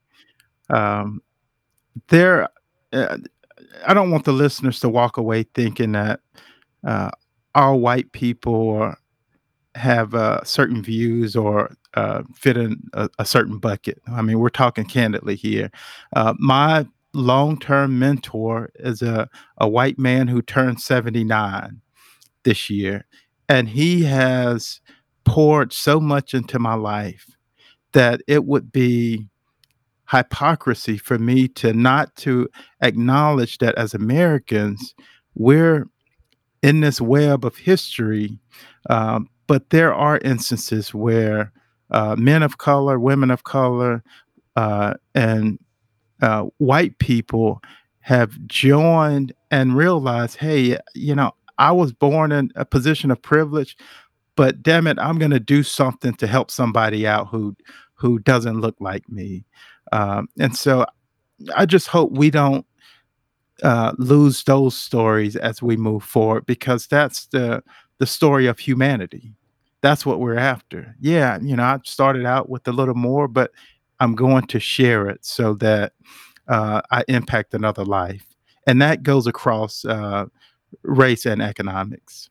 Um, 0.69 1.21
there, 2.09 2.49
uh, 2.93 3.17
I 3.85 3.93
don't 3.93 4.11
want 4.11 4.25
the 4.25 4.33
listeners 4.33 4.79
to 4.81 4.89
walk 4.89 5.17
away 5.17 5.43
thinking 5.43 5.93
that 5.93 6.19
uh, 6.85 7.11
all 7.55 7.79
white 7.79 8.11
people 8.11 8.93
have 9.75 10.13
uh, 10.13 10.43
certain 10.43 10.81
views 10.81 11.35
or 11.35 11.75
uh, 11.93 12.23
fit 12.33 12.57
in 12.57 12.81
a, 12.93 13.09
a 13.19 13.25
certain 13.25 13.59
bucket. 13.59 14.01
I 14.07 14.21
mean, 14.21 14.39
we're 14.39 14.49
talking 14.49 14.85
candidly 14.85 15.35
here. 15.35 15.71
Uh, 16.15 16.33
my 16.39 16.85
long-term 17.13 17.97
mentor 17.97 18.69
is 18.75 19.01
a, 19.01 19.29
a 19.57 19.67
white 19.67 19.97
man 19.97 20.27
who 20.27 20.41
turned 20.41 20.81
79 20.81 21.81
this 22.43 22.69
year, 22.69 23.05
and 23.49 23.69
he 23.69 24.03
has 24.03 24.81
poured 25.25 25.73
so 25.73 25.99
much 25.99 26.33
into 26.33 26.59
my 26.59 26.73
life 26.73 27.35
that 27.93 28.21
it 28.27 28.45
would 28.45 28.71
be 28.71 29.27
hypocrisy 30.09 30.97
for 30.97 31.19
me 31.19 31.47
to 31.47 31.73
not 31.73 32.15
to 32.15 32.47
acknowledge 32.81 33.57
that 33.57 33.75
as 33.75 33.93
Americans 33.93 34.95
we're 35.35 35.85
in 36.63 36.79
this 36.79 36.99
web 36.99 37.45
of 37.45 37.55
history, 37.57 38.39
um, 38.89 39.29
but 39.47 39.69
there 39.69 39.93
are 39.93 40.19
instances 40.19 40.93
where 40.93 41.51
uh, 41.91 42.15
men 42.17 42.43
of 42.43 42.57
color, 42.57 42.99
women 42.99 43.31
of 43.31 43.43
color, 43.43 44.03
uh, 44.55 44.93
and 45.13 45.59
uh, 46.21 46.43
white 46.57 46.97
people 46.97 47.61
have 47.99 48.39
joined 48.47 49.33
and 49.51 49.77
realized, 49.77 50.37
hey, 50.37 50.77
you 50.95 51.13
know, 51.13 51.31
I 51.57 51.71
was 51.71 51.91
born 51.93 52.31
in 52.31 52.51
a 52.55 52.65
position 52.65 53.11
of 53.11 53.21
privilege, 53.21 53.77
but 54.35 54.61
damn 54.61 54.87
it, 54.87 54.97
I'm 54.99 55.17
going 55.17 55.31
to 55.31 55.39
do 55.39 55.63
something 55.63 56.13
to 56.15 56.27
help 56.27 56.51
somebody 56.51 57.07
out 57.07 57.27
who 57.27 57.55
who 57.97 58.19
doesn't 58.19 58.61
look 58.61 58.75
like 58.79 59.07
me. 59.09 59.45
Um, 59.91 60.29
and 60.39 60.55
so, 60.55 60.85
I 61.55 61.65
just 61.65 61.87
hope 61.87 62.11
we 62.11 62.29
don't 62.31 62.65
uh, 63.63 63.93
lose 63.97 64.43
those 64.43 64.77
stories 64.77 65.35
as 65.35 65.61
we 65.61 65.77
move 65.77 66.03
forward 66.03 66.45
because 66.45 66.87
that's 66.87 67.27
the 67.27 67.63
the 67.99 68.05
story 68.05 68.45
of 68.45 68.59
humanity. 68.59 69.33
That's 69.81 70.05
what 70.05 70.19
we're 70.19 70.37
after. 70.37 70.95
Yeah, 70.99 71.39
you 71.41 71.55
know, 71.55 71.63
I 71.63 71.79
started 71.83 72.25
out 72.25 72.49
with 72.49 72.67
a 72.67 72.71
little 72.71 72.95
more, 72.95 73.27
but 73.27 73.51
I'm 73.99 74.15
going 74.15 74.45
to 74.47 74.59
share 74.59 75.09
it 75.09 75.25
so 75.25 75.55
that 75.55 75.93
uh, 76.47 76.81
I 76.91 77.03
impact 77.07 77.53
another 77.53 77.85
life, 77.85 78.25
and 78.67 78.81
that 78.81 79.03
goes 79.03 79.27
across 79.27 79.85
uh, 79.85 80.25
race 80.83 81.25
and 81.25 81.41
economics. 81.41 82.29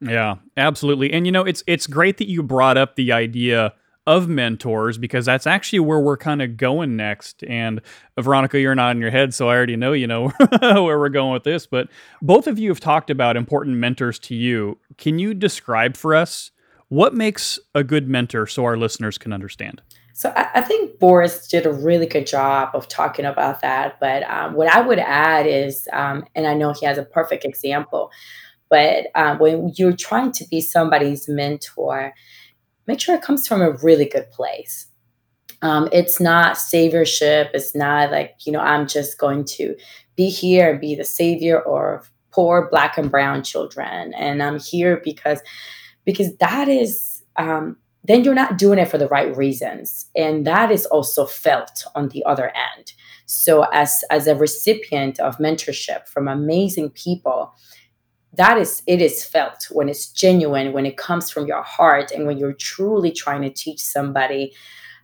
Yeah, 0.00 0.36
absolutely. 0.56 1.12
And 1.12 1.26
you 1.26 1.32
know, 1.32 1.42
it's 1.42 1.64
it's 1.66 1.86
great 1.86 2.18
that 2.18 2.28
you 2.28 2.42
brought 2.42 2.76
up 2.76 2.96
the 2.96 3.12
idea 3.12 3.74
of 4.06 4.28
mentors 4.28 4.98
because 4.98 5.24
that's 5.24 5.46
actually 5.46 5.80
where 5.80 6.00
we're 6.00 6.16
kind 6.16 6.42
of 6.42 6.56
going 6.56 6.96
next. 6.96 7.42
And 7.44 7.80
Veronica, 8.20 8.60
you're 8.60 8.74
nodding 8.74 9.00
your 9.00 9.10
head, 9.10 9.32
so 9.32 9.48
I 9.48 9.56
already 9.56 9.76
know 9.76 9.92
you 9.92 10.06
know 10.06 10.28
where 10.60 10.98
we're 10.98 11.08
going 11.08 11.32
with 11.32 11.44
this. 11.44 11.66
But 11.66 11.88
both 12.20 12.46
of 12.46 12.58
you 12.58 12.68
have 12.68 12.80
talked 12.80 13.10
about 13.10 13.36
important 13.36 13.76
mentors 13.76 14.18
to 14.20 14.34
you. 14.34 14.78
Can 14.98 15.18
you 15.18 15.34
describe 15.34 15.96
for 15.96 16.14
us 16.14 16.50
what 16.88 17.14
makes 17.14 17.58
a 17.74 17.82
good 17.82 18.08
mentor 18.08 18.46
so 18.46 18.64
our 18.64 18.76
listeners 18.76 19.18
can 19.18 19.32
understand? 19.32 19.80
So 20.12 20.32
I, 20.36 20.48
I 20.54 20.60
think 20.60 20.98
Boris 21.00 21.48
did 21.48 21.66
a 21.66 21.72
really 21.72 22.06
good 22.06 22.26
job 22.26 22.70
of 22.74 22.88
talking 22.88 23.24
about 23.24 23.62
that. 23.62 23.98
But 24.00 24.22
um, 24.30 24.54
what 24.54 24.68
I 24.68 24.80
would 24.80 25.00
add 25.00 25.46
is, 25.46 25.88
um, 25.92 26.24
and 26.34 26.46
I 26.46 26.54
know 26.54 26.72
he 26.72 26.86
has 26.86 26.98
a 26.98 27.04
perfect 27.04 27.44
example, 27.44 28.10
but 28.70 29.06
um, 29.14 29.38
when 29.38 29.72
you're 29.76 29.96
trying 29.96 30.32
to 30.32 30.46
be 30.48 30.60
somebody's 30.60 31.28
mentor, 31.28 32.14
make 32.86 33.00
sure 33.00 33.14
it 33.14 33.22
comes 33.22 33.46
from 33.46 33.62
a 33.62 33.72
really 33.72 34.06
good 34.06 34.30
place. 34.30 34.86
Um, 35.62 35.88
it's 35.92 36.20
not 36.20 36.56
saviorship. 36.56 37.50
It's 37.54 37.74
not 37.74 38.10
like, 38.10 38.34
you 38.44 38.52
know, 38.52 38.60
I'm 38.60 38.86
just 38.86 39.18
going 39.18 39.44
to 39.46 39.74
be 40.16 40.28
here 40.28 40.70
and 40.70 40.80
be 40.80 40.94
the 40.94 41.04
savior 41.04 41.60
or 41.60 42.04
poor 42.30 42.68
black 42.70 42.98
and 42.98 43.10
brown 43.10 43.42
children. 43.42 44.12
And 44.14 44.42
I'm 44.42 44.58
here 44.58 45.00
because 45.02 45.40
because 46.04 46.36
that 46.36 46.68
is 46.68 47.22
um, 47.36 47.76
then 48.04 48.22
you're 48.22 48.34
not 48.34 48.58
doing 48.58 48.78
it 48.78 48.90
for 48.90 48.98
the 48.98 49.08
right 49.08 49.34
reasons. 49.34 50.06
And 50.14 50.46
that 50.46 50.70
is 50.70 50.84
also 50.86 51.24
felt 51.24 51.84
on 51.94 52.08
the 52.08 52.22
other 52.24 52.52
end. 52.76 52.92
So 53.26 53.62
as 53.72 54.04
as 54.10 54.26
a 54.26 54.34
recipient 54.34 55.18
of 55.18 55.38
mentorship 55.38 56.06
from 56.08 56.28
amazing 56.28 56.90
people, 56.90 57.54
that 58.36 58.58
is 58.58 58.82
it 58.86 59.00
is 59.00 59.24
felt 59.24 59.66
when 59.70 59.88
it's 59.88 60.08
genuine 60.08 60.72
when 60.72 60.86
it 60.86 60.96
comes 60.96 61.30
from 61.30 61.46
your 61.46 61.62
heart 61.62 62.10
and 62.10 62.26
when 62.26 62.38
you're 62.38 62.52
truly 62.52 63.10
trying 63.10 63.42
to 63.42 63.50
teach 63.50 63.80
somebody 63.80 64.52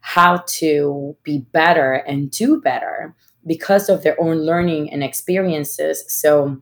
how 0.00 0.42
to 0.46 1.16
be 1.22 1.38
better 1.52 1.94
and 1.94 2.30
do 2.30 2.60
better 2.60 3.14
because 3.46 3.88
of 3.88 4.02
their 4.02 4.20
own 4.20 4.38
learning 4.38 4.90
and 4.90 5.02
experiences. 5.02 6.04
So 6.08 6.60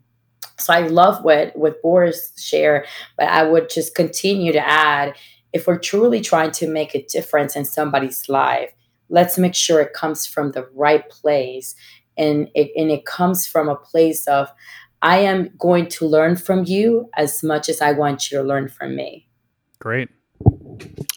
so 0.58 0.72
i 0.72 0.80
love 0.80 1.22
what 1.24 1.56
what 1.56 1.80
boris 1.82 2.32
share 2.36 2.84
but 3.16 3.28
i 3.28 3.44
would 3.44 3.70
just 3.70 3.94
continue 3.94 4.52
to 4.52 4.68
add 4.68 5.14
if 5.52 5.66
we're 5.66 5.78
truly 5.78 6.20
trying 6.20 6.50
to 6.50 6.66
make 6.66 6.94
a 6.94 7.04
difference 7.06 7.54
in 7.54 7.64
somebody's 7.64 8.28
life 8.28 8.72
let's 9.08 9.38
make 9.38 9.54
sure 9.54 9.80
it 9.80 9.92
comes 9.92 10.26
from 10.26 10.50
the 10.52 10.68
right 10.74 11.08
place 11.10 11.76
and 12.16 12.48
it 12.54 12.70
and 12.76 12.90
it 12.90 13.06
comes 13.06 13.46
from 13.46 13.68
a 13.68 13.76
place 13.76 14.26
of 14.26 14.50
I 15.02 15.18
am 15.18 15.50
going 15.58 15.88
to 15.88 16.06
learn 16.06 16.36
from 16.36 16.64
you 16.64 17.08
as 17.16 17.42
much 17.42 17.68
as 17.68 17.80
I 17.80 17.92
want 17.92 18.30
you 18.30 18.38
to 18.38 18.44
learn 18.44 18.68
from 18.68 18.96
me. 18.96 19.28
Great. 19.78 20.08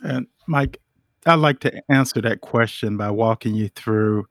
And 0.04 0.28
Mike, 0.48 0.80
I'd 1.26 1.36
like 1.36 1.60
to 1.62 1.82
answer 1.90 2.22
that 2.22 2.42
question 2.42 2.98
by 2.98 3.12
walking 3.12 3.56
you 3.56 3.70
through 3.70 4.26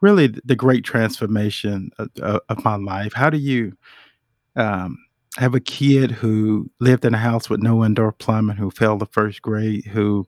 really 0.00 0.34
the 0.44 0.56
great 0.56 0.84
transformation 0.84 1.90
of, 1.98 2.40
of 2.48 2.64
my 2.64 2.76
life. 2.76 3.12
How 3.14 3.30
do 3.30 3.38
you 3.38 3.72
um, 4.56 4.98
have 5.38 5.54
a 5.54 5.60
kid 5.60 6.10
who 6.10 6.70
lived 6.80 7.04
in 7.04 7.14
a 7.14 7.18
house 7.18 7.48
with 7.48 7.62
no 7.62 7.84
indoor 7.84 8.12
plumbing, 8.12 8.56
who 8.56 8.70
failed 8.70 9.00
the 9.00 9.06
first 9.06 9.40
grade, 9.42 9.86
who 9.86 10.26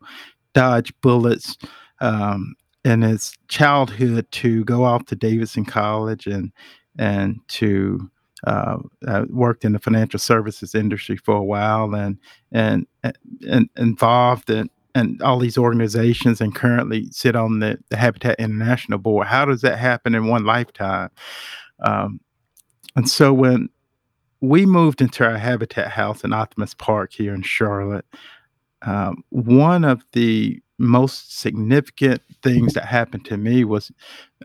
dodged 0.54 0.94
bullets 1.02 1.58
um, 2.00 2.54
in 2.84 3.02
his 3.02 3.32
childhood 3.48 4.30
to 4.30 4.64
go 4.64 4.84
off 4.84 5.04
to 5.06 5.16
Davidson 5.16 5.64
College 5.64 6.26
and 6.26 6.52
and 6.96 7.40
to 7.48 8.10
uh, 8.46 8.78
uh, 9.06 9.24
worked 9.30 9.64
in 9.64 9.72
the 9.72 9.78
financial 9.78 10.18
services 10.18 10.74
industry 10.74 11.16
for 11.16 11.36
a 11.36 11.44
while 11.44 11.94
and 11.94 12.18
and 12.52 12.86
and 13.48 13.68
involved 13.76 14.50
in 14.50 14.68
and 14.94 15.20
all 15.22 15.38
these 15.38 15.58
organizations 15.58 16.40
and 16.40 16.54
currently 16.54 17.08
sit 17.10 17.34
on 17.34 17.58
the, 17.58 17.78
the 17.88 17.96
Habitat 17.96 18.38
International 18.38 18.98
board. 18.98 19.26
How 19.26 19.44
does 19.44 19.60
that 19.62 19.78
happen 19.78 20.14
in 20.14 20.26
one 20.26 20.44
lifetime? 20.44 21.10
Um, 21.80 22.20
and 22.94 23.08
so 23.08 23.32
when 23.32 23.68
we 24.40 24.66
moved 24.66 25.00
into 25.00 25.24
our 25.24 25.36
Habitat 25.36 25.88
house 25.88 26.22
in 26.22 26.32
Optimist 26.32 26.78
Park 26.78 27.12
here 27.12 27.34
in 27.34 27.42
Charlotte, 27.42 28.06
um, 28.82 29.24
one 29.30 29.84
of 29.84 30.04
the 30.12 30.60
most 30.78 31.38
significant 31.38 32.20
things 32.42 32.74
that 32.74 32.84
happened 32.84 33.24
to 33.24 33.36
me 33.36 33.64
was 33.64 33.90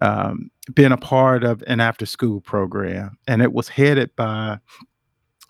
um, 0.02 0.50
being 0.74 0.92
a 0.92 0.98
part 0.98 1.44
of 1.44 1.64
an 1.68 1.80
after 1.80 2.06
school 2.06 2.42
program. 2.42 3.18
And 3.28 3.42
it 3.42 3.54
was 3.54 3.70
headed 3.70 4.16
by 4.16 4.60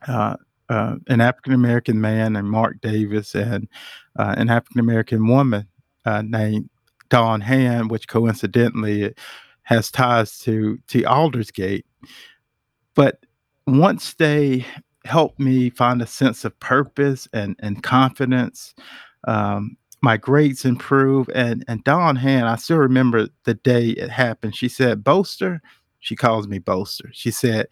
uh, 0.07 0.35
uh, 0.69 0.95
an 1.07 1.21
African 1.21 1.53
American 1.53 1.99
man 1.99 2.33
named 2.33 2.47
Mark 2.47 2.79
Davis 2.81 3.35
and 3.35 3.67
uh, 4.17 4.35
an 4.37 4.49
African 4.49 4.79
American 4.79 5.27
woman 5.27 5.67
uh, 6.05 6.21
named 6.21 6.69
Dawn 7.09 7.41
Hand, 7.41 7.89
which 7.91 8.07
coincidentally 8.07 9.13
has 9.63 9.91
ties 9.91 10.39
to, 10.39 10.77
to 10.87 11.03
Aldersgate. 11.03 11.85
But 12.95 13.25
once 13.67 14.13
they 14.15 14.65
helped 15.05 15.39
me 15.39 15.69
find 15.69 16.01
a 16.01 16.07
sense 16.07 16.45
of 16.45 16.59
purpose 16.59 17.27
and, 17.33 17.55
and 17.59 17.81
confidence, 17.81 18.73
um, 19.27 19.77
my 20.01 20.17
grades 20.17 20.65
improved. 20.65 21.29
And 21.31 21.63
and 21.67 21.83
Dawn 21.83 22.15
Hand, 22.15 22.47
I 22.47 22.55
still 22.55 22.77
remember 22.77 23.27
the 23.43 23.53
day 23.55 23.89
it 23.89 24.09
happened. 24.09 24.55
She 24.55 24.69
said, 24.69 25.03
Boaster, 25.03 25.61
she 25.99 26.15
calls 26.15 26.47
me 26.47 26.59
Boaster. 26.59 27.09
She 27.13 27.31
said, 27.31 27.67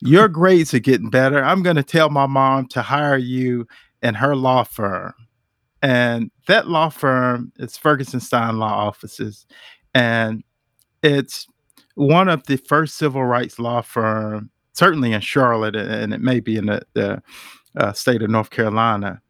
Your 0.00 0.28
grades 0.40 0.74
are 0.74 0.78
getting 0.78 1.10
better. 1.10 1.42
I'm 1.42 1.62
gonna 1.62 1.82
tell 1.82 2.10
my 2.10 2.26
mom 2.26 2.66
to 2.68 2.82
hire 2.82 3.18
you 3.18 3.66
in 4.02 4.14
her 4.14 4.36
law 4.36 4.64
firm. 4.64 5.14
And 5.82 6.30
that 6.46 6.68
law 6.68 6.88
firm 6.88 7.52
is 7.58 7.76
Ferguson 7.76 8.20
Stein 8.20 8.58
Law 8.58 8.86
Offices. 8.86 9.46
And 9.94 10.42
it's 11.02 11.46
one 11.94 12.28
of 12.28 12.46
the 12.46 12.56
first 12.56 12.96
civil 12.96 13.24
rights 13.24 13.58
law 13.58 13.82
firm, 13.82 14.50
certainly 14.72 15.12
in 15.12 15.20
Charlotte, 15.20 15.76
and 15.76 16.12
it 16.12 16.20
may 16.20 16.40
be 16.40 16.56
in 16.56 16.66
the, 16.66 16.82
the 16.94 17.22
uh, 17.76 17.92
state 17.92 18.22
of 18.22 18.30
North 18.30 18.50
Carolina. 18.50 19.20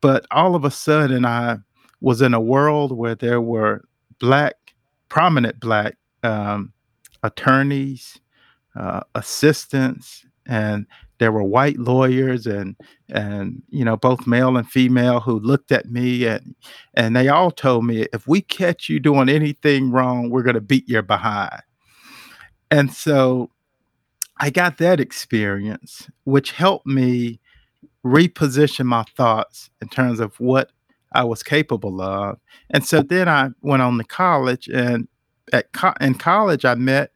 But 0.00 0.26
all 0.30 0.54
of 0.54 0.64
a 0.64 0.70
sudden, 0.70 1.24
I 1.24 1.58
was 2.04 2.20
in 2.20 2.34
a 2.34 2.40
world 2.40 2.92
where 2.92 3.14
there 3.14 3.40
were 3.40 3.82
black, 4.18 4.74
prominent 5.08 5.58
black 5.58 5.96
um, 6.22 6.70
attorneys, 7.22 8.20
uh, 8.76 9.00
assistants, 9.14 10.26
and 10.44 10.86
there 11.18 11.32
were 11.32 11.42
white 11.42 11.78
lawyers 11.78 12.46
and 12.46 12.76
and 13.08 13.62
you 13.70 13.82
know 13.82 13.96
both 13.96 14.26
male 14.26 14.58
and 14.58 14.68
female 14.68 15.18
who 15.18 15.38
looked 15.38 15.72
at 15.72 15.90
me 15.90 16.26
and 16.26 16.54
and 16.92 17.16
they 17.16 17.28
all 17.28 17.50
told 17.50 17.86
me 17.86 18.06
if 18.12 18.28
we 18.28 18.42
catch 18.42 18.90
you 18.90 19.00
doing 19.00 19.30
anything 19.30 19.90
wrong 19.90 20.28
we're 20.28 20.42
going 20.42 20.54
to 20.54 20.60
beat 20.60 20.86
your 20.86 21.02
behind. 21.02 21.62
And 22.70 22.92
so 22.92 23.50
i 24.38 24.50
got 24.50 24.76
that 24.76 25.00
experience 25.00 26.10
which 26.24 26.50
helped 26.50 26.86
me 26.86 27.40
reposition 28.04 28.84
my 28.84 29.04
thoughts 29.16 29.70
in 29.80 29.88
terms 29.88 30.20
of 30.20 30.38
what 30.38 30.70
I 31.14 31.24
was 31.24 31.42
capable 31.42 32.00
of. 32.00 32.38
And 32.70 32.84
so 32.84 33.02
then 33.02 33.28
I 33.28 33.50
went 33.62 33.82
on 33.82 33.96
to 33.98 34.04
college, 34.04 34.68
and 34.68 35.08
at 35.52 35.72
co- 35.72 35.94
in 36.00 36.14
college 36.14 36.64
I 36.64 36.74
met 36.74 37.12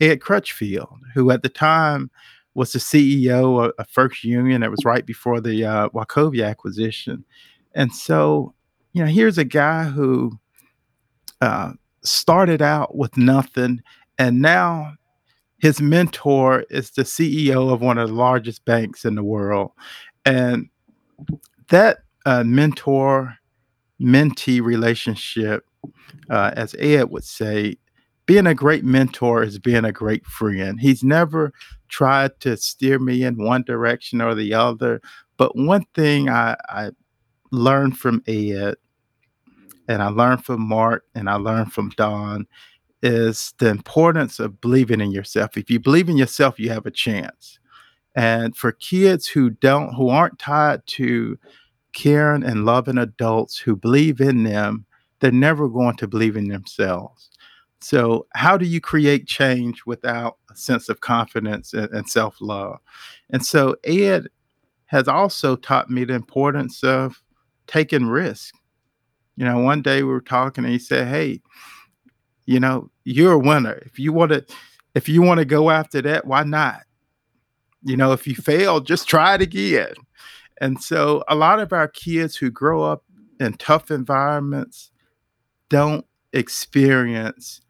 Ed 0.00 0.20
Crutchfield, 0.20 0.98
who 1.14 1.30
at 1.30 1.42
the 1.42 1.48
time 1.48 2.10
was 2.54 2.72
the 2.72 2.78
CEO 2.78 3.64
of, 3.64 3.72
of 3.78 3.88
First 3.88 4.24
Union. 4.24 4.62
It 4.62 4.70
was 4.70 4.84
right 4.84 5.04
before 5.04 5.40
the 5.40 5.64
uh, 5.64 5.88
Wachovia 5.90 6.48
acquisition, 6.48 7.24
and 7.74 7.92
so 7.92 8.54
you 8.92 9.04
know 9.04 9.10
here's 9.10 9.38
a 9.38 9.44
guy 9.44 9.84
who 9.84 10.38
uh, 11.40 11.72
started 12.02 12.62
out 12.62 12.96
with 12.96 13.16
nothing, 13.16 13.82
and 14.18 14.40
now 14.40 14.94
his 15.58 15.80
mentor 15.80 16.64
is 16.70 16.90
the 16.92 17.02
CEO 17.02 17.72
of 17.72 17.80
one 17.80 17.98
of 17.98 18.08
the 18.08 18.14
largest 18.14 18.64
banks 18.64 19.04
in 19.04 19.16
the 19.16 19.24
world, 19.24 19.72
and 20.24 20.68
that 21.68 22.03
uh, 22.24 22.44
mentor 22.44 23.36
mentee 24.00 24.62
relationship, 24.62 25.64
uh, 26.30 26.50
as 26.54 26.74
Ed 26.78 27.10
would 27.10 27.24
say, 27.24 27.76
being 28.26 28.46
a 28.46 28.54
great 28.54 28.84
mentor 28.84 29.42
is 29.42 29.58
being 29.58 29.84
a 29.84 29.92
great 29.92 30.24
friend. 30.24 30.80
He's 30.80 31.04
never 31.04 31.52
tried 31.88 32.40
to 32.40 32.56
steer 32.56 32.98
me 32.98 33.22
in 33.22 33.36
one 33.36 33.62
direction 33.62 34.20
or 34.20 34.34
the 34.34 34.54
other. 34.54 35.02
But 35.36 35.56
one 35.56 35.84
thing 35.94 36.28
I, 36.30 36.56
I 36.68 36.90
learned 37.50 37.98
from 37.98 38.22
Ed, 38.26 38.76
and 39.88 40.02
I 40.02 40.08
learned 40.08 40.44
from 40.44 40.62
Mark, 40.62 41.04
and 41.14 41.28
I 41.28 41.34
learned 41.34 41.72
from 41.72 41.90
Dawn, 41.90 42.46
is 43.02 43.52
the 43.58 43.68
importance 43.68 44.40
of 44.40 44.60
believing 44.62 45.02
in 45.02 45.10
yourself. 45.10 45.58
If 45.58 45.70
you 45.70 45.78
believe 45.78 46.08
in 46.08 46.16
yourself, 46.16 46.58
you 46.58 46.70
have 46.70 46.86
a 46.86 46.90
chance. 46.90 47.58
And 48.16 48.56
for 48.56 48.72
kids 48.72 49.26
who 49.26 49.50
don't, 49.50 49.92
who 49.92 50.08
aren't 50.08 50.38
tied 50.38 50.86
to 50.86 51.38
caring 51.94 52.44
and 52.44 52.66
loving 52.66 52.98
adults 52.98 53.56
who 53.56 53.74
believe 53.76 54.20
in 54.20 54.42
them, 54.42 54.84
they're 55.20 55.32
never 55.32 55.68
going 55.68 55.96
to 55.96 56.06
believe 56.06 56.36
in 56.36 56.48
themselves. 56.48 57.30
So, 57.80 58.26
how 58.34 58.56
do 58.56 58.66
you 58.66 58.80
create 58.80 59.26
change 59.26 59.84
without 59.86 60.38
a 60.50 60.56
sense 60.56 60.88
of 60.88 61.00
confidence 61.00 61.72
and, 61.72 61.90
and 61.92 62.08
self 62.08 62.36
love? 62.40 62.78
And 63.30 63.44
so, 63.44 63.76
Ed 63.84 64.28
has 64.86 65.08
also 65.08 65.56
taught 65.56 65.90
me 65.90 66.04
the 66.04 66.14
importance 66.14 66.82
of 66.82 67.22
taking 67.66 68.06
risk. 68.06 68.54
You 69.36 69.44
know, 69.44 69.58
one 69.58 69.82
day 69.82 70.02
we 70.02 70.10
were 70.10 70.20
talking 70.20 70.64
and 70.64 70.72
he 70.72 70.78
said, 70.78 71.08
Hey, 71.08 71.42
you 72.46 72.60
know, 72.60 72.90
you're 73.04 73.32
a 73.32 73.38
winner. 73.38 73.82
If 73.84 73.98
you 73.98 74.12
want 74.12 74.32
to, 74.32 74.44
if 74.94 75.08
you 75.08 75.22
want 75.22 75.38
to 75.38 75.44
go 75.44 75.70
after 75.70 76.00
that, 76.02 76.26
why 76.26 76.44
not? 76.44 76.82
You 77.82 77.96
know, 77.96 78.12
if 78.12 78.26
you 78.26 78.34
fail, 78.34 78.80
just 78.80 79.08
try 79.08 79.34
it 79.34 79.42
again. 79.42 79.92
And 80.60 80.82
so 80.82 81.24
a 81.28 81.34
lot 81.34 81.60
of 81.60 81.72
our 81.72 81.88
kids 81.88 82.36
who 82.36 82.50
grow 82.50 82.82
up 82.82 83.04
in 83.40 83.54
tough 83.54 83.90
environments 83.90 84.90
don't 85.68 86.06
experience 86.32 87.60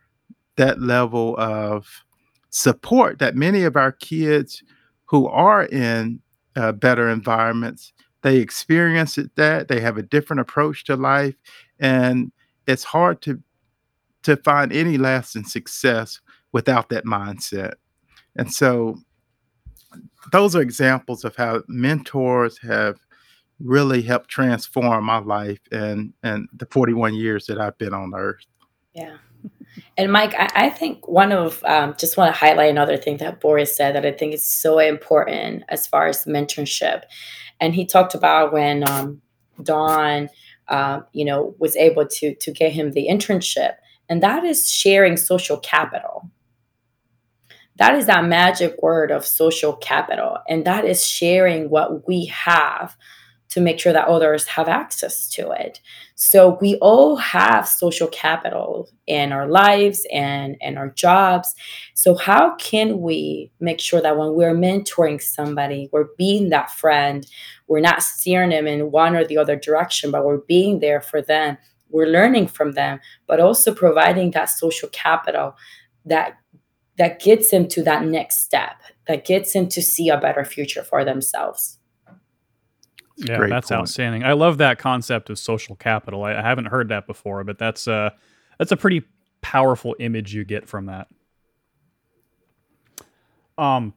that 0.57 0.81
level 0.81 1.37
of 1.39 2.05
support 2.51 3.19
that 3.19 3.35
many 3.35 3.65
of 3.65 3.77
our 3.77 3.91
kids 3.91 4.63
who 5.07 5.27
are 5.27 5.65
in 5.67 6.21
uh, 6.57 6.71
better 6.71 7.09
environments 7.09 7.93
they 8.25 8.39
experience 8.39 9.19
it 9.19 9.31
that 9.37 9.69
they 9.69 9.81
have 9.81 9.99
a 9.99 10.03
different 10.03 10.41
approach 10.41 10.85
to 10.85 10.97
life, 10.97 11.35
and 11.79 12.33
it's 12.67 12.83
hard 12.83 13.21
to 13.21 13.39
to 14.23 14.35
find 14.39 14.73
any 14.73 14.97
lasting 14.97 15.45
success 15.45 16.21
without 16.51 16.89
that 16.89 17.05
mindset. 17.05 17.75
And 18.35 18.53
so 18.53 18.97
those 20.33 20.57
are 20.57 20.63
examples 20.63 21.25
of 21.25 21.37
how 21.37 21.63
mentors 21.69 22.59
have 22.59 22.99
really 23.61 24.03
helped 24.03 24.29
transform 24.29 25.05
my 25.05 25.19
life 25.19 25.61
and 25.71 26.13
and 26.23 26.49
the 26.53 26.67
41 26.67 27.15
years 27.15 27.47
that 27.47 27.61
I've 27.61 27.79
been 27.79 27.95
on 27.95 28.13
earth. 28.15 28.45
Yeah. 28.95 29.17
And 29.97 30.13
Mike, 30.13 30.35
I, 30.35 30.51
I 30.55 30.71
think 30.71 31.07
one 31.09 31.33
of 31.33 31.63
um, 31.65 31.95
just 31.99 32.17
want 32.17 32.33
to 32.33 32.39
highlight 32.39 32.71
another 32.71 32.97
thing 32.97 33.19
that 33.19 33.41
Boris 33.41 33.77
said 33.77 33.95
that 33.95 34.07
I 34.07 34.13
think 34.13 34.35
is 34.35 34.47
so 34.47 34.79
important 34.79 35.65
as 35.69 35.87
far 35.87 36.07
as 36.07 36.25
mentorship. 36.25 37.03
And 37.61 37.75
he 37.75 37.85
talked 37.85 38.15
about 38.15 38.53
when 38.53 38.89
um, 38.89 39.21
Dawn, 39.63 40.29
uh, 40.69 41.01
you 41.13 41.25
know, 41.25 41.55
was 41.59 41.77
able 41.77 42.07
to 42.07 42.35
to 42.35 42.53
get 42.53 42.73
him 42.73 42.93
the 42.93 43.09
internship, 43.09 43.75
and 44.09 44.23
that 44.23 44.45
is 44.45 44.71
sharing 44.71 45.17
social 45.17 45.59
capital 45.59 46.31
that 47.77 47.95
is 47.97 48.07
that 48.07 48.25
magic 48.25 48.81
word 48.83 49.11
of 49.11 49.27
social 49.27 49.75
capital 49.77 50.39
and 50.49 50.65
that 50.65 50.85
is 50.85 51.07
sharing 51.07 51.71
what 51.71 52.07
we 52.07 52.27
have 52.27 52.97
to 53.55 53.61
make 53.61 53.79
sure 53.79 53.93
that 53.93 54.09
others 54.09 54.47
have 54.49 54.69
access 54.69 55.29
to 55.29 55.53
it. 55.53 55.81
So 56.17 56.59
we 56.61 56.75
all 56.77 57.15
have 57.15 57.69
social 57.69 58.09
capital 58.09 58.89
in 59.07 59.31
our 59.31 59.47
lives 59.47 60.05
and 60.13 60.57
and 60.61 60.77
our 60.77 60.89
jobs. 60.91 61.55
So 61.95 62.17
how 62.17 62.57
can 62.57 63.01
we 63.01 63.53
make 63.61 63.81
sure 63.81 64.01
that 64.01 64.17
when 64.17 64.35
we're 64.35 64.57
mentoring 64.57 65.23
somebody 65.23 65.89
we're 65.93 66.09
being 66.19 66.49
that 66.49 66.71
friend 66.71 67.27
we're 67.69 67.81
not 67.81 68.03
steering 68.03 68.51
them 68.51 68.67
in 68.67 68.91
one 68.91 69.15
or 69.15 69.25
the 69.25 69.39
other 69.39 69.57
direction 69.57 70.11
but 70.11 70.25
we're 70.25 70.39
being 70.49 70.81
there 70.81 71.01
for 71.01 71.23
them 71.23 71.57
we're 71.91 72.09
learning 72.09 72.49
from 72.49 72.73
them 72.73 72.99
but 73.29 73.41
also 73.41 73.73
providing 73.73 74.33
that 74.33 74.47
social 74.47 74.89
capital 74.89 75.55
that 76.05 76.39
that 76.99 77.21
gets 77.21 77.51
them 77.51 77.67
to 77.69 77.83
that 77.83 78.05
next 78.05 78.41
step, 78.43 78.81
that 79.09 79.25
gets 79.25 79.53
them 79.53 79.69
to 79.69 79.83
see 79.83 80.09
a 80.09 80.19
better 80.19 80.45
future 80.45 80.83
for 80.83 81.05
themselves. 81.05 81.79
Yeah, 83.17 83.37
Great 83.39 83.51
that's 83.51 83.69
point. 83.69 83.81
outstanding. 83.81 84.25
I 84.25 84.33
love 84.33 84.59
that 84.59 84.79
concept 84.79 85.31
of 85.31 85.39
social 85.39 85.77
capital. 85.77 86.25
I, 86.25 86.35
I 86.35 86.43
haven't 86.43 86.67
heard 86.67 86.89
that 86.89 87.07
before, 87.07 87.45
but 87.45 87.59
that's 87.59 87.87
uh 87.87 88.11
that's 88.59 88.73
a 88.73 88.77
pretty 88.77 89.03
powerful 89.41 89.95
image 90.01 90.35
you 90.35 90.45
get 90.45 90.69
from 90.69 90.87
that. 90.87 91.09
Um, 93.57 93.95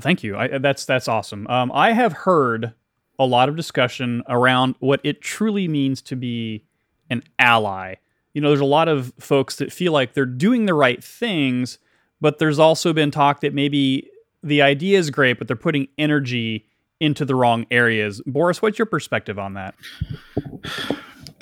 thank 0.00 0.22
you. 0.22 0.36
I, 0.36 0.58
that's 0.58 0.84
that's 0.84 1.08
awesome. 1.08 1.46
Um, 1.46 1.72
I 1.72 1.92
have 1.92 2.12
heard 2.12 2.74
a 3.18 3.24
lot 3.24 3.48
of 3.48 3.56
discussion 3.56 4.22
around 4.28 4.74
what 4.78 5.00
it 5.04 5.20
truly 5.20 5.68
means 5.68 6.02
to 6.02 6.16
be 6.16 6.64
an 7.08 7.22
ally. 7.38 7.94
You 8.34 8.40
know, 8.40 8.48
there's 8.48 8.60
a 8.60 8.64
lot 8.64 8.88
of 8.88 9.12
folks 9.18 9.56
that 9.56 9.72
feel 9.72 9.92
like 9.92 10.14
they're 10.14 10.26
doing 10.26 10.66
the 10.66 10.74
right 10.74 11.02
things, 11.02 11.78
but 12.20 12.38
there's 12.38 12.58
also 12.58 12.92
been 12.92 13.10
talk 13.10 13.40
that 13.40 13.54
maybe 13.54 14.08
the 14.42 14.62
idea 14.62 14.98
is 14.98 15.10
great, 15.10 15.38
but 15.38 15.46
they're 15.46 15.56
putting 15.56 15.88
energy 15.98 16.66
into 17.00 17.24
the 17.24 17.34
wrong 17.34 17.66
areas. 17.70 18.20
Boris, 18.26 18.60
what's 18.60 18.78
your 18.78 18.86
perspective 18.86 19.38
on 19.38 19.54
that? 19.54 19.74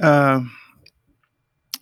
Uh, 0.01 0.41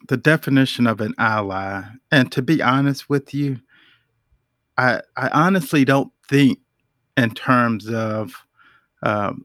the 0.09 0.17
definition 0.17 0.87
of 0.87 1.01
an 1.01 1.15
ally, 1.19 1.83
and 2.11 2.33
to 2.33 2.43
be 2.43 2.63
honest 2.63 3.09
with 3.09 3.35
you, 3.35 3.61
I 4.79 5.01
I 5.17 5.29
honestly 5.29 5.85
don't 5.85 6.13
think 6.29 6.59
in 7.17 7.31
terms 7.31 7.89
of 7.89 8.35
um, 9.03 9.45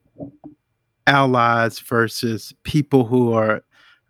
allies 1.07 1.79
versus 1.79 2.53
people 2.63 3.05
who 3.05 3.33
are 3.33 3.63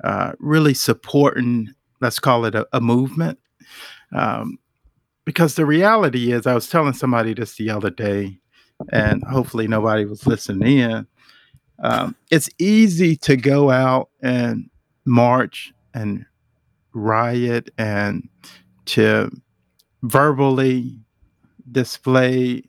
uh, 0.04 0.34
really 0.39 0.74
supporting, 0.74 1.74
let's 2.00 2.20
call 2.20 2.46
it 2.46 2.56
a, 2.56 2.68
a 2.74 2.82
movement. 2.82 3.39
Um, 4.14 4.58
because 5.32 5.55
the 5.55 5.65
reality 5.65 6.34
is, 6.34 6.45
I 6.45 6.53
was 6.53 6.67
telling 6.67 6.91
somebody 6.91 7.34
this 7.34 7.55
the 7.55 7.69
other 7.69 7.89
day, 7.89 8.38
and 8.91 9.23
hopefully 9.23 9.65
nobody 9.65 10.03
was 10.03 10.27
listening 10.27 10.79
in. 10.79 11.07
Um, 11.82 12.17
it's 12.29 12.49
easy 12.59 13.15
to 13.15 13.38
go 13.38 13.71
out 13.71 14.09
and 14.21 14.69
march 15.05 15.71
and 15.93 16.25
riot 16.93 17.69
and 17.77 18.27
to 18.88 19.32
verbally 20.03 20.99
display 21.71 22.63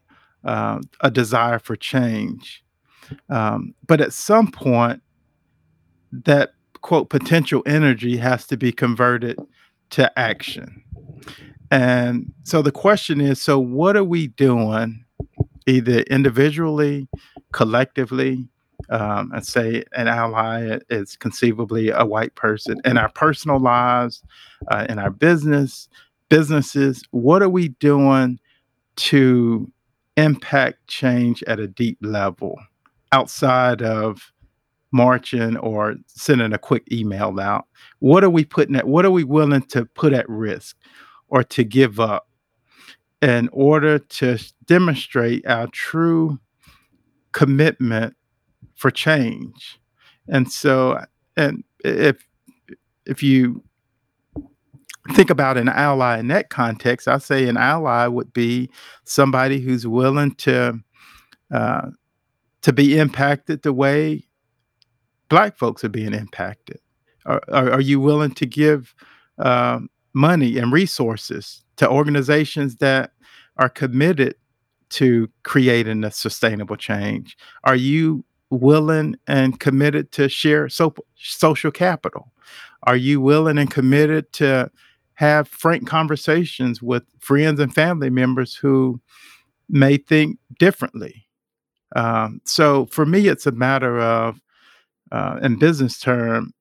uh, 0.45 0.79
a 1.01 1.11
desire 1.11 1.59
for 1.59 1.75
change. 1.75 2.65
Um, 3.29 3.75
but 3.89 4.01
at 4.01 4.13
some 4.13 4.53
point, 4.53 5.03
that 6.13 6.53
quote 6.81 7.11
potential 7.11 7.65
energy 7.67 8.19
has 8.19 8.47
to 8.47 8.57
be 8.57 8.71
converted 8.71 9.37
to 9.91 10.17
action. 10.17 10.85
And 11.73 12.31
so 12.45 12.61
the 12.61 12.71
question 12.71 13.23
is 13.23 13.41
so, 13.41 13.59
what 13.59 13.97
are 13.97 14.05
we 14.05 14.27
doing, 14.27 15.07
either 15.67 16.01
individually, 16.03 17.09
collectively? 17.53 18.47
Um, 18.91 19.31
and 19.33 19.47
say 19.47 19.85
an 19.93 20.09
ally 20.09 20.79
is 20.91 21.17
conceivably 21.17 21.89
a 21.91 22.05
white 22.05 22.35
person 22.35 22.81
in 22.85 22.99
our 22.99 23.09
personal 23.11 23.59
lives, 23.59 24.23
uh, 24.71 24.87
in 24.89 24.99
our 24.99 25.09
business, 25.09 25.89
businesses. 26.29 27.03
What 27.13 27.43
are 27.43 27.49
we 27.49 27.69
doing 27.69 28.39
to 28.97 29.71
impact 30.17 30.89
change 30.89 31.43
at 31.45 31.59
a 31.59 31.69
deep 31.69 31.97
level 32.03 32.59
outside 33.13 33.83
of 33.83 34.33
marching 34.91 35.57
or 35.57 35.95
sending 36.07 36.53
a 36.53 36.59
quick 36.59 36.83
email 36.93 37.41
out? 37.41 37.67
What 38.01 38.25
are 38.25 38.31
we 38.31 38.45
putting 38.45 38.77
at? 38.77 38.89
What 38.89 39.07
are 39.07 39.11
we 39.11 39.25
willing 39.25 39.63
to 39.69 39.87
put 39.87 40.13
at 40.13 40.29
risk? 40.29 40.77
Or 41.33 41.43
to 41.43 41.65
give 41.65 41.99
up 41.99 42.29
in 43.23 43.49
order 43.53 43.99
to 43.99 44.39
demonstrate 44.67 45.45
our 45.47 45.67
true 45.69 46.39
commitment 47.33 48.15
for 48.75 48.91
change. 48.91 49.81
And 50.29 50.53
so, 50.53 51.03
and 51.35 51.65
if 51.83 52.19
if 53.07 53.23
you 53.23 53.65
think 55.15 55.31
about 55.31 55.57
an 55.57 55.71
ally 55.71 56.19
in 56.19 56.29
that 56.29 56.51
context, 56.51 57.09
I 57.09 57.17
say 57.17 57.49
an 57.49 57.57
ally 57.57 58.07
would 58.07 58.35
be 58.35 58.69
somebody 59.05 59.59
who's 59.59 59.87
willing 59.87 60.35
to 60.35 60.81
uh, 61.51 61.89
to 62.61 62.73
be 62.75 62.99
impacted 62.99 63.63
the 63.63 63.73
way 63.73 64.27
Black 65.31 65.57
folks 65.57 65.83
are 65.83 65.89
being 65.89 66.13
impacted. 66.13 66.79
Are, 67.25 67.41
are, 67.51 67.73
are 67.73 67.81
you 67.81 68.01
willing 68.01 68.33
to 68.33 68.45
give 68.45 68.95
um, 69.39 69.89
money 70.15 70.59
and 70.59 70.73
resources 70.73 71.65
to 71.77 71.89
organizations 71.89 72.77
that 72.77 73.13
are 73.57 73.69
committed 73.69 74.35
to 74.91 75.29
creating 75.43 76.05
a 76.05 76.11
sustainable 76.11 76.77
change? 76.77 77.37
Are 77.65 77.77
you 77.77 78.25
willing 78.51 79.17
and 79.27 79.59
committed 79.59 80.13
to 80.13 80.29
share 80.29 80.69
so- 80.69 80.95
social 81.17 81.71
capital? 81.71 82.33
Are 82.85 82.97
you 82.97 83.21
willing 83.21 83.59
and 83.59 83.71
committed 83.71 84.33
to 84.35 84.71
have 85.15 85.49
frank 85.49 85.87
conversations 85.87 86.83
with 86.83 87.05
friends 87.21 87.61
and 87.61 87.75
family 87.75 88.11
members 88.11 88.55
who 88.55 89.01
may 89.69 89.97
think 89.97 90.39
differently? 90.59 91.27
Um, 91.97 92.41
so 92.45 92.87
for 92.87 93.07
me, 93.07 93.29
it's 93.29 93.47
a 93.47 93.53
matter 93.53 93.99
of, 94.01 94.41
uh, 95.11 95.39
in 95.43 95.59
business 95.59 95.99
term, 95.99 96.53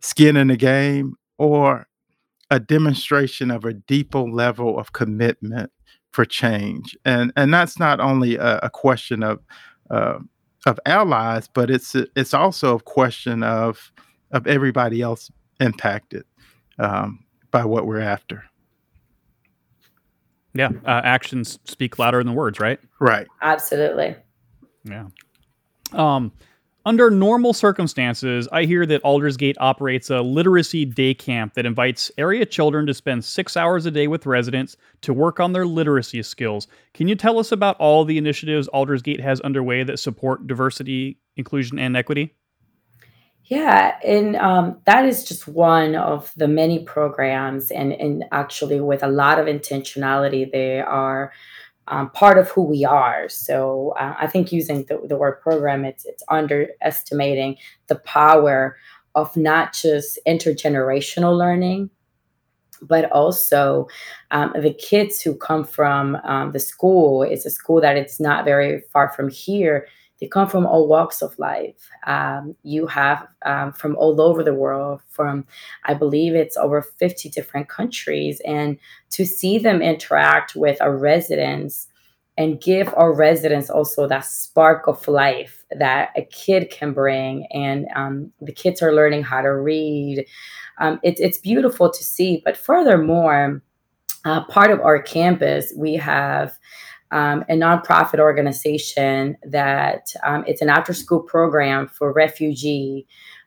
skin 0.00 0.36
in 0.36 0.48
the 0.48 0.56
game 0.56 1.14
or 1.38 1.86
a 2.50 2.60
demonstration 2.60 3.50
of 3.50 3.64
a 3.64 3.72
deeper 3.74 4.20
level 4.20 4.78
of 4.78 4.92
commitment 4.92 5.70
for 6.12 6.24
change, 6.24 6.96
and 7.04 7.32
and 7.36 7.52
that's 7.52 7.78
not 7.78 8.00
only 8.00 8.36
a, 8.36 8.58
a 8.62 8.70
question 8.70 9.22
of 9.22 9.40
uh, 9.90 10.18
of 10.66 10.80
allies, 10.86 11.48
but 11.48 11.70
it's 11.70 11.94
it's 11.94 12.34
also 12.34 12.76
a 12.76 12.80
question 12.80 13.42
of 13.42 13.92
of 14.32 14.46
everybody 14.46 15.02
else 15.02 15.30
impacted 15.60 16.24
um, 16.78 17.24
by 17.50 17.64
what 17.64 17.86
we're 17.86 18.00
after. 18.00 18.44
Yeah, 20.54 20.70
uh, 20.86 21.02
actions 21.04 21.58
speak 21.64 21.98
louder 21.98 22.22
than 22.24 22.34
words, 22.34 22.58
right? 22.58 22.80
Right. 22.98 23.26
Absolutely. 23.42 24.16
Yeah. 24.84 25.08
Um, 25.92 26.32
under 26.86 27.10
normal 27.10 27.52
circumstances, 27.52 28.48
I 28.52 28.64
hear 28.64 28.86
that 28.86 29.02
Aldersgate 29.02 29.56
operates 29.58 30.08
a 30.08 30.20
literacy 30.20 30.84
day 30.84 31.14
camp 31.14 31.54
that 31.54 31.66
invites 31.66 32.12
area 32.16 32.46
children 32.46 32.86
to 32.86 32.94
spend 32.94 33.24
six 33.24 33.56
hours 33.56 33.86
a 33.86 33.90
day 33.90 34.06
with 34.06 34.24
residents 34.24 34.76
to 35.00 35.12
work 35.12 35.40
on 35.40 35.52
their 35.52 35.66
literacy 35.66 36.22
skills. 36.22 36.68
Can 36.94 37.08
you 37.08 37.16
tell 37.16 37.40
us 37.40 37.50
about 37.50 37.76
all 37.80 38.04
the 38.04 38.16
initiatives 38.18 38.68
Aldersgate 38.68 39.20
has 39.20 39.40
underway 39.40 39.82
that 39.82 39.98
support 39.98 40.46
diversity, 40.46 41.18
inclusion, 41.36 41.76
and 41.80 41.96
equity? 41.96 42.36
Yeah, 43.46 43.98
and 44.04 44.36
um, 44.36 44.80
that 44.86 45.04
is 45.06 45.24
just 45.24 45.48
one 45.48 45.96
of 45.96 46.32
the 46.36 46.48
many 46.48 46.84
programs, 46.84 47.72
and, 47.72 47.92
and 47.92 48.24
actually, 48.30 48.80
with 48.80 49.02
a 49.02 49.08
lot 49.08 49.38
of 49.40 49.46
intentionality, 49.46 50.50
they 50.50 50.80
are 50.80 51.32
um, 51.88 52.10
part 52.10 52.38
of 52.38 52.48
who 52.50 52.62
we 52.62 52.84
are. 52.84 53.28
So 53.28 53.94
uh, 53.98 54.14
I 54.18 54.26
think 54.26 54.52
using 54.52 54.84
the, 54.84 55.00
the 55.08 55.16
word 55.16 55.40
program, 55.40 55.84
it's 55.84 56.04
it's 56.04 56.22
underestimating 56.28 57.56
the 57.86 57.96
power 57.96 58.76
of 59.14 59.36
not 59.36 59.72
just 59.72 60.18
intergenerational 60.26 61.36
learning, 61.36 61.90
but 62.82 63.10
also 63.10 63.88
um, 64.30 64.52
the 64.60 64.74
kids 64.74 65.20
who 65.22 65.34
come 65.34 65.64
from 65.64 66.16
um, 66.24 66.52
the 66.52 66.60
school. 66.60 67.22
It's 67.22 67.46
a 67.46 67.50
school 67.50 67.80
that 67.80 67.96
it's 67.96 68.20
not 68.20 68.44
very 68.44 68.82
far 68.92 69.10
from 69.10 69.30
here. 69.30 69.88
They 70.20 70.26
come 70.26 70.48
from 70.48 70.66
all 70.66 70.88
walks 70.88 71.22
of 71.22 71.38
life. 71.38 71.88
Um, 72.06 72.56
you 72.62 72.86
have 72.86 73.26
um, 73.44 73.72
from 73.72 73.96
all 73.96 74.20
over 74.20 74.42
the 74.42 74.54
world, 74.54 75.02
from 75.08 75.46
I 75.84 75.94
believe 75.94 76.34
it's 76.34 76.56
over 76.56 76.82
50 76.82 77.28
different 77.30 77.68
countries. 77.68 78.40
And 78.46 78.78
to 79.10 79.26
see 79.26 79.58
them 79.58 79.82
interact 79.82 80.56
with 80.56 80.80
our 80.80 80.96
residents 80.96 81.88
and 82.38 82.60
give 82.60 82.92
our 82.96 83.14
residents 83.14 83.70
also 83.70 84.06
that 84.06 84.24
spark 84.24 84.86
of 84.86 85.06
life 85.08 85.64
that 85.70 86.10
a 86.16 86.22
kid 86.22 86.70
can 86.70 86.92
bring. 86.92 87.46
And 87.50 87.86
um, 87.94 88.32
the 88.40 88.52
kids 88.52 88.82
are 88.82 88.94
learning 88.94 89.22
how 89.22 89.40
to 89.40 89.54
read. 89.54 90.26
Um, 90.78 91.00
it, 91.02 91.18
it's 91.18 91.38
beautiful 91.38 91.90
to 91.90 92.04
see. 92.04 92.42
But 92.44 92.56
furthermore, 92.56 93.62
uh, 94.26 94.44
part 94.44 94.70
of 94.70 94.80
our 94.80 95.00
campus, 95.00 95.72
we 95.76 95.94
have 95.94 96.58
um, 97.10 97.44
a 97.48 97.54
nonprofit 97.54 98.18
organization 98.18 99.36
that 99.44 100.12
um, 100.24 100.44
it's 100.46 100.62
an 100.62 100.68
after 100.68 100.92
school 100.92 101.20
program 101.20 101.88
for 101.88 102.12
refugee 102.12 103.06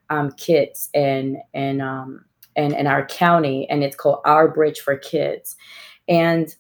um, 0.10 0.32
kids 0.32 0.90
in 0.94 1.42
in, 1.54 1.82
um, 1.82 2.26
in 2.56 2.74
in 2.74 2.88
our 2.88 3.06
county, 3.06 3.70
and 3.70 3.84
it's 3.84 3.96
called 3.96 4.22
Our 4.26 4.48
Bridge 4.48 4.80
for 4.80 4.98
Kids. 4.98 5.56
And 6.08 6.54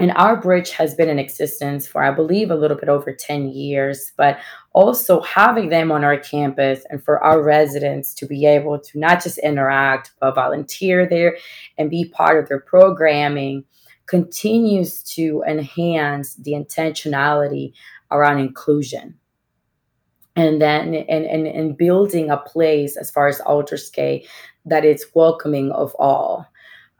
and 0.00 0.12
our 0.12 0.34
bridge 0.34 0.70
has 0.70 0.94
been 0.94 1.10
in 1.10 1.18
existence 1.18 1.86
for, 1.86 2.02
I 2.02 2.10
believe, 2.10 2.50
a 2.50 2.54
little 2.54 2.76
bit 2.76 2.88
over 2.88 3.12
10 3.12 3.50
years, 3.50 4.12
but 4.16 4.38
also 4.72 5.20
having 5.20 5.68
them 5.68 5.92
on 5.92 6.04
our 6.04 6.16
campus 6.16 6.86
and 6.88 7.04
for 7.04 7.22
our 7.22 7.42
residents 7.42 8.14
to 8.14 8.26
be 8.26 8.46
able 8.46 8.80
to 8.80 8.98
not 8.98 9.22
just 9.22 9.36
interact, 9.38 10.12
but 10.18 10.34
volunteer 10.34 11.06
there 11.06 11.36
and 11.76 11.90
be 11.90 12.06
part 12.06 12.42
of 12.42 12.48
their 12.48 12.60
programming 12.60 13.62
continues 14.10 15.04
to 15.04 15.42
enhance 15.46 16.34
the 16.34 16.52
intentionality 16.52 17.72
around 18.10 18.40
inclusion 18.40 19.14
and 20.34 20.60
then 20.60 20.94
and, 20.94 21.26
and, 21.26 21.46
and 21.46 21.76
building 21.76 22.28
a 22.28 22.36
place 22.36 22.96
as 22.96 23.08
far 23.08 23.28
as 23.28 23.40
Aldersgate 23.42 24.26
it's 24.66 25.06
welcoming 25.14 25.70
of 25.70 25.94
all 25.98 26.50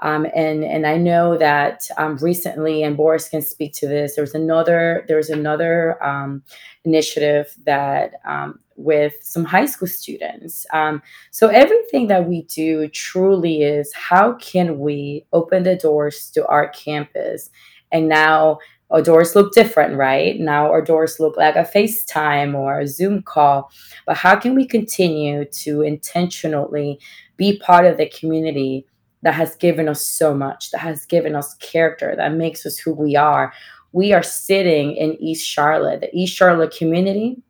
um, 0.02 0.26
and 0.34 0.64
and 0.64 0.86
I 0.86 0.96
know 0.96 1.36
that 1.36 1.88
um, 1.98 2.16
recently, 2.18 2.82
and 2.82 2.96
Boris 2.96 3.28
can 3.28 3.42
speak 3.42 3.74
to 3.74 3.86
this. 3.86 4.14
There 4.14 4.22
was 4.22 4.34
another 4.34 5.04
there 5.08 5.18
was 5.18 5.28
another 5.28 6.02
um, 6.02 6.42
initiative 6.84 7.54
that 7.64 8.14
um, 8.24 8.58
with 8.80 9.14
some 9.22 9.44
high 9.44 9.66
school 9.66 9.88
students. 9.88 10.66
Um, 10.72 11.02
so 11.30 11.48
everything 11.48 12.08
that 12.08 12.28
we 12.28 12.42
do 12.42 12.88
truly 12.88 13.62
is 13.62 13.92
how 13.94 14.34
can 14.34 14.78
we 14.78 15.26
open 15.32 15.62
the 15.62 15.76
doors 15.76 16.30
to 16.30 16.46
our 16.46 16.68
campus, 16.68 17.50
and 17.92 18.08
now 18.08 18.58
our 18.90 19.02
doors 19.02 19.36
look 19.36 19.52
different, 19.52 19.96
right? 19.96 20.38
Now 20.40 20.70
our 20.70 20.82
doors 20.82 21.20
look 21.20 21.36
like 21.36 21.54
a 21.54 21.62
FaceTime 21.62 22.54
or 22.54 22.80
a 22.80 22.88
Zoom 22.88 23.22
call. 23.22 23.70
But 24.04 24.16
how 24.16 24.34
can 24.34 24.56
we 24.56 24.66
continue 24.66 25.44
to 25.44 25.82
intentionally 25.82 26.98
be 27.36 27.58
part 27.58 27.86
of 27.86 27.98
the 27.98 28.08
community? 28.08 28.86
that 29.22 29.34
has 29.34 29.56
given 29.56 29.88
us 29.88 30.02
so 30.02 30.34
much, 30.34 30.70
that 30.70 30.78
has 30.78 31.04
given 31.06 31.34
us 31.34 31.54
character, 31.56 32.14
that 32.16 32.34
makes 32.34 32.64
us 32.64 32.78
who 32.78 32.92
we 32.92 33.16
are. 33.16 33.52
We 33.92 34.12
are 34.12 34.22
sitting 34.22 34.96
in 34.96 35.20
East 35.20 35.46
Charlotte, 35.46 36.00
the 36.00 36.14
East 36.14 36.34
Charlotte 36.34 36.74
community. 36.76 37.42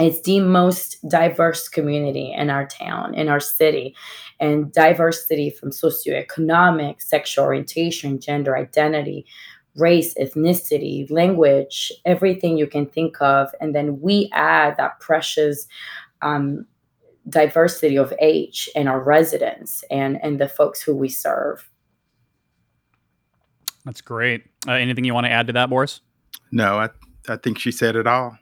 It's 0.00 0.22
the 0.22 0.40
most 0.40 0.96
diverse 1.08 1.68
community 1.68 2.32
in 2.32 2.48
our 2.48 2.66
town, 2.66 3.14
in 3.14 3.28
our 3.28 3.40
city, 3.40 3.94
and 4.40 4.72
diversity 4.72 5.50
from 5.50 5.70
socioeconomic, 5.70 7.02
sexual 7.02 7.44
orientation, 7.44 8.18
gender 8.18 8.56
identity, 8.56 9.26
race, 9.76 10.14
ethnicity, 10.14 11.10
language, 11.10 11.92
everything 12.06 12.56
you 12.56 12.66
can 12.66 12.86
think 12.86 13.20
of. 13.20 13.50
And 13.60 13.74
then 13.74 14.00
we 14.00 14.30
add 14.32 14.76
that 14.78 15.00
precious 15.00 15.68
um, 16.22 16.66
diversity 17.28 17.96
of 17.96 18.12
age 18.20 18.70
in 18.74 18.88
our 18.88 19.00
residents 19.00 19.84
and 19.90 20.18
and 20.22 20.40
the 20.40 20.48
folks 20.48 20.80
who 20.80 20.94
we 20.96 21.08
serve. 21.08 21.68
That's 23.84 24.00
great. 24.00 24.44
Uh, 24.66 24.72
anything 24.72 25.04
you 25.04 25.14
want 25.14 25.26
to 25.26 25.30
add 25.30 25.46
to 25.46 25.52
that, 25.54 25.70
Boris? 25.70 26.00
No, 26.50 26.78
I 26.78 26.88
I 27.28 27.36
think 27.36 27.58
she 27.58 27.70
said 27.70 27.96
it 27.96 28.06
all. 28.06 28.38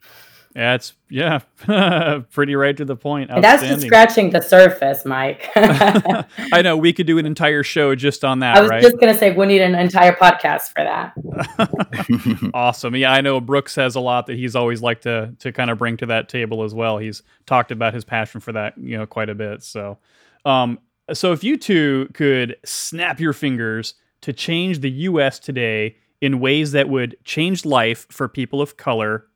Yeah, 0.58 0.74
it's 0.74 0.92
yeah, 1.08 2.22
pretty 2.32 2.56
right 2.56 2.76
to 2.76 2.84
the 2.84 2.96
point. 2.96 3.30
That's 3.30 3.62
just 3.62 3.86
scratching 3.86 4.30
the 4.30 4.40
surface, 4.40 5.04
Mike. 5.04 5.48
I 5.54 6.62
know 6.62 6.76
we 6.76 6.92
could 6.92 7.06
do 7.06 7.16
an 7.18 7.26
entire 7.26 7.62
show 7.62 7.94
just 7.94 8.24
on 8.24 8.40
that. 8.40 8.56
I 8.56 8.60
was 8.60 8.70
right? 8.70 8.82
just 8.82 8.98
gonna 8.98 9.16
say 9.16 9.32
we 9.32 9.46
need 9.46 9.62
an 9.62 9.76
entire 9.76 10.14
podcast 10.14 10.72
for 10.72 10.82
that. 10.82 12.50
awesome. 12.54 12.96
Yeah, 12.96 13.12
I 13.12 13.20
know 13.20 13.40
Brooks 13.40 13.76
has 13.76 13.94
a 13.94 14.00
lot 14.00 14.26
that 14.26 14.36
he's 14.36 14.56
always 14.56 14.82
liked 14.82 15.04
to 15.04 15.32
to 15.38 15.52
kind 15.52 15.70
of 15.70 15.78
bring 15.78 15.96
to 15.98 16.06
that 16.06 16.28
table 16.28 16.64
as 16.64 16.74
well. 16.74 16.98
He's 16.98 17.22
talked 17.46 17.70
about 17.70 17.94
his 17.94 18.04
passion 18.04 18.40
for 18.40 18.50
that, 18.50 18.76
you 18.76 18.98
know, 18.98 19.06
quite 19.06 19.28
a 19.28 19.36
bit. 19.36 19.62
So, 19.62 19.98
um, 20.44 20.80
so 21.12 21.32
if 21.32 21.44
you 21.44 21.56
two 21.56 22.10
could 22.14 22.56
snap 22.64 23.20
your 23.20 23.32
fingers 23.32 23.94
to 24.22 24.32
change 24.32 24.80
the 24.80 24.90
U.S. 24.90 25.38
today 25.38 25.98
in 26.20 26.40
ways 26.40 26.72
that 26.72 26.88
would 26.88 27.16
change 27.22 27.64
life 27.64 28.08
for 28.10 28.28
people 28.28 28.60
of 28.60 28.76
color 28.76 29.27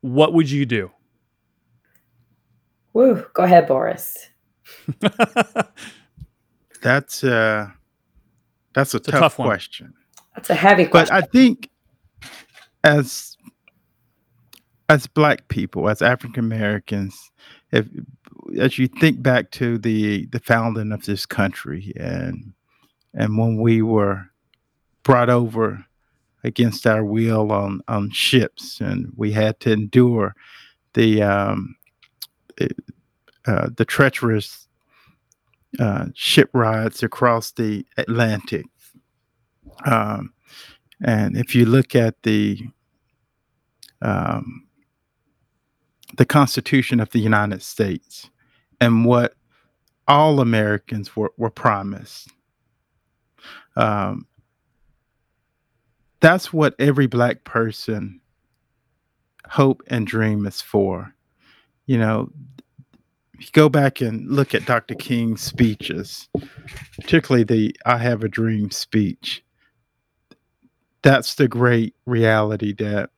what 0.00 0.32
would 0.32 0.50
you 0.50 0.66
do? 0.66 0.90
Woo, 2.92 3.24
go 3.34 3.42
ahead, 3.44 3.66
Boris. 3.66 4.16
that's 6.82 7.24
uh 7.24 7.68
that's 8.74 8.94
a, 8.94 9.00
tough, 9.00 9.14
a 9.14 9.20
tough 9.20 9.36
question. 9.36 9.94
That's 10.34 10.50
a 10.50 10.54
heavy 10.54 10.86
question. 10.86 11.14
But 11.14 11.24
I 11.24 11.26
think 11.26 11.70
as 12.84 13.36
as 14.88 15.06
black 15.06 15.48
people, 15.48 15.88
as 15.88 16.00
African 16.00 16.44
Americans, 16.44 17.30
if 17.72 17.86
as 18.58 18.78
you 18.78 18.88
think 18.88 19.22
back 19.22 19.50
to 19.52 19.78
the 19.78 20.26
the 20.26 20.40
founding 20.40 20.92
of 20.92 21.04
this 21.04 21.26
country 21.26 21.92
and 21.96 22.52
and 23.14 23.38
when 23.38 23.60
we 23.60 23.82
were 23.82 24.26
brought 25.02 25.30
over 25.30 25.84
against 26.44 26.86
our 26.86 27.04
will 27.04 27.52
on 27.52 27.80
on 27.88 28.10
ships, 28.10 28.80
and 28.80 29.12
we 29.16 29.32
had 29.32 29.58
to 29.60 29.72
endure 29.72 30.34
the 30.94 31.22
um, 31.22 31.76
uh, 33.46 33.68
the 33.76 33.84
treacherous 33.84 34.68
uh, 35.78 36.06
ship 36.14 36.50
rides 36.52 37.02
across 37.02 37.52
the 37.52 37.84
Atlantic. 37.96 38.66
Um, 39.84 40.32
and 41.04 41.36
if 41.36 41.54
you 41.54 41.64
look 41.64 41.94
at 41.94 42.22
the 42.22 42.60
um, 44.02 44.66
the 46.16 46.26
Constitution 46.26 47.00
of 47.00 47.10
the 47.10 47.20
United 47.20 47.62
States 47.62 48.30
and 48.80 49.04
what 49.04 49.34
all 50.06 50.40
Americans 50.40 51.14
were, 51.16 51.32
were 51.36 51.50
promised, 51.50 52.28
um, 53.76 54.26
that's 56.20 56.52
what 56.52 56.74
every 56.78 57.06
black 57.06 57.44
person 57.44 58.20
hope 59.46 59.82
and 59.88 60.06
dream 60.06 60.46
is 60.46 60.60
for. 60.60 61.14
You 61.86 61.98
know, 61.98 62.30
you 63.38 63.46
go 63.52 63.68
back 63.68 64.00
and 64.00 64.28
look 64.28 64.54
at 64.54 64.66
Dr. 64.66 64.94
King's 64.94 65.40
speeches, 65.40 66.28
particularly 67.00 67.44
the 67.44 67.76
I 67.86 67.98
Have 67.98 68.24
a 68.24 68.28
Dream 68.28 68.70
speech. 68.70 69.44
That's 71.02 71.36
the 71.36 71.46
great 71.46 71.94
reality 72.04 72.74
that 72.74 73.10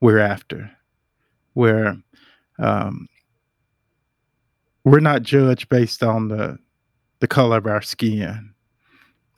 we're 0.00 0.18
after, 0.18 0.70
where 1.54 1.96
um, 2.58 3.08
we're 4.84 5.00
not 5.00 5.22
judged 5.22 5.68
based 5.68 6.02
on 6.02 6.28
the 6.28 6.58
the 7.20 7.26
color 7.26 7.56
of 7.56 7.66
our 7.66 7.82
skin. 7.82 8.52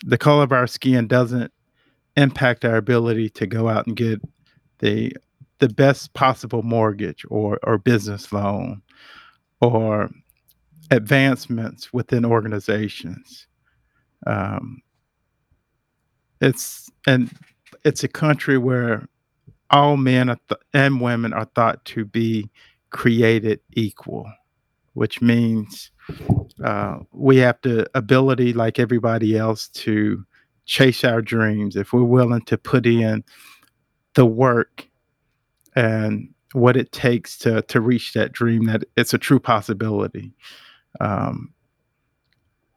The 0.04 0.18
color 0.18 0.42
of 0.42 0.52
our 0.52 0.66
skin 0.66 1.06
doesn't 1.06 1.52
impact 2.16 2.64
our 2.64 2.76
ability 2.76 3.30
to 3.30 3.46
go 3.46 3.68
out 3.68 3.86
and 3.86 3.96
get 3.96 4.20
the 4.78 5.12
the 5.58 5.68
best 5.68 6.12
possible 6.14 6.62
mortgage 6.62 7.24
or 7.28 7.58
or 7.62 7.78
business 7.78 8.32
loan 8.32 8.82
or 9.60 10.10
advancements 10.90 11.92
within 11.92 12.24
organizations. 12.24 13.46
Um, 14.26 14.82
it's 16.40 16.90
and 17.06 17.30
it's 17.84 18.04
a 18.04 18.08
country 18.08 18.58
where 18.58 19.06
all 19.70 19.96
men 19.96 20.36
and 20.74 21.00
women 21.00 21.32
are 21.32 21.44
thought 21.54 21.84
to 21.86 22.04
be 22.04 22.50
created 22.90 23.60
equal, 23.72 24.30
which 24.94 25.22
means 25.22 25.90
uh, 26.64 26.98
we 27.12 27.36
have 27.36 27.58
the 27.62 27.88
ability, 27.94 28.52
like 28.52 28.78
everybody 28.78 29.36
else, 29.38 29.68
to 29.68 30.24
chase 30.66 31.04
our 31.04 31.22
dreams, 31.22 31.76
if 31.76 31.92
we're 31.92 32.04
willing 32.04 32.42
to 32.42 32.58
put 32.58 32.86
in 32.86 33.24
the 34.14 34.26
work 34.26 34.88
and 35.76 36.28
what 36.52 36.76
it 36.76 36.90
takes 36.92 37.38
to 37.38 37.62
to 37.62 37.80
reach 37.80 38.12
that 38.12 38.32
dream 38.32 38.64
that 38.64 38.84
it's 38.96 39.14
a 39.14 39.18
true 39.18 39.38
possibility 39.38 40.32
um, 41.00 41.52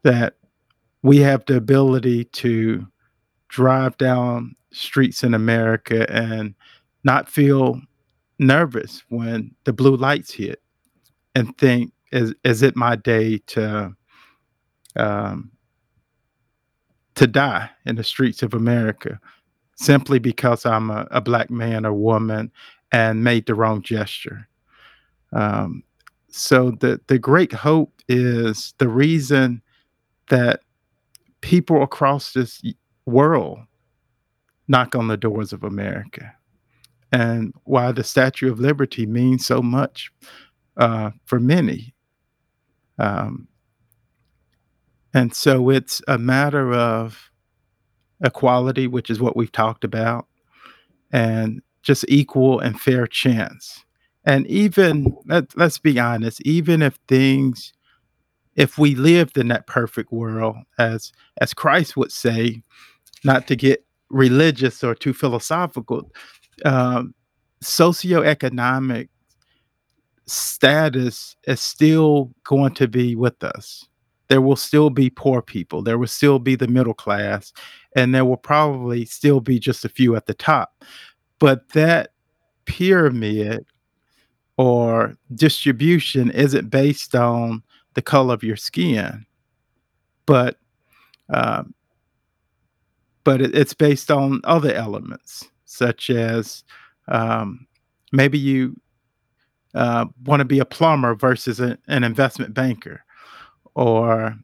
that 0.02 0.34
we 1.02 1.18
have 1.18 1.44
the 1.46 1.56
ability 1.56 2.24
to 2.26 2.86
drive 3.48 3.96
down 3.98 4.54
streets 4.72 5.24
in 5.24 5.34
America 5.34 6.10
and 6.10 6.54
not 7.02 7.28
feel 7.28 7.80
nervous 8.38 9.02
when 9.08 9.54
the 9.64 9.72
blue 9.72 9.96
lights 9.96 10.32
hit 10.32 10.62
and 11.34 11.56
think 11.58 11.92
is 12.12 12.34
is 12.44 12.62
it 12.62 12.76
my 12.76 12.94
day 12.94 13.38
to 13.38 13.92
um, 14.96 15.50
to 17.14 17.26
die 17.26 17.70
in 17.86 17.96
the 17.96 18.04
streets 18.04 18.42
of 18.42 18.54
America 18.54 19.20
simply 19.76 20.18
because 20.18 20.64
I'm 20.64 20.90
a, 20.90 21.06
a 21.10 21.20
black 21.20 21.50
man 21.50 21.84
or 21.84 21.92
woman 21.92 22.50
and 22.92 23.24
made 23.24 23.46
the 23.46 23.54
wrong 23.54 23.82
gesture. 23.82 24.48
Um, 25.32 25.82
so 26.28 26.72
the 26.72 27.00
the 27.06 27.18
great 27.18 27.52
hope 27.52 27.92
is 28.08 28.74
the 28.78 28.88
reason 28.88 29.62
that 30.30 30.60
people 31.40 31.82
across 31.82 32.32
this 32.32 32.62
world 33.06 33.58
knock 34.68 34.94
on 34.94 35.08
the 35.08 35.16
doors 35.16 35.52
of 35.52 35.62
America, 35.62 36.32
and 37.12 37.52
why 37.64 37.92
the 37.92 38.04
Statue 38.04 38.50
of 38.50 38.60
Liberty 38.60 39.06
means 39.06 39.46
so 39.46 39.62
much 39.62 40.10
uh, 40.76 41.10
for 41.24 41.38
many. 41.38 41.94
Um, 42.98 43.48
and 45.14 45.32
so 45.32 45.70
it's 45.70 46.02
a 46.08 46.18
matter 46.18 46.74
of 46.74 47.30
equality, 48.22 48.88
which 48.88 49.10
is 49.10 49.20
what 49.20 49.36
we've 49.36 49.52
talked 49.52 49.84
about, 49.84 50.26
and 51.12 51.62
just 51.82 52.04
equal 52.08 52.58
and 52.58 52.80
fair 52.80 53.06
chance. 53.06 53.84
And 54.24 54.46
even, 54.48 55.16
let, 55.26 55.56
let's 55.56 55.78
be 55.78 56.00
honest, 56.00 56.40
even 56.42 56.82
if 56.82 56.98
things, 57.06 57.72
if 58.56 58.76
we 58.76 58.96
lived 58.96 59.38
in 59.38 59.48
that 59.48 59.66
perfect 59.68 60.10
world, 60.10 60.56
as 60.78 61.12
as 61.40 61.54
Christ 61.54 61.96
would 61.96 62.10
say, 62.10 62.62
not 63.22 63.46
to 63.48 63.56
get 63.56 63.84
religious 64.10 64.82
or 64.82 64.94
too 64.94 65.12
philosophical, 65.12 66.10
um, 66.64 67.14
socioeconomic 67.62 69.08
status 70.26 71.36
is 71.46 71.60
still 71.60 72.32
going 72.44 72.74
to 72.74 72.88
be 72.88 73.14
with 73.14 73.44
us 73.44 73.86
there 74.28 74.40
will 74.40 74.56
still 74.56 74.90
be 74.90 75.10
poor 75.10 75.42
people, 75.42 75.82
there 75.82 75.98
will 75.98 76.06
still 76.06 76.38
be 76.38 76.56
the 76.56 76.68
middle 76.68 76.94
class, 76.94 77.52
and 77.96 78.14
there 78.14 78.24
will 78.24 78.36
probably 78.36 79.04
still 79.04 79.40
be 79.40 79.58
just 79.58 79.84
a 79.84 79.88
few 79.88 80.16
at 80.16 80.26
the 80.26 80.34
top. 80.34 80.84
But 81.38 81.68
that 81.70 82.10
pyramid 82.64 83.66
or 84.56 85.14
distribution 85.34 86.30
isn't 86.30 86.70
based 86.70 87.14
on 87.14 87.62
the 87.94 88.02
color 88.02 88.34
of 88.34 88.42
your 88.42 88.56
skin, 88.56 89.26
but 90.26 90.56
um, 91.28 91.74
but 93.24 93.40
it, 93.40 93.54
it's 93.54 93.74
based 93.74 94.10
on 94.10 94.40
other 94.44 94.72
elements 94.72 95.48
such 95.64 96.10
as 96.10 96.62
um, 97.08 97.66
maybe 98.12 98.38
you 98.38 98.76
uh, 99.74 100.06
want 100.24 100.40
to 100.40 100.44
be 100.44 100.60
a 100.60 100.64
plumber 100.64 101.14
versus 101.14 101.58
a, 101.60 101.76
an 101.88 102.04
investment 102.04 102.54
banker 102.54 103.03
or 103.74 104.36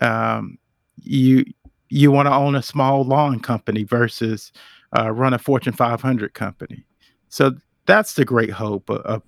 um, 0.00 0.58
you 0.96 1.44
you 1.88 2.10
want 2.10 2.26
to 2.26 2.34
own 2.34 2.54
a 2.54 2.62
small 2.62 3.04
lawn 3.04 3.40
company 3.40 3.84
versus 3.84 4.52
uh, 4.98 5.10
run 5.10 5.34
a 5.34 5.38
Fortune 5.38 5.72
500 5.72 6.34
company. 6.34 6.84
So 7.28 7.52
that's 7.86 8.14
the 8.14 8.24
great 8.24 8.50
hope 8.50 8.90
of, 8.90 9.00
of 9.02 9.22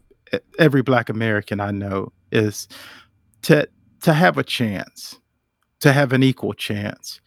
every 0.59 0.83
Black 0.83 1.09
American 1.09 1.61
I 1.61 1.71
know 1.71 2.13
is 2.33 2.69
to 3.43 3.69
to 4.03 4.13
have 4.13 4.39
a 4.39 4.45
chance, 4.45 5.19
to 5.81 5.93
have 5.93 6.13
an 6.13 6.23
equal 6.23 6.55
chance, 6.55 7.21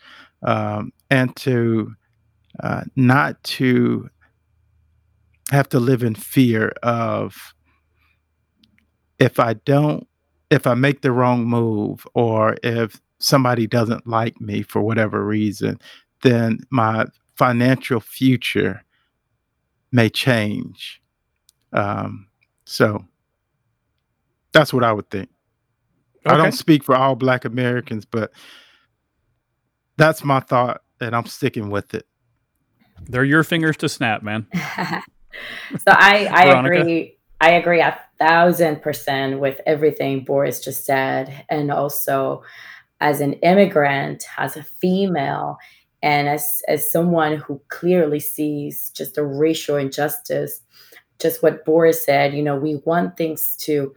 um, 0.44 0.92
and 1.10 1.36
to 1.38 1.94
uh, 2.62 2.84
not 2.96 3.42
to 3.44 4.10
have 5.52 5.68
to 5.70 5.80
live 5.80 6.04
in 6.04 6.16
fear 6.16 6.70
of 6.84 7.54
if 9.20 9.40
I 9.40 9.54
don't 9.54 10.08
if 10.52 10.68
I 10.68 10.76
make 10.76 11.02
the 11.02 11.14
wrong 11.14 11.46
move 11.46 12.06
or 12.14 12.58
if 12.62 13.02
somebody 13.20 13.66
doesn't 13.66 14.06
like 14.06 14.40
me 14.42 14.62
for 14.62 14.82
whatever 14.82 15.26
reason, 15.26 15.80
then 16.22 16.60
my 16.70 17.06
financial 17.36 18.02
future 18.02 18.84
may 19.92 20.10
change. 20.10 21.02
Um, 21.72 22.28
so 22.66 23.06
that's 24.52 24.74
what 24.74 24.84
I 24.84 24.92
would 24.92 25.10
think. 25.10 25.30
Okay. 26.26 26.36
I 26.36 26.38
don't 26.38 26.52
speak 26.52 26.84
for 26.84 26.96
all 26.96 27.16
Black 27.16 27.46
Americans, 27.46 28.06
but 28.06 28.32
that's 29.98 30.24
my 30.24 30.42
thought, 30.42 30.82
and 31.00 31.16
I'm 31.16 31.26
sticking 31.26 31.70
with 31.70 31.94
it. 31.94 32.06
They're 33.08 33.24
your 33.24 33.44
fingers 33.44 33.78
to 33.78 33.90
snap, 33.90 34.22
man. 34.22 34.46
so 34.54 35.88
I, 35.88 36.26
I 36.26 36.60
agree. 36.60 37.18
I 37.40 37.52
agree 37.52 37.82
a 37.82 38.00
thousand 38.22 38.84
percent 38.84 39.40
with 39.40 39.60
everything 39.66 40.24
Boris 40.24 40.64
just 40.64 40.86
said. 40.86 41.44
And 41.50 41.72
also, 41.72 42.44
as 43.00 43.20
an 43.20 43.34
immigrant, 43.34 44.26
as 44.38 44.56
a 44.56 44.64
female, 44.64 45.58
and 46.04 46.28
as, 46.28 46.62
as 46.68 46.92
someone 46.92 47.38
who 47.38 47.60
clearly 47.70 48.20
sees 48.20 48.92
just 48.92 49.16
the 49.16 49.26
racial 49.26 49.76
injustice, 49.76 50.62
just 51.20 51.42
what 51.42 51.66
Boris 51.66 52.06
said, 52.06 52.34
you 52.36 52.44
know, 52.44 52.56
we 52.56 52.76
want 52.86 53.18
things 53.18 53.56
to, 53.62 53.94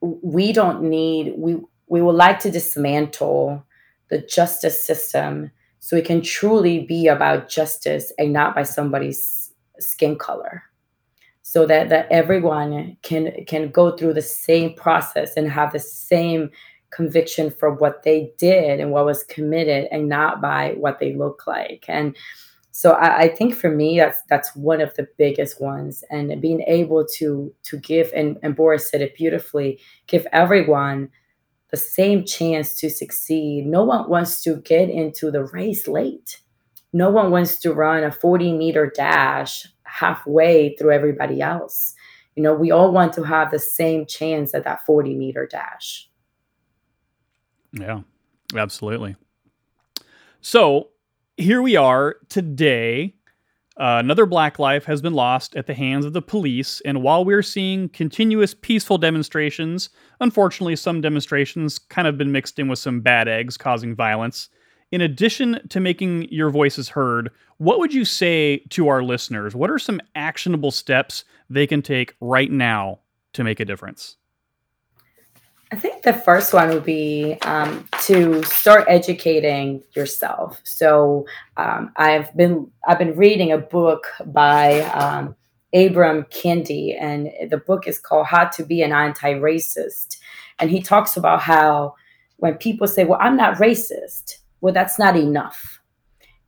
we 0.00 0.52
don't 0.52 0.82
need, 0.82 1.34
we, 1.36 1.58
we 1.88 2.00
would 2.00 2.16
like 2.16 2.38
to 2.40 2.50
dismantle 2.50 3.62
the 4.08 4.18
justice 4.18 4.82
system 4.82 5.50
so 5.78 5.96
it 5.96 6.06
can 6.06 6.22
truly 6.22 6.86
be 6.86 7.06
about 7.06 7.50
justice 7.50 8.12
and 8.18 8.32
not 8.32 8.54
by 8.54 8.62
somebody's 8.62 9.52
skin 9.78 10.16
color 10.16 10.62
so 11.50 11.66
that 11.66 11.88
that 11.88 12.06
everyone 12.12 12.96
can 13.02 13.32
can 13.44 13.72
go 13.72 13.96
through 13.96 14.14
the 14.14 14.22
same 14.22 14.72
process 14.72 15.36
and 15.36 15.50
have 15.50 15.72
the 15.72 15.80
same 15.80 16.48
conviction 16.90 17.50
for 17.50 17.74
what 17.74 18.04
they 18.04 18.32
did 18.38 18.78
and 18.78 18.92
what 18.92 19.04
was 19.04 19.24
committed 19.24 19.88
and 19.90 20.08
not 20.08 20.40
by 20.40 20.74
what 20.78 21.00
they 21.00 21.12
look 21.12 21.48
like. 21.48 21.84
And 21.88 22.16
so 22.70 22.92
I, 22.92 23.22
I, 23.22 23.28
think 23.28 23.56
for 23.56 23.68
me 23.68 23.98
that's 23.98 24.20
that's 24.28 24.54
one 24.54 24.80
of 24.80 24.94
the 24.94 25.08
biggest 25.18 25.60
ones. 25.60 26.04
And 26.08 26.40
being 26.40 26.62
able 26.68 27.04
to 27.16 27.52
to 27.64 27.76
give 27.78 28.12
and, 28.14 28.38
and 28.44 28.54
boris 28.54 28.88
said 28.88 29.00
it 29.02 29.16
beautifully 29.16 29.80
give 30.06 30.28
everyone 30.30 31.10
the 31.72 31.76
same 31.76 32.24
chance 32.24 32.78
to 32.78 32.88
succeed. 32.88 33.66
No 33.66 33.82
one 33.82 34.08
wants 34.08 34.40
to 34.44 34.58
get 34.58 34.88
into 34.88 35.32
the 35.32 35.46
race 35.46 35.88
late. 35.88 36.38
No 36.92 37.10
one 37.10 37.32
wants 37.32 37.58
to 37.60 37.72
run 37.72 38.04
a 38.04 38.12
40 38.12 38.52
meter 38.52 38.92
dash 38.94 39.66
halfway 39.90 40.76
through 40.76 40.92
everybody 40.92 41.40
else. 41.40 41.94
You 42.36 42.42
know, 42.42 42.54
we 42.54 42.70
all 42.70 42.92
want 42.92 43.12
to 43.14 43.22
have 43.22 43.50
the 43.50 43.58
same 43.58 44.06
chance 44.06 44.54
at 44.54 44.64
that 44.64 44.86
40 44.86 45.14
meter 45.14 45.46
dash. 45.46 46.08
Yeah, 47.72 48.00
absolutely. 48.54 49.16
So 50.40 50.88
here 51.36 51.62
we 51.62 51.76
are 51.76 52.16
today. 52.28 53.14
Uh, 53.76 53.98
another 53.98 54.26
black 54.26 54.58
life 54.58 54.84
has 54.84 55.00
been 55.00 55.14
lost 55.14 55.56
at 55.56 55.66
the 55.66 55.74
hands 55.74 56.04
of 56.04 56.12
the 56.12 56.20
police. 56.20 56.82
And 56.82 57.02
while 57.02 57.24
we're 57.24 57.42
seeing 57.42 57.88
continuous 57.88 58.52
peaceful 58.52 58.98
demonstrations, 58.98 59.90
unfortunately, 60.20 60.76
some 60.76 61.00
demonstrations 61.00 61.78
kind 61.78 62.06
of 62.06 62.18
been 62.18 62.32
mixed 62.32 62.58
in 62.58 62.68
with 62.68 62.78
some 62.78 63.00
bad 63.00 63.26
eggs 63.26 63.56
causing 63.56 63.94
violence 63.94 64.50
in 64.92 65.00
addition 65.00 65.66
to 65.68 65.80
making 65.80 66.30
your 66.32 66.50
voices 66.50 66.88
heard, 66.90 67.30
what 67.58 67.78
would 67.78 67.94
you 67.94 68.04
say 68.04 68.58
to 68.70 68.88
our 68.88 69.02
listeners? 69.02 69.54
What 69.54 69.70
are 69.70 69.78
some 69.78 70.00
actionable 70.14 70.70
steps 70.70 71.24
they 71.48 71.66
can 71.66 71.82
take 71.82 72.14
right 72.20 72.50
now 72.50 73.00
to 73.34 73.44
make 73.44 73.60
a 73.60 73.64
difference? 73.64 74.16
I 75.72 75.76
think 75.76 76.02
the 76.02 76.12
first 76.12 76.52
one 76.52 76.70
would 76.70 76.84
be 76.84 77.38
um, 77.42 77.88
to 78.02 78.42
start 78.42 78.86
educating 78.88 79.82
yourself. 79.94 80.60
So 80.64 81.26
um, 81.56 81.92
I've 81.96 82.34
been 82.36 82.68
I've 82.88 82.98
been 82.98 83.16
reading 83.16 83.52
a 83.52 83.58
book 83.58 84.08
by 84.26 84.80
um, 84.80 85.36
Ibram 85.72 86.28
Kendi, 86.30 87.00
and 87.00 87.30
the 87.48 87.58
book 87.58 87.86
is 87.86 88.00
called 88.00 88.26
"How 88.26 88.46
to 88.46 88.64
Be 88.64 88.82
an 88.82 88.92
Anti-Racist," 88.92 90.16
and 90.58 90.70
he 90.70 90.82
talks 90.82 91.16
about 91.16 91.40
how 91.40 91.94
when 92.38 92.54
people 92.54 92.88
say, 92.88 93.04
"Well, 93.04 93.20
I'm 93.22 93.36
not 93.36 93.58
racist," 93.58 94.38
well, 94.60 94.74
that's 94.74 94.98
not 94.98 95.16
enough. 95.16 95.80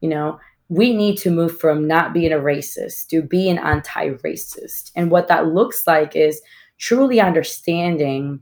You 0.00 0.08
know, 0.08 0.40
we 0.68 0.94
need 0.94 1.18
to 1.18 1.30
move 1.30 1.58
from 1.58 1.86
not 1.86 2.12
being 2.12 2.32
a 2.32 2.36
racist 2.36 3.08
to 3.08 3.22
being 3.22 3.58
anti 3.58 4.10
racist. 4.24 4.90
And 4.96 5.10
what 5.10 5.28
that 5.28 5.48
looks 5.48 5.86
like 5.86 6.16
is 6.16 6.40
truly 6.78 7.20
understanding 7.20 8.40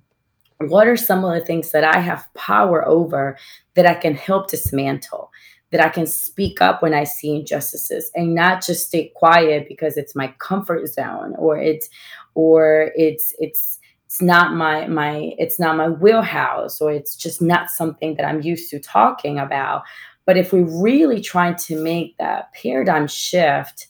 what 0.58 0.86
are 0.86 0.96
some 0.96 1.24
of 1.24 1.34
the 1.34 1.44
things 1.44 1.72
that 1.72 1.84
I 1.84 2.00
have 2.00 2.28
power 2.34 2.86
over 2.86 3.36
that 3.74 3.86
I 3.86 3.94
can 3.94 4.14
help 4.14 4.48
dismantle, 4.48 5.30
that 5.72 5.80
I 5.80 5.88
can 5.88 6.06
speak 6.06 6.60
up 6.60 6.82
when 6.82 6.94
I 6.94 7.04
see 7.04 7.34
injustices 7.34 8.10
and 8.14 8.34
not 8.34 8.64
just 8.64 8.86
stay 8.86 9.10
quiet 9.16 9.66
because 9.68 9.96
it's 9.96 10.14
my 10.14 10.28
comfort 10.38 10.86
zone 10.88 11.34
or 11.38 11.58
it's 11.58 11.88
or 12.34 12.92
it's 12.94 13.34
it's 13.38 13.79
it's 14.10 14.20
not 14.20 14.54
my 14.56 14.88
my 14.88 15.32
it's 15.38 15.60
not 15.60 15.76
my 15.76 15.88
wheelhouse 15.88 16.80
or 16.80 16.90
it's 16.90 17.14
just 17.14 17.40
not 17.40 17.70
something 17.70 18.16
that 18.16 18.26
I'm 18.26 18.42
used 18.42 18.68
to 18.70 18.80
talking 18.80 19.38
about. 19.38 19.84
But 20.26 20.36
if 20.36 20.52
we 20.52 20.62
really 20.62 21.20
trying 21.20 21.54
to 21.66 21.80
make 21.80 22.18
that 22.18 22.52
paradigm 22.52 23.06
shift 23.06 23.86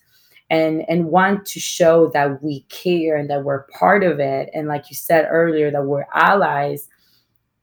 and 0.50 0.84
and 0.90 1.06
want 1.06 1.46
to 1.46 1.58
show 1.58 2.10
that 2.12 2.42
we 2.42 2.66
care 2.68 3.16
and 3.16 3.30
that 3.30 3.44
we're 3.44 3.62
part 3.68 4.04
of 4.04 4.20
it 4.20 4.50
and 4.52 4.68
like 4.68 4.90
you 4.90 4.94
said 4.94 5.26
earlier 5.30 5.70
that 5.70 5.86
we're 5.86 6.04
allies, 6.12 6.86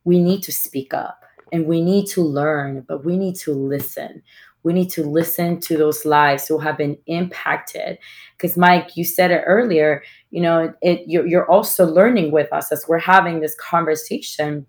we 0.04 0.20
need 0.20 0.42
to 0.42 0.52
speak 0.52 0.96
up 0.96 1.24
and 1.52 1.68
we 1.68 1.80
need 1.80 2.08
to 2.08 2.24
learn, 2.24 2.84
but 2.88 3.06
we 3.06 3.18
need 3.18 3.36
to 3.36 3.54
listen. 3.54 4.24
We 4.68 4.74
need 4.74 4.90
to 4.92 5.04
listen 5.04 5.62
to 5.62 5.78
those 5.78 6.06
lives 6.06 6.46
who 6.46 6.60
have 6.60 6.78
been 6.78 6.98
impacted. 7.08 7.98
Because, 8.36 8.58
Mike, 8.58 8.98
you 8.98 9.06
said 9.06 9.32
it 9.32 9.44
earlier, 9.48 10.04
you 10.30 10.42
know, 10.42 10.74
it, 10.82 11.04
you're, 11.08 11.26
you're 11.26 11.50
also 11.50 11.86
learning 11.86 12.34
with 12.34 12.52
us 12.52 12.70
as 12.72 12.86
we're 12.86 13.00
having 13.00 13.40
this 13.40 13.56
conversation. 13.56 14.66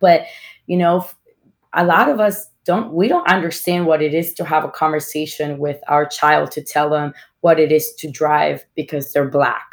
But, 0.00 0.22
you 0.66 0.76
know, 0.76 1.06
a 1.74 1.84
lot 1.84 2.08
of 2.08 2.20
us 2.20 2.48
don't, 2.64 2.92
we 2.92 3.08
don't 3.08 3.28
understand 3.28 3.86
what 3.86 4.00
it 4.00 4.14
is 4.14 4.32
to 4.34 4.44
have 4.44 4.64
a 4.64 4.70
conversation 4.70 5.58
with 5.58 5.80
our 5.88 6.06
child 6.06 6.52
to 6.52 6.62
tell 6.62 6.88
them 6.88 7.12
what 7.40 7.58
it 7.58 7.72
is 7.72 7.92
to 7.98 8.08
drive 8.08 8.64
because 8.76 9.12
they're 9.12 9.28
Black 9.28 9.66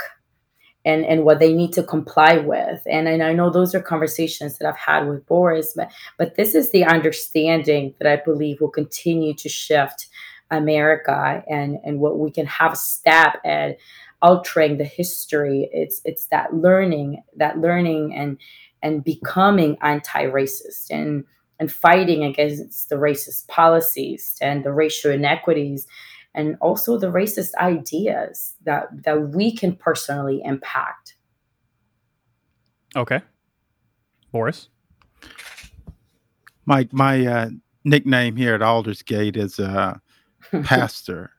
and 0.85 1.05
and 1.05 1.23
what 1.23 1.39
they 1.39 1.53
need 1.53 1.73
to 1.73 1.83
comply 1.83 2.37
with. 2.37 2.81
And, 2.89 3.07
and 3.07 3.23
i 3.23 3.33
know 3.33 3.49
those 3.49 3.73
are 3.73 3.81
conversations 3.81 4.57
that 4.57 4.67
i've 4.67 4.77
had 4.77 5.07
with 5.07 5.25
boris 5.25 5.73
but 5.75 5.91
but 6.17 6.35
this 6.35 6.55
is 6.55 6.71
the 6.71 6.85
understanding 6.85 7.93
that 7.99 8.11
i 8.11 8.21
believe 8.23 8.61
will 8.61 8.69
continue 8.69 9.33
to 9.35 9.49
shift 9.49 10.07
america 10.51 11.43
and 11.49 11.77
and 11.83 11.99
what 11.99 12.19
we 12.19 12.31
can 12.31 12.45
have 12.45 12.73
a 12.73 12.75
stab 12.75 13.33
at 13.45 13.77
altering 14.23 14.77
the 14.77 14.85
history. 14.85 15.69
It's 15.71 16.01
it's 16.05 16.27
that 16.27 16.55
learning 16.55 17.21
that 17.35 17.59
learning 17.59 18.15
and 18.15 18.37
and 18.81 19.03
becoming 19.03 19.77
anti-racist 19.81 20.89
and 20.89 21.25
and 21.59 21.71
fighting 21.71 22.23
against 22.23 22.89
the 22.89 22.95
racist 22.95 23.47
policies 23.47 24.37
and 24.41 24.63
the 24.63 24.71
racial 24.73 25.11
inequities 25.11 25.85
and 26.35 26.57
also 26.61 26.97
the 26.97 27.11
racist 27.11 27.53
ideas 27.55 28.55
that 28.63 28.87
that 29.03 29.29
we 29.29 29.55
can 29.55 29.75
personally 29.75 30.41
impact. 30.43 31.15
Okay. 32.95 33.21
Boris? 34.31 34.69
My 36.65 36.87
my 36.91 37.25
uh, 37.25 37.49
nickname 37.83 38.35
here 38.35 38.55
at 38.55 38.61
Aldersgate 38.61 39.37
is 39.37 39.59
uh, 39.59 39.97
pastor 40.63 41.31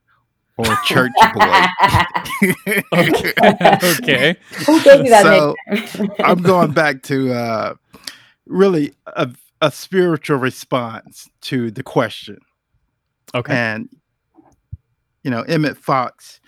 or 0.56 0.66
church 0.84 1.12
boy. 1.34 1.64
okay. 2.92 3.32
okay. 3.82 4.36
Who 4.66 4.82
gave 4.82 5.04
you 5.04 5.10
that 5.10 5.22
So, 5.22 5.56
nickname? 5.70 6.10
I'm 6.20 6.42
going 6.42 6.72
back 6.72 7.02
to 7.04 7.32
uh, 7.32 7.74
really 8.46 8.94
a, 9.06 9.30
a 9.60 9.70
spiritual 9.70 10.38
response 10.38 11.28
to 11.42 11.70
the 11.70 11.82
question. 11.82 12.38
Okay. 13.34 13.54
And, 13.54 13.88
you 15.24 15.30
know, 15.30 15.42
Emmett 15.42 15.76
Fox 15.76 16.40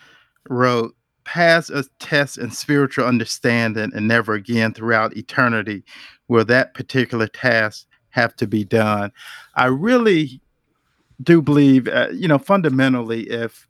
wrote, 0.49 0.95
Pass 1.25 1.71
a 1.71 1.83
test 1.99 2.39
in 2.39 2.53
spiritual 2.53 3.05
understanding, 3.05 3.91
and 3.93 4.07
never 4.07 4.35
again 4.35 4.73
throughout 4.73 5.17
eternity 5.17 5.83
will 6.29 6.45
that 6.45 6.73
particular 6.73 7.27
task 7.27 7.85
have 8.11 8.37
to 8.37 8.47
be 8.47 8.63
done. 8.63 9.11
I 9.57 9.67
really 9.67 10.41
do 11.21 11.43
believe, 11.43 11.89
uh, 11.89 12.11
you 12.13 12.29
know, 12.29 12.39
fundamentally, 12.39 13.23
if 13.29 13.67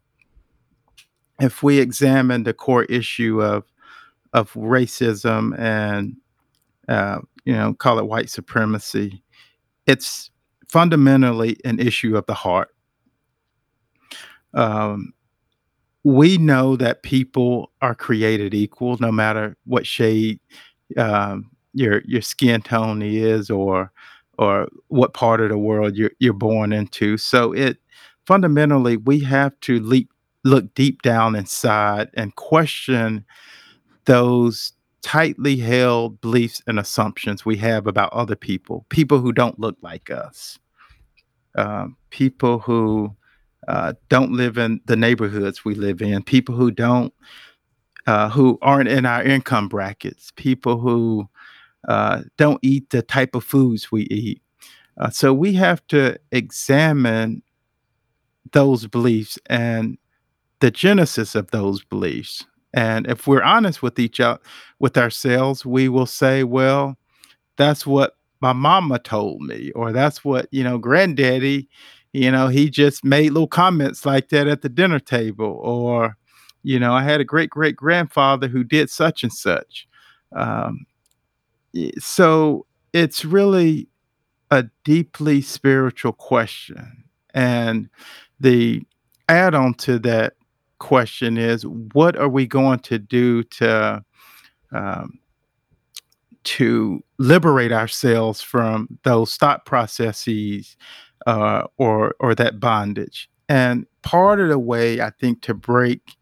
if 1.41 1.63
we 1.63 1.79
examine 1.79 2.43
the 2.43 2.53
core 2.53 2.85
issue 2.85 3.43
of 3.43 3.65
of 4.35 4.53
racism 4.53 5.59
and 5.59 6.15
uh, 6.89 7.21
you 7.47 7.55
know, 7.55 7.73
call 7.73 7.99
it 7.99 8.07
white 8.07 8.29
supremacy, 8.29 9.23
it's 9.87 10.31
fundamentally 10.69 11.57
an 11.65 11.81
issue 11.81 12.19
of 12.19 12.27
the 12.27 12.35
heart 12.35 12.76
um, 14.57 15.13
we 16.03 16.39
know 16.39 16.77
that 16.77 17.03
people 17.03 17.71
are 17.83 17.95
created 17.95 18.55
equal 18.55 18.97
no 18.99 19.13
matter 19.13 19.57
what 19.65 19.87
shade 19.87 20.41
um, 20.97 21.51
your 21.75 22.03
your 22.05 22.23
skin 22.23 22.63
tone 22.63 23.03
is 23.03 23.51
or 23.51 23.93
or 24.39 24.69
what 24.89 25.15
part 25.15 25.41
of 25.41 25.51
the 25.51 25.59
world 25.59 25.97
you're 25.97 26.13
you're 26.19 26.33
born 26.33 26.73
into. 26.73 27.17
So 27.17 27.53
it 27.53 27.79
fundamentally 28.27 28.97
we 28.97 29.21
have 29.21 29.59
to 29.61 29.81
leap, 29.81 30.11
look 30.45 30.75
deep 30.75 31.03
down 31.03 31.37
inside 31.37 32.09
and 32.15 32.35
question 32.37 33.25
those 34.07 34.73
tightly 35.03 35.57
held 35.57 36.21
beliefs 36.21 36.63
and 36.67 36.79
assumptions 36.81 37.45
we 37.45 37.57
have 37.57 37.87
about 37.87 38.13
other 38.13 38.37
people, 38.37 38.87
people 38.89 39.21
who 39.21 39.33
don't 39.33 39.59
look 39.61 39.77
like 39.83 40.11
us, 40.11 40.59
um, 41.57 41.97
people 42.11 42.59
who 42.59 43.15
uh, 43.69 43.95
don't 44.09 44.33
live 44.33 44.59
in 44.59 44.81
the 44.87 44.97
neighborhoods 44.97 45.65
we 45.65 45.75
live 45.75 46.01
in, 46.03 46.23
people 46.23 46.55
who 46.55 46.71
don't, 46.71 47.13
uh, 48.07 48.29
who 48.29 48.59
aren't 48.63 48.89
in 48.89 49.07
our 49.07 49.23
income 49.23 49.69
brackets, 49.69 50.33
people 50.37 50.79
who 50.79 51.29
uh, 51.89 52.23
don't 52.37 52.61
eat 52.63 52.91
the 52.91 53.03
type 53.03 53.35
of 53.35 53.45
foods 53.45 53.91
we 53.91 54.03
eat. 54.05 54.41
Uh, 54.99 55.11
so 55.11 55.35
we 55.35 55.53
have 55.53 55.87
to 55.89 56.19
examine 56.33 57.43
those 58.53 58.87
beliefs 58.87 59.39
and 59.47 59.99
the 60.61 60.71
genesis 60.71 61.35
of 61.35 61.51
those 61.51 61.85
beliefs. 61.85 62.45
And 62.73 63.07
if 63.07 63.27
we're 63.27 63.43
honest 63.43 63.83
with 63.83 63.99
each 63.99 64.21
other, 64.21 64.41
with 64.79 64.97
ourselves, 64.97 65.65
we 65.67 65.89
will 65.89 66.07
say, 66.07 66.45
well, 66.45 66.97
that's 67.57 67.87
what 67.87 68.17
my 68.41 68.53
mama 68.53 68.99
told 68.99 69.41
me, 69.41 69.71
or 69.73 69.93
that's 69.93 70.25
what, 70.25 70.47
you 70.51 70.63
know, 70.63 70.79
granddaddy 70.79 71.69
you 72.17 72.31
know, 72.31 72.49
he 72.49 72.71
just 72.71 73.05
made 73.05 73.33
little 73.33 73.47
comments 73.47 74.07
like 74.07 74.31
that 74.31 74.49
at 74.49 74.63
the 74.63 74.71
dinner 74.71 74.99
table, 74.99 75.61
or, 75.63 76.17
you 76.63 76.79
know, 76.81 76.95
I 76.95 77.03
had 77.03 77.21
a 77.21 77.25
great 77.25 77.51
great 77.51 77.77
grandfather 77.77 78.49
who 78.49 78.65
did 78.65 78.89
such 78.89 79.23
and 79.23 79.33
such. 79.33 79.87
Um, 80.35 80.87
so 81.99 82.65
it's 82.95 83.27
really 83.27 83.89
a 84.51 84.65
deeply 84.83 85.43
spiritual 85.43 86.13
question. 86.13 87.05
And 87.35 87.91
the 88.41 88.83
add 89.29 89.55
on 89.55 89.75
to 89.75 89.99
that 89.99 90.35
question 90.79 91.37
is 91.37 91.67
what 91.67 92.17
are 92.17 92.31
we 92.31 92.47
going 92.47 92.79
to 92.79 92.99
do 92.99 93.43
to 93.43 94.03
um, 94.73 95.19
to 96.45 97.05
liberate 97.19 97.73
ourselves 97.73 98.41
from 98.41 98.89
those 99.03 99.37
thought 99.37 99.67
processes 99.67 100.79
uh, 101.27 101.65
or 101.77 102.15
or 102.21 102.35
that 102.35 102.61
bondage. 102.61 103.29
And 103.49 103.87
part 104.03 104.41
of 104.41 104.49
the 104.49 104.59
way 104.59 105.01
I 105.01 105.11
think 105.11 105.43
to 105.43 105.55
break 105.55 106.17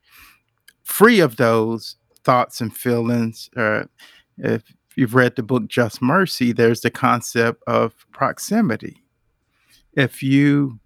free 0.83 1.21
of 1.21 1.37
those 1.37 1.97
thoughts 2.25 2.61
and 2.61 2.75
feelings, 2.77 3.49
uh, 3.57 3.85
if 4.39 4.63
you've 4.97 5.15
read 5.15 5.37
the 5.37 5.43
book 5.43 5.69
Just 5.69 6.03
Mercy, 6.03 6.53
there's 6.53 6.81
the 6.81 6.91
concept 6.91 7.63
of 7.67 7.95
proximity. 8.13 9.03
If 9.95 10.23
you, 10.23 10.79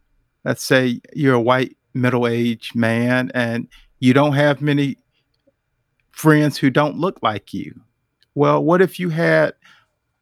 let's 0.45 0.65
say, 0.65 1.01
you're 1.15 1.35
a 1.35 1.41
white 1.41 1.77
middle-aged 1.95 2.75
man 2.75 3.31
and 3.35 3.69
you 4.01 4.13
don't 4.13 4.35
have 4.35 4.61
many 4.61 4.97
friends 6.13 6.57
who 6.59 6.71
don't 6.71 6.99
look 6.99 7.19
like 7.23 7.53
you. 7.55 7.81
Well, 8.35 8.63
what 8.63 8.81
if 8.81 9.01
you 9.01 9.09
had 9.09 9.55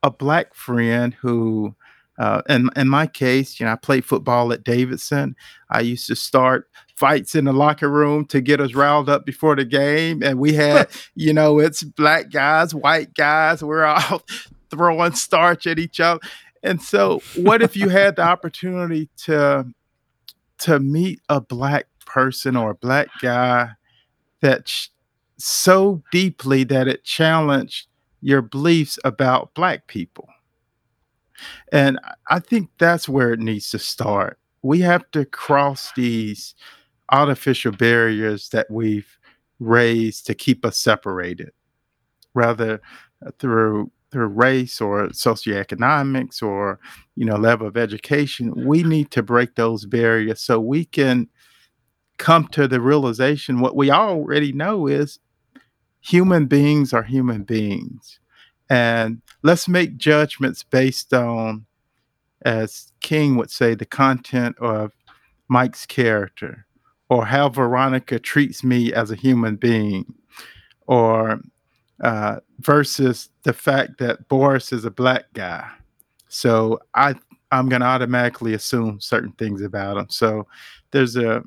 a 0.02 0.10
black 0.10 0.54
friend 0.54 1.12
who 1.14 1.74
uh, 2.18 2.42
in 2.48 2.70
in 2.76 2.88
my 2.88 3.06
case, 3.06 3.60
you 3.60 3.66
know, 3.66 3.72
I 3.72 3.76
played 3.76 4.04
football 4.04 4.52
at 4.52 4.64
Davidson. 4.64 5.36
I 5.70 5.80
used 5.80 6.06
to 6.06 6.16
start 6.16 6.68
fights 6.96 7.34
in 7.34 7.44
the 7.44 7.52
locker 7.52 7.90
room 7.90 8.24
to 8.26 8.40
get 8.40 8.60
us 8.60 8.74
riled 8.74 9.08
up 9.08 9.26
before 9.26 9.54
the 9.54 9.64
game, 9.64 10.22
and 10.22 10.38
we 10.38 10.54
had, 10.54 10.88
you 11.14 11.32
know, 11.32 11.58
it's 11.58 11.82
black 11.82 12.30
guys, 12.30 12.74
white 12.74 13.14
guys. 13.14 13.62
We're 13.62 13.84
all 13.84 14.22
throwing 14.70 15.12
starch 15.12 15.66
at 15.66 15.78
each 15.78 16.00
other. 16.00 16.20
And 16.62 16.82
so, 16.82 17.20
what 17.36 17.62
if 17.62 17.76
you 17.76 17.88
had 17.88 18.16
the 18.16 18.22
opportunity 18.26 19.08
to 19.24 19.66
to 20.58 20.80
meet 20.80 21.20
a 21.28 21.40
black 21.40 21.86
person 22.06 22.56
or 22.56 22.70
a 22.70 22.74
black 22.74 23.08
guy 23.20 23.70
that 24.40 24.64
ch- 24.64 24.90
so 25.36 26.02
deeply 26.10 26.64
that 26.64 26.88
it 26.88 27.04
challenged 27.04 27.88
your 28.22 28.40
beliefs 28.40 28.98
about 29.04 29.52
black 29.52 29.86
people? 29.86 30.28
And 31.72 31.98
I- 32.30 32.40
think 32.40 32.70
that's 32.78 33.08
where 33.08 33.32
it 33.32 33.40
needs 33.40 33.70
to 33.70 33.78
start. 33.78 34.38
We 34.62 34.80
have 34.80 35.10
to 35.12 35.24
cross 35.24 35.92
these 35.96 36.54
artificial 37.12 37.72
barriers 37.72 38.48
that 38.50 38.70
we've 38.70 39.18
raised 39.60 40.26
to 40.26 40.34
keep 40.34 40.64
us 40.64 40.78
separated, 40.78 41.50
rather 42.34 42.80
uh, 43.24 43.30
through 43.38 43.90
through 44.12 44.28
race 44.28 44.80
or 44.80 45.08
socioeconomics 45.08 46.42
or 46.42 46.78
you 47.16 47.24
know 47.24 47.36
level 47.36 47.66
of 47.66 47.76
education 47.76 48.52
we 48.66 48.82
need 48.82 49.10
to 49.10 49.22
break 49.22 49.54
those 49.56 49.84
barriers 49.84 50.40
so 50.40 50.60
we 50.60 50.84
can 50.84 51.28
come 52.18 52.46
to 52.48 52.68
the 52.68 52.80
realization 52.80 53.60
what 53.60 53.76
we 53.76 53.90
already 53.90 54.52
know 54.52 54.86
is 54.86 55.18
human 56.00 56.46
beings 56.46 56.92
are 56.92 57.02
human 57.02 57.42
beings 57.42 58.20
and 58.68 59.22
let's 59.42 59.68
make 59.68 59.96
judgments 59.96 60.62
based 60.62 61.12
on 61.12 61.66
as 62.42 62.92
king 63.00 63.36
would 63.36 63.50
say 63.50 63.74
the 63.74 63.86
content 63.86 64.56
of 64.58 64.92
mike's 65.48 65.86
character 65.86 66.66
or 67.08 67.24
how 67.24 67.48
veronica 67.48 68.18
treats 68.18 68.64
me 68.64 68.92
as 68.92 69.10
a 69.10 69.16
human 69.16 69.56
being 69.56 70.14
or 70.86 71.40
uh, 72.02 72.40
versus 72.60 73.30
the 73.42 73.52
fact 73.52 73.98
that 73.98 74.28
Boris 74.28 74.72
is 74.72 74.84
a 74.84 74.90
black 74.90 75.24
guy. 75.32 75.68
So 76.28 76.80
I 76.94 77.14
I'm 77.52 77.68
going 77.68 77.80
to 77.80 77.86
automatically 77.86 78.54
assume 78.54 79.00
certain 79.00 79.32
things 79.32 79.62
about 79.62 79.96
him. 79.96 80.06
So 80.10 80.46
there's 80.90 81.16
a 81.16 81.42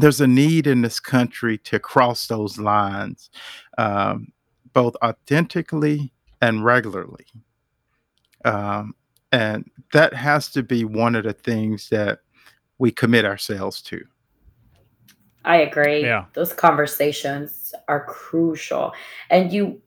there's 0.00 0.20
a 0.20 0.26
need 0.26 0.66
in 0.66 0.82
this 0.82 1.00
country 1.00 1.58
to 1.58 1.78
cross 1.78 2.26
those 2.26 2.58
lines, 2.58 3.30
um, 3.78 4.32
both 4.72 4.96
authentically 5.02 6.12
and 6.44 6.62
regularly. 6.62 7.24
Um, 8.44 8.94
and 9.32 9.70
that 9.94 10.12
has 10.12 10.48
to 10.50 10.62
be 10.62 10.84
one 10.84 11.14
of 11.14 11.24
the 11.24 11.32
things 11.32 11.88
that 11.88 12.20
we 12.78 12.90
commit 12.90 13.24
ourselves 13.24 13.80
to. 13.82 14.04
I 15.46 15.56
agree. 15.56 16.02
Yeah. 16.02 16.26
Those 16.34 16.52
conversations 16.52 17.74
are 17.88 18.04
crucial. 18.04 18.92
And 19.30 19.52
you 19.52 19.80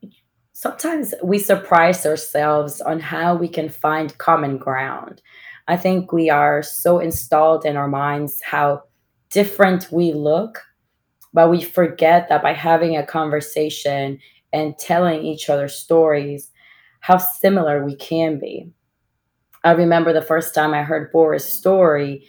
sometimes 0.54 1.14
we 1.24 1.38
surprise 1.38 2.06
ourselves 2.06 2.82
on 2.82 3.00
how 3.00 3.36
we 3.36 3.48
can 3.48 3.70
find 3.70 4.18
common 4.18 4.58
ground. 4.58 5.22
I 5.68 5.78
think 5.78 6.12
we 6.12 6.32
are 6.32 6.64
so 6.64 6.98
installed 6.98 7.66
in 7.66 7.78
our 7.78 7.88
minds 7.88 8.42
how 8.42 8.84
different 9.30 9.92
we 9.92 10.12
look, 10.14 10.64
but 11.34 11.52
we 11.52 11.62
forget 11.62 12.30
that 12.30 12.42
by 12.42 12.54
having 12.54 12.98
a 12.98 13.06
conversation 13.06 14.20
and 14.54 14.78
telling 14.78 15.24
each 15.26 15.50
other 15.50 15.68
stories, 15.68 16.52
how 17.00 17.18
similar 17.18 17.86
we 17.86 17.96
can 17.96 18.40
be. 18.40 18.72
I 19.64 19.72
remember 19.72 20.14
the 20.14 20.22
first 20.22 20.56
time 20.56 20.74
I 20.74 20.84
heard 20.84 21.12
Boris' 21.12 21.54
story, 21.54 22.26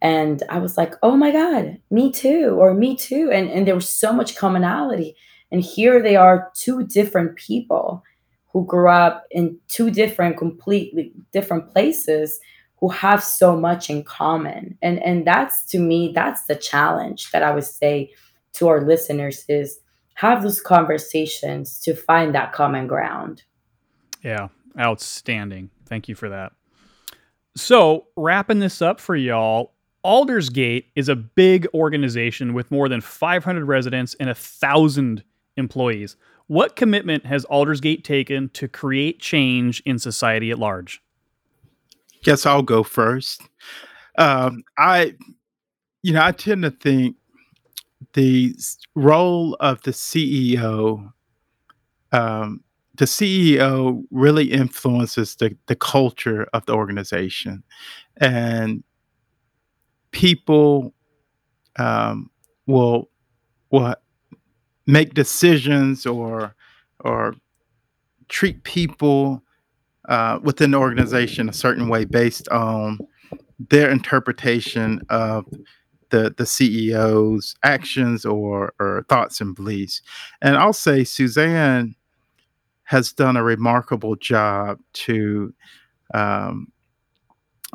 and 0.00 0.42
I 0.48 0.58
was 0.58 0.76
like, 0.76 0.94
oh 1.02 1.16
my 1.16 1.30
God, 1.30 1.78
me 1.90 2.10
too, 2.12 2.56
or 2.58 2.74
me 2.74 2.96
too. 2.96 3.30
And, 3.32 3.48
and 3.50 3.66
there 3.66 3.74
was 3.74 3.88
so 3.88 4.12
much 4.12 4.36
commonality. 4.36 5.14
And 5.50 5.62
here 5.62 6.02
they 6.02 6.16
are, 6.16 6.50
two 6.54 6.86
different 6.86 7.36
people 7.36 8.02
who 8.52 8.66
grew 8.66 8.90
up 8.90 9.24
in 9.30 9.58
two 9.68 9.90
different, 9.90 10.36
completely 10.36 11.12
different 11.32 11.70
places 11.72 12.40
who 12.80 12.88
have 12.88 13.22
so 13.22 13.56
much 13.56 13.88
in 13.88 14.02
common. 14.02 14.76
And, 14.82 15.00
and 15.04 15.24
that's 15.26 15.64
to 15.66 15.78
me, 15.78 16.12
that's 16.12 16.46
the 16.46 16.56
challenge 16.56 17.30
that 17.30 17.44
I 17.44 17.54
would 17.54 17.64
say 17.64 18.10
to 18.54 18.68
our 18.68 18.84
listeners 18.84 19.44
is 19.48 19.78
have 20.14 20.42
those 20.42 20.60
conversations 20.60 21.78
to 21.80 21.94
find 21.94 22.34
that 22.34 22.52
common 22.52 22.86
ground. 22.86 23.42
Yeah, 24.22 24.48
outstanding. 24.78 25.70
Thank 25.86 26.08
you 26.08 26.14
for 26.14 26.28
that. 26.28 26.52
So, 27.56 28.06
wrapping 28.16 28.60
this 28.60 28.80
up 28.80 28.98
for 28.98 29.14
y'all, 29.14 29.72
Aldersgate 30.04 30.86
is 30.96 31.08
a 31.08 31.16
big 31.16 31.66
organization 31.74 32.54
with 32.54 32.70
more 32.70 32.88
than 32.88 33.00
500 33.00 33.64
residents 33.64 34.14
and 34.18 34.30
a 34.30 34.34
thousand 34.34 35.22
employees. 35.56 36.16
What 36.46 36.76
commitment 36.76 37.26
has 37.26 37.44
Aldersgate 37.46 38.04
taken 38.04 38.48
to 38.50 38.68
create 38.68 39.20
change 39.20 39.82
in 39.84 39.98
society 39.98 40.50
at 40.50 40.58
large? 40.58 41.02
Guess 42.24 42.46
I'll 42.46 42.62
go 42.62 42.82
first. 42.82 43.42
Um, 44.18 44.64
I, 44.78 45.14
you 46.02 46.12
know, 46.12 46.22
I 46.22 46.32
tend 46.32 46.62
to 46.62 46.70
think 46.70 47.16
the 48.14 48.54
role 48.94 49.56
of 49.60 49.82
the 49.82 49.90
CEO, 49.90 51.12
um, 52.12 52.62
the 52.96 53.04
CEO 53.06 54.02
really 54.10 54.52
influences 54.52 55.36
the, 55.36 55.56
the 55.66 55.76
culture 55.76 56.46
of 56.52 56.66
the 56.66 56.74
organization. 56.74 57.62
And 58.18 58.84
people 60.10 60.92
um, 61.76 62.30
will 62.66 63.08
will 63.70 63.94
make 64.86 65.14
decisions 65.14 66.06
or 66.06 66.54
or 67.00 67.34
treat 68.28 68.62
people 68.64 69.42
uh, 70.08 70.38
within 70.42 70.72
the 70.72 70.78
organization 70.78 71.48
a 71.48 71.52
certain 71.52 71.88
way 71.88 72.04
based 72.04 72.48
on 72.48 72.98
their 73.70 73.90
interpretation 73.90 75.00
of 75.08 75.46
the 76.12 76.32
the 76.36 76.44
CEO's 76.44 77.56
actions 77.64 78.24
or 78.24 78.72
or 78.78 79.04
thoughts 79.08 79.40
and 79.40 79.56
beliefs. 79.56 80.00
And 80.40 80.56
I'll 80.56 80.72
say 80.72 81.02
Suzanne 81.02 81.96
has 82.84 83.12
done 83.12 83.36
a 83.36 83.42
remarkable 83.42 84.14
job 84.14 84.78
to 84.92 85.52
um, 86.14 86.70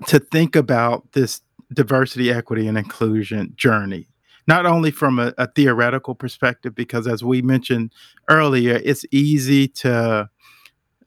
to 0.05 0.19
think 0.19 0.55
about 0.55 1.11
this 1.11 1.41
diversity, 1.73 2.31
equity, 2.31 2.67
and 2.67 2.77
inclusion 2.77 3.51
journey. 3.57 4.07
Not 4.47 4.65
only 4.65 4.91
from 4.91 5.19
a, 5.19 5.33
a 5.37 5.47
theoretical 5.47 6.15
perspective, 6.15 6.73
because 6.73 7.07
as 7.07 7.21
we 7.21 7.41
mentioned 7.41 7.91
earlier, 8.29 8.79
it's 8.85 9.03
easy 9.11 9.67
to 9.69 10.29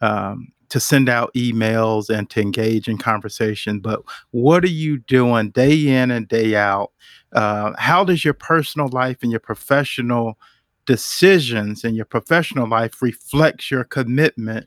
um, 0.02 0.52
to 0.70 0.80
send 0.80 1.08
out 1.08 1.34
emails 1.34 2.08
and 2.08 2.30
to 2.30 2.40
engage 2.40 2.88
in 2.88 2.98
conversation. 2.98 3.80
But 3.80 4.02
what 4.30 4.64
are 4.64 4.68
you 4.68 4.98
doing 4.98 5.50
day 5.50 5.88
in 5.88 6.10
and 6.10 6.26
day 6.26 6.56
out? 6.56 6.92
Uh, 7.32 7.72
how 7.78 8.04
does 8.04 8.24
your 8.24 8.34
personal 8.34 8.88
life 8.88 9.18
and 9.22 9.30
your 9.30 9.40
professional 9.40 10.38
decisions 10.86 11.84
and 11.84 11.94
your 11.94 12.06
professional 12.06 12.68
life 12.68 13.02
reflects 13.02 13.70
your 13.70 13.84
commitment 13.84 14.66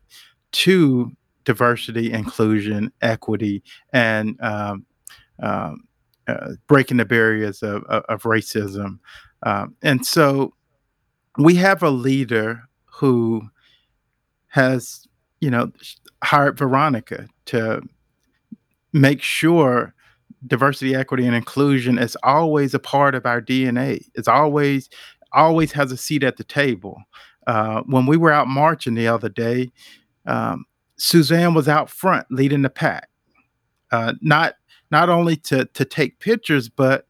to 0.51 1.11
diversity, 1.43 2.11
inclusion, 2.11 2.91
equity, 3.01 3.63
and 3.91 4.39
um, 4.41 4.85
um, 5.41 5.83
uh, 6.27 6.51
breaking 6.67 6.97
the 6.97 7.05
barriers 7.05 7.63
of, 7.63 7.83
of, 7.85 8.03
of 8.07 8.23
racism. 8.23 8.99
Um, 9.41 9.75
and 9.81 10.05
so 10.05 10.53
we 11.37 11.55
have 11.55 11.83
a 11.83 11.89
leader 11.89 12.61
who 12.85 13.49
has, 14.47 15.07
you 15.43 15.51
know, 15.51 15.69
hired 16.23 16.57
Veronica 16.57 17.27
to 17.47 17.81
make 18.93 19.21
sure 19.21 19.93
diversity, 20.47 20.95
equity, 20.95 21.25
and 21.25 21.35
inclusion 21.35 21.97
is 21.97 22.15
always 22.23 22.73
a 22.73 22.79
part 22.79 23.13
of 23.13 23.25
our 23.25 23.41
DNA. 23.41 24.05
It's 24.15 24.29
always 24.29 24.89
always 25.33 25.73
has 25.73 25.91
a 25.91 25.97
seat 25.97 26.23
at 26.23 26.37
the 26.37 26.45
table. 26.45 27.03
Uh, 27.45 27.81
when 27.87 28.05
we 28.05 28.15
were 28.15 28.31
out 28.31 28.47
marching 28.47 28.93
the 28.93 29.07
other 29.07 29.27
day, 29.27 29.69
um, 30.25 30.63
Suzanne 30.95 31.53
was 31.53 31.67
out 31.67 31.89
front 31.89 32.25
leading 32.29 32.61
the 32.61 32.69
pack. 32.69 33.09
Uh, 33.91 34.13
not 34.21 34.53
not 34.91 35.09
only 35.09 35.35
to 35.35 35.65
to 35.65 35.83
take 35.83 36.19
pictures, 36.19 36.69
but 36.69 37.05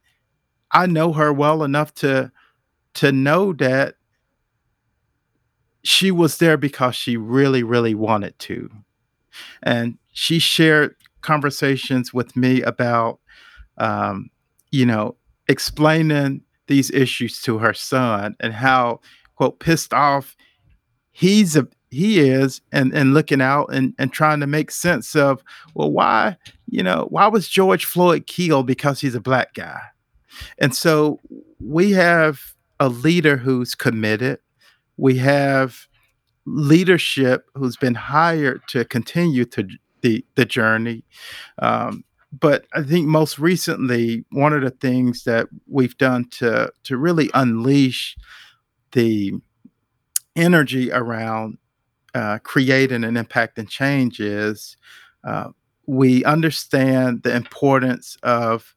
I 0.71 0.87
know 0.87 1.13
her 1.13 1.31
well 1.31 1.61
enough 1.61 1.93
to 1.95 2.31
to 2.95 3.11
know 3.11 3.53
that 3.53 3.93
she 5.83 6.11
was 6.11 6.37
there 6.37 6.57
because 6.57 6.95
she 6.95 7.17
really, 7.17 7.63
really 7.63 7.95
wanted 7.95 8.37
to. 8.39 8.69
And 9.61 9.97
she 10.13 10.39
shared 10.39 10.95
conversations 11.21 12.13
with 12.13 12.35
me 12.35 12.61
about, 12.61 13.19
um, 13.77 14.29
you 14.71 14.85
know, 14.85 15.15
explaining 15.47 16.41
these 16.67 16.89
issues 16.91 17.41
to 17.41 17.57
her 17.57 17.73
son 17.73 18.35
and 18.39 18.53
how, 18.53 19.01
quote, 19.35 19.59
pissed 19.59 19.93
off 19.93 20.35
he's 21.13 21.55
a 21.55 21.65
he 21.91 22.19
is 22.19 22.59
and 22.71 22.91
and 22.93 23.13
looking 23.13 23.39
out 23.39 23.67
and 23.71 23.93
and 23.97 24.11
trying 24.11 24.39
to 24.39 24.47
make 24.47 24.71
sense 24.71 25.15
of 25.15 25.41
well 25.75 25.91
why 25.91 26.35
you 26.67 26.83
know 26.83 27.05
why 27.09 27.27
was 27.27 27.47
george 27.47 27.85
floyd 27.85 28.25
killed 28.25 28.65
because 28.67 28.99
he's 28.99 29.15
a 29.15 29.21
black 29.21 29.53
guy 29.53 29.79
and 30.57 30.75
so 30.75 31.19
we 31.59 31.91
have 31.91 32.55
a 32.79 32.89
leader 32.89 33.37
who's 33.37 33.75
committed 33.75 34.39
we 34.97 35.17
have 35.17 35.87
leadership 36.45 37.49
who's 37.55 37.77
been 37.77 37.95
hired 37.95 38.61
to 38.67 38.85
continue 38.85 39.45
to 39.45 39.67
the 40.01 40.25
the 40.35 40.45
journey 40.45 41.03
um, 41.59 42.03
but 42.37 42.65
i 42.73 42.83
think 42.83 43.07
most 43.07 43.39
recently 43.39 44.25
one 44.31 44.53
of 44.53 44.61
the 44.61 44.69
things 44.69 45.23
that 45.23 45.47
we've 45.67 45.97
done 45.97 46.25
to 46.29 46.71
to 46.83 46.97
really 46.97 47.29
unleash 47.33 48.17
the 48.91 49.33
energy 50.35 50.91
around 50.91 51.57
uh, 52.15 52.37
creating 52.43 53.03
an 53.03 53.17
impact 53.17 53.57
and 53.57 53.69
change 53.69 54.19
is 54.19 54.77
uh, 55.23 55.49
we 55.87 56.23
understand 56.25 57.23
the 57.23 57.35
importance 57.35 58.17
of 58.23 58.75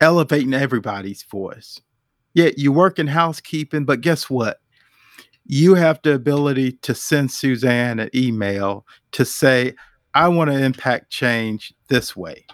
elevating 0.00 0.54
everybody's 0.54 1.22
voice. 1.22 1.80
Yeah, 2.34 2.50
you 2.56 2.72
work 2.72 2.98
in 2.98 3.06
housekeeping, 3.06 3.84
but 3.84 4.00
guess 4.00 4.28
what? 4.28 4.58
you 5.46 5.74
have 5.74 6.00
the 6.02 6.14
ability 6.14 6.72
to 6.72 6.94
send 6.94 7.30
Suzanne 7.30 8.00
an 8.00 8.10
email 8.14 8.86
to 9.12 9.24
say, 9.24 9.74
I 10.14 10.28
want 10.28 10.50
to 10.50 10.58
impact 10.58 11.10
change 11.10 11.74
this 11.88 12.16
way. 12.16 12.46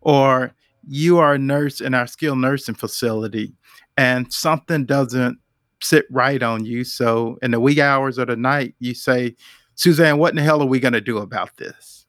Or 0.00 0.52
you 0.86 1.18
are 1.18 1.34
a 1.34 1.38
nurse 1.38 1.80
in 1.80 1.94
our 1.94 2.06
skilled 2.06 2.38
nursing 2.38 2.74
facility 2.74 3.54
and 3.96 4.32
something 4.32 4.84
doesn't 4.84 5.38
sit 5.80 6.06
right 6.10 6.42
on 6.42 6.64
you. 6.64 6.84
So 6.84 7.38
in 7.40 7.52
the 7.52 7.60
wee 7.60 7.80
hours 7.80 8.18
of 8.18 8.28
the 8.28 8.36
night, 8.36 8.74
you 8.78 8.94
say, 8.94 9.36
Suzanne, 9.74 10.18
what 10.18 10.30
in 10.30 10.36
the 10.36 10.42
hell 10.42 10.60
are 10.60 10.66
we 10.66 10.80
going 10.80 10.92
to 10.92 11.00
do 11.00 11.18
about 11.18 11.56
this? 11.56 12.06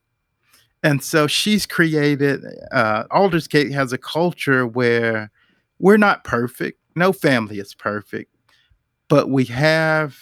And 0.82 1.02
so 1.02 1.26
she's 1.26 1.64
created, 1.64 2.44
uh, 2.72 3.04
Aldersgate 3.10 3.72
has 3.72 3.92
a 3.92 3.98
culture 3.98 4.66
where 4.66 5.30
we're 5.78 5.96
not 5.96 6.24
perfect. 6.24 6.78
No 6.94 7.12
family 7.12 7.58
is 7.58 7.74
perfect 7.74 8.34
but 9.08 9.28
we 9.28 9.44
have 9.44 10.16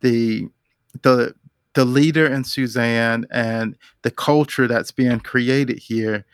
the 0.00 0.48
the 1.02 1.34
the 1.74 1.84
leader 1.84 2.26
in 2.26 2.44
Suzanne 2.44 3.26
and 3.30 3.76
the 4.02 4.10
culture 4.10 4.68
that's 4.68 4.90
being 4.90 5.20
created 5.20 5.78
here 5.78 6.24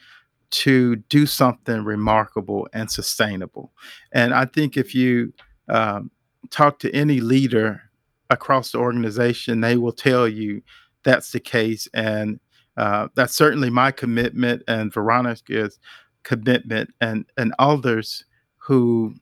to 0.50 0.96
do 0.96 1.26
something 1.26 1.84
remarkable 1.84 2.66
and 2.72 2.90
sustainable. 2.90 3.72
And 4.12 4.34
I 4.34 4.46
think 4.46 4.76
if 4.76 4.94
you 4.96 5.32
um, 5.68 6.10
talk 6.50 6.80
to 6.80 6.92
any 6.92 7.20
leader 7.20 7.82
across 8.30 8.72
the 8.72 8.78
organization, 8.78 9.60
they 9.60 9.76
will 9.76 9.92
tell 9.92 10.26
you 10.26 10.60
that's 11.04 11.30
the 11.30 11.38
case. 11.40 11.86
And 11.94 12.40
uh, 12.76 13.08
that's 13.14 13.36
certainly 13.36 13.70
my 13.70 13.92
commitment 13.92 14.62
and 14.66 14.92
Veronica's 14.92 15.78
commitment 16.24 16.92
and, 17.00 17.26
and 17.36 17.54
others 17.60 18.24
who 18.56 19.14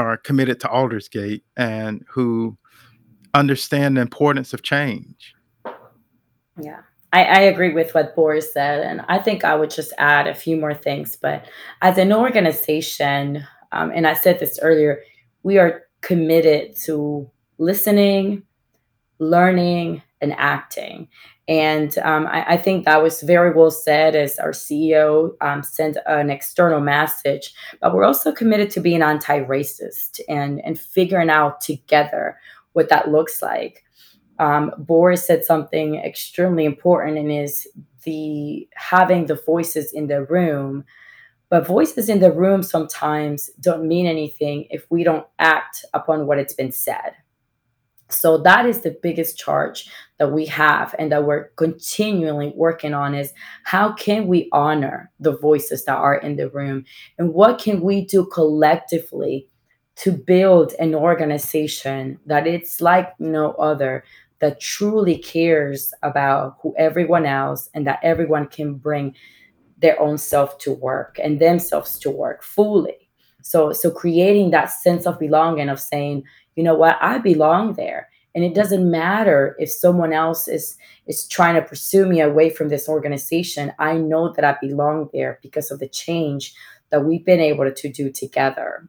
are 0.00 0.16
committed 0.16 0.60
to 0.60 0.68
Aldersgate 0.68 1.44
and 1.56 2.04
who 2.08 2.56
understand 3.34 3.96
the 3.96 4.00
importance 4.00 4.52
of 4.52 4.62
change. 4.62 5.34
Yeah. 6.60 6.80
I, 7.12 7.24
I, 7.24 7.40
agree 7.40 7.74
with 7.74 7.94
what 7.94 8.16
Boris 8.16 8.52
said, 8.52 8.80
and 8.80 9.02
I 9.08 9.18
think 9.18 9.44
I 9.44 9.54
would 9.54 9.68
just 9.68 9.92
add 9.98 10.26
a 10.26 10.34
few 10.34 10.56
more 10.56 10.72
things. 10.72 11.14
But 11.14 11.44
as 11.82 11.98
an 11.98 12.10
organization, 12.12 13.46
um, 13.72 13.92
and 13.94 14.06
I 14.06 14.14
said 14.14 14.38
this 14.38 14.58
earlier, 14.62 15.02
we 15.42 15.58
are 15.58 15.82
committed 16.00 16.74
to 16.84 17.30
listening, 17.58 18.44
learning, 19.18 20.02
and 20.22 20.32
acting. 20.38 21.08
And 21.48 21.98
um, 21.98 22.26
I, 22.28 22.52
I, 22.52 22.56
think 22.56 22.84
that 22.84 23.02
was 23.02 23.20
very 23.20 23.52
well 23.52 23.72
said 23.72 24.14
as 24.14 24.38
our 24.38 24.52
CEO 24.52 25.32
um, 25.40 25.62
sent 25.64 25.98
an 26.06 26.30
external 26.30 26.80
message. 26.80 27.52
But 27.80 27.94
we're 27.94 28.04
also 28.04 28.32
committed 28.32 28.70
to 28.70 28.80
being 28.80 29.02
anti 29.02 29.40
racist 29.40 30.20
and, 30.28 30.60
and 30.64 30.78
figuring 30.78 31.30
out 31.30 31.60
together 31.60 32.38
what 32.72 32.88
that 32.90 33.10
looks 33.10 33.42
like. 33.42 33.84
Um, 34.38 34.72
Boris 34.78 35.26
said 35.26 35.44
something 35.44 35.96
extremely 35.96 36.64
important 36.64 37.18
and 37.18 37.30
is 37.30 37.66
the 38.04 38.68
having 38.74 39.26
the 39.26 39.40
voices 39.46 39.92
in 39.92 40.06
the 40.06 40.24
room. 40.24 40.84
But 41.50 41.66
voices 41.66 42.08
in 42.08 42.20
the 42.20 42.32
room 42.32 42.62
sometimes 42.62 43.50
don't 43.60 43.86
mean 43.86 44.06
anything 44.06 44.66
if 44.70 44.86
we 44.90 45.04
don't 45.04 45.26
act 45.38 45.84
upon 45.92 46.26
what 46.26 46.38
it's 46.38 46.54
been 46.54 46.72
said. 46.72 47.12
So 48.12 48.38
that 48.38 48.66
is 48.66 48.80
the 48.80 48.96
biggest 49.02 49.38
charge 49.38 49.88
that 50.18 50.32
we 50.32 50.46
have 50.46 50.94
and 50.98 51.10
that 51.10 51.24
we're 51.24 51.48
continually 51.56 52.52
working 52.54 52.94
on 52.94 53.14
is 53.14 53.32
how 53.64 53.92
can 53.92 54.26
we 54.26 54.48
honor 54.52 55.10
the 55.18 55.36
voices 55.36 55.84
that 55.84 55.96
are 55.96 56.16
in 56.16 56.36
the 56.36 56.48
room? 56.50 56.84
And 57.18 57.32
what 57.34 57.58
can 57.58 57.80
we 57.80 58.04
do 58.04 58.26
collectively 58.26 59.48
to 59.96 60.12
build 60.12 60.72
an 60.78 60.94
organization 60.94 62.18
that 62.26 62.46
it's 62.46 62.80
like 62.80 63.18
no 63.20 63.52
other 63.52 64.04
that 64.38 64.60
truly 64.60 65.18
cares 65.18 65.92
about 66.02 66.56
who 66.62 66.74
everyone 66.76 67.26
else 67.26 67.68
and 67.74 67.86
that 67.86 68.00
everyone 68.02 68.46
can 68.46 68.74
bring 68.74 69.14
their 69.78 70.00
own 70.00 70.18
self 70.18 70.58
to 70.58 70.72
work 70.72 71.18
and 71.22 71.40
themselves 71.40 71.98
to 72.00 72.10
work 72.10 72.42
fully? 72.42 73.08
So 73.42 73.72
so 73.72 73.90
creating 73.90 74.50
that 74.50 74.70
sense 74.70 75.06
of 75.06 75.18
belonging 75.18 75.68
of 75.68 75.80
saying 75.80 76.24
you 76.56 76.62
know 76.62 76.74
what 76.74 76.96
i 77.00 77.18
belong 77.18 77.74
there. 77.74 78.08
And 78.34 78.44
it 78.44 78.54
doesn't 78.54 78.90
matter 78.90 79.54
if 79.58 79.70
someone 79.70 80.12
else 80.14 80.48
is 80.48 80.76
is 81.06 81.28
trying 81.28 81.54
to 81.54 81.62
pursue 81.62 82.06
me 82.06 82.20
away 82.20 82.50
from 82.50 82.68
this 82.68 82.88
organization 82.88 83.72
i 83.78 83.94
know 83.96 84.32
that 84.32 84.44
i 84.44 84.56
belong 84.60 85.08
there 85.12 85.38
because 85.42 85.70
of 85.70 85.80
the 85.80 85.88
change 85.88 86.54
that 86.90 87.04
we've 87.04 87.24
been 87.24 87.40
able 87.40 87.70
to 87.72 87.88
do 87.88 88.10
together. 88.10 88.88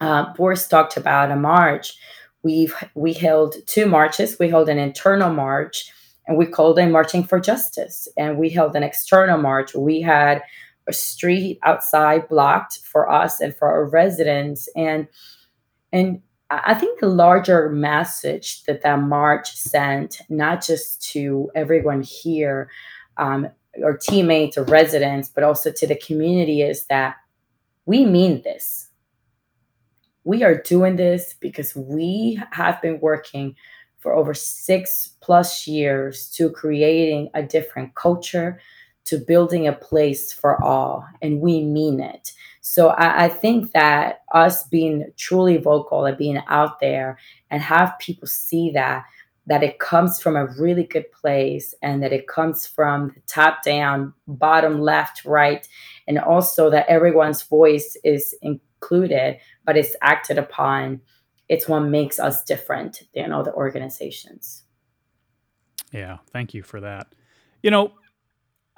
Uh, 0.00 0.32
boris 0.34 0.66
talked 0.66 0.96
about 0.96 1.30
a 1.30 1.36
march. 1.36 1.96
We've 2.42 2.74
we 2.94 3.12
held 3.12 3.54
two 3.66 3.86
marches. 3.86 4.38
We 4.38 4.48
held 4.48 4.68
an 4.68 4.78
internal 4.78 5.32
march 5.32 5.92
and 6.26 6.36
we 6.36 6.46
called 6.46 6.78
it 6.78 6.86
marching 6.86 7.24
for 7.24 7.40
justice. 7.40 8.06
And 8.16 8.38
we 8.38 8.50
held 8.50 8.76
an 8.76 8.82
external 8.82 9.38
march. 9.38 9.74
We 9.74 10.00
had 10.02 10.42
a 10.86 10.92
street 10.92 11.58
outside 11.64 12.28
blocked 12.28 12.80
for 12.84 13.10
us 13.10 13.40
and 13.40 13.54
for 13.54 13.68
our 13.68 13.88
residents. 13.88 14.68
And 14.76 15.08
and 15.90 16.20
I 16.50 16.74
think 16.74 17.00
the 17.00 17.08
larger 17.08 17.68
message 17.68 18.64
that 18.64 18.82
that 18.82 19.00
march 19.00 19.54
sent, 19.54 20.22
not 20.30 20.64
just 20.64 21.02
to 21.12 21.50
everyone 21.54 22.02
here, 22.02 22.70
um, 23.18 23.48
or 23.82 23.96
teammates 23.96 24.56
or 24.56 24.64
residents, 24.64 25.28
but 25.28 25.44
also 25.44 25.70
to 25.70 25.86
the 25.86 25.96
community, 25.96 26.62
is 26.62 26.86
that 26.86 27.16
we 27.84 28.04
mean 28.04 28.42
this. 28.42 28.88
We 30.24 30.42
are 30.42 30.60
doing 30.62 30.96
this 30.96 31.34
because 31.38 31.76
we 31.76 32.40
have 32.52 32.80
been 32.80 32.98
working 33.00 33.54
for 33.98 34.14
over 34.14 34.32
six 34.32 35.16
plus 35.20 35.66
years 35.66 36.30
to 36.30 36.50
creating 36.50 37.30
a 37.34 37.42
different 37.42 37.94
culture, 37.94 38.60
to 39.08 39.18
building 39.18 39.66
a 39.66 39.72
place 39.72 40.32
for 40.32 40.62
all, 40.62 41.06
and 41.22 41.40
we 41.40 41.62
mean 41.62 42.00
it. 42.00 42.32
So 42.60 42.88
I, 42.88 43.24
I, 43.24 43.28
think 43.28 43.72
that 43.72 44.22
us 44.34 44.64
being 44.64 45.06
truly 45.16 45.56
vocal 45.56 46.04
and 46.04 46.18
being 46.18 46.42
out 46.48 46.80
there 46.80 47.18
and 47.50 47.62
have 47.62 47.98
people 47.98 48.28
see 48.28 48.70
that 48.72 49.04
that 49.46 49.62
it 49.62 49.78
comes 49.78 50.20
from 50.20 50.36
a 50.36 50.46
really 50.60 50.84
good 50.84 51.10
place 51.10 51.74
and 51.80 52.02
that 52.02 52.12
it 52.12 52.28
comes 52.28 52.66
from 52.66 53.08
the 53.14 53.20
top 53.26 53.62
down, 53.64 54.12
bottom 54.26 54.78
left, 54.78 55.24
right, 55.24 55.66
and 56.06 56.18
also 56.18 56.68
that 56.68 56.86
everyone's 56.86 57.42
voice 57.42 57.96
is 58.04 58.34
included, 58.42 59.38
but 59.64 59.78
it's 59.78 59.96
acted 60.02 60.36
upon. 60.36 61.00
It's 61.48 61.66
what 61.66 61.80
makes 61.80 62.18
us 62.18 62.44
different 62.44 63.04
than 63.14 63.32
other 63.32 63.54
organizations. 63.54 64.64
Yeah, 65.92 66.18
thank 66.30 66.52
you 66.52 66.62
for 66.62 66.82
that. 66.82 67.14
You 67.62 67.70
know, 67.70 67.92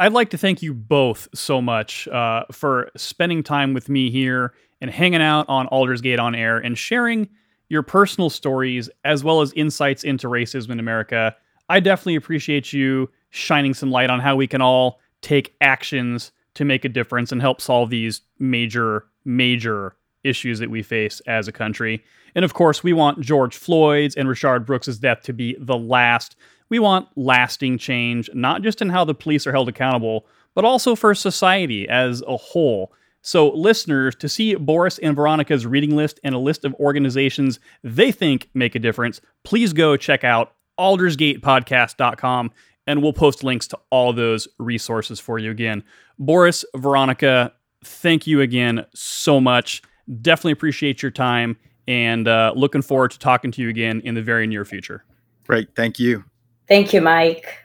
I'd 0.00 0.14
like 0.14 0.30
to 0.30 0.38
thank 0.38 0.62
you 0.62 0.72
both 0.72 1.28
so 1.34 1.60
much 1.60 2.08
uh, 2.08 2.44
for 2.50 2.90
spending 2.96 3.42
time 3.42 3.74
with 3.74 3.90
me 3.90 4.10
here 4.10 4.54
and 4.80 4.90
hanging 4.90 5.20
out 5.20 5.46
on 5.46 5.66
Aldersgate 5.68 6.18
on 6.18 6.34
air 6.34 6.56
and 6.56 6.76
sharing 6.76 7.28
your 7.68 7.82
personal 7.82 8.30
stories 8.30 8.88
as 9.04 9.22
well 9.22 9.42
as 9.42 9.52
insights 9.52 10.02
into 10.02 10.26
racism 10.26 10.70
in 10.70 10.80
America. 10.80 11.36
I 11.68 11.80
definitely 11.80 12.16
appreciate 12.16 12.72
you 12.72 13.10
shining 13.28 13.74
some 13.74 13.90
light 13.90 14.08
on 14.08 14.20
how 14.20 14.36
we 14.36 14.46
can 14.46 14.62
all 14.62 15.00
take 15.20 15.54
actions 15.60 16.32
to 16.54 16.64
make 16.64 16.86
a 16.86 16.88
difference 16.88 17.30
and 17.30 17.42
help 17.42 17.60
solve 17.60 17.90
these 17.90 18.22
major, 18.38 19.04
major 19.26 19.96
issues 20.24 20.60
that 20.60 20.70
we 20.70 20.82
face 20.82 21.20
as 21.26 21.46
a 21.46 21.52
country. 21.52 22.02
And 22.34 22.42
of 22.42 22.54
course, 22.54 22.82
we 22.82 22.94
want 22.94 23.20
George 23.20 23.54
Floyd's 23.54 24.16
and 24.16 24.30
Rayshard 24.30 24.64
Brooks's 24.64 24.98
death 24.98 25.20
to 25.24 25.34
be 25.34 25.56
the 25.60 25.76
last 25.76 26.36
we 26.70 26.78
want 26.78 27.08
lasting 27.16 27.78
change, 27.78 28.30
not 28.32 28.62
just 28.62 28.80
in 28.80 28.88
how 28.88 29.04
the 29.04 29.14
police 29.14 29.46
are 29.46 29.52
held 29.52 29.68
accountable, 29.68 30.26
but 30.54 30.64
also 30.64 30.94
for 30.94 31.14
society 31.14 31.88
as 31.88 32.22
a 32.26 32.36
whole. 32.36 32.92
So, 33.22 33.50
listeners, 33.50 34.14
to 34.16 34.28
see 34.28 34.54
Boris 34.54 34.98
and 34.98 35.14
Veronica's 35.14 35.66
reading 35.66 35.94
list 35.94 36.18
and 36.24 36.34
a 36.34 36.38
list 36.38 36.64
of 36.64 36.74
organizations 36.74 37.60
they 37.84 38.12
think 38.12 38.48
make 38.54 38.74
a 38.74 38.78
difference, 38.78 39.20
please 39.44 39.74
go 39.74 39.96
check 39.96 40.24
out 40.24 40.54
aldersgatepodcast.com 40.78 42.50
and 42.86 43.02
we'll 43.02 43.12
post 43.12 43.44
links 43.44 43.68
to 43.68 43.78
all 43.90 44.12
those 44.12 44.48
resources 44.58 45.20
for 45.20 45.38
you 45.38 45.50
again. 45.50 45.84
Boris, 46.18 46.64
Veronica, 46.74 47.52
thank 47.84 48.26
you 48.26 48.40
again 48.40 48.86
so 48.94 49.38
much. 49.40 49.82
Definitely 50.22 50.52
appreciate 50.52 51.02
your 51.02 51.10
time 51.10 51.58
and 51.86 52.26
uh, 52.26 52.52
looking 52.56 52.82
forward 52.82 53.10
to 53.10 53.18
talking 53.18 53.50
to 53.52 53.62
you 53.62 53.68
again 53.68 54.00
in 54.02 54.14
the 54.14 54.22
very 54.22 54.46
near 54.46 54.64
future. 54.64 55.04
Great. 55.44 55.74
Thank 55.74 55.98
you. 55.98 56.24
Thank 56.70 56.94
you, 56.94 57.02
Mike. 57.02 57.58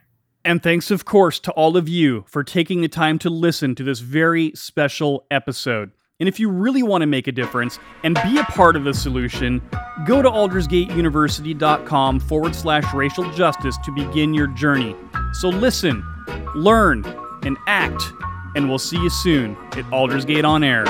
And 0.43 0.61
thanks, 0.61 0.89
of 0.89 1.05
course, 1.05 1.39
to 1.41 1.51
all 1.51 1.77
of 1.77 1.87
you 1.87 2.25
for 2.27 2.43
taking 2.43 2.81
the 2.81 2.87
time 2.87 3.19
to 3.19 3.29
listen 3.29 3.75
to 3.75 3.83
this 3.83 3.99
very 3.99 4.51
special 4.55 5.27
episode. 5.29 5.91
And 6.19 6.27
if 6.27 6.39
you 6.39 6.49
really 6.49 6.81
want 6.81 7.03
to 7.03 7.05
make 7.05 7.27
a 7.27 7.31
difference 7.31 7.77
and 8.03 8.15
be 8.23 8.39
a 8.39 8.43
part 8.45 8.75
of 8.75 8.83
the 8.83 8.95
solution, 8.95 9.61
go 10.07 10.23
to 10.23 10.29
aldersgateuniversity.com 10.29 12.19
forward 12.19 12.55
slash 12.55 12.93
racial 12.93 13.29
justice 13.31 13.77
to 13.85 13.91
begin 13.91 14.33
your 14.33 14.47
journey. 14.47 14.95
So 15.33 15.49
listen, 15.49 16.03
learn, 16.55 17.05
and 17.43 17.57
act. 17.67 18.01
And 18.55 18.69
we'll 18.69 18.79
see 18.79 18.97
you 18.97 19.09
soon 19.11 19.55
at 19.73 19.85
Aldersgate 19.91 20.45
on 20.45 20.63
Air. 20.63 20.85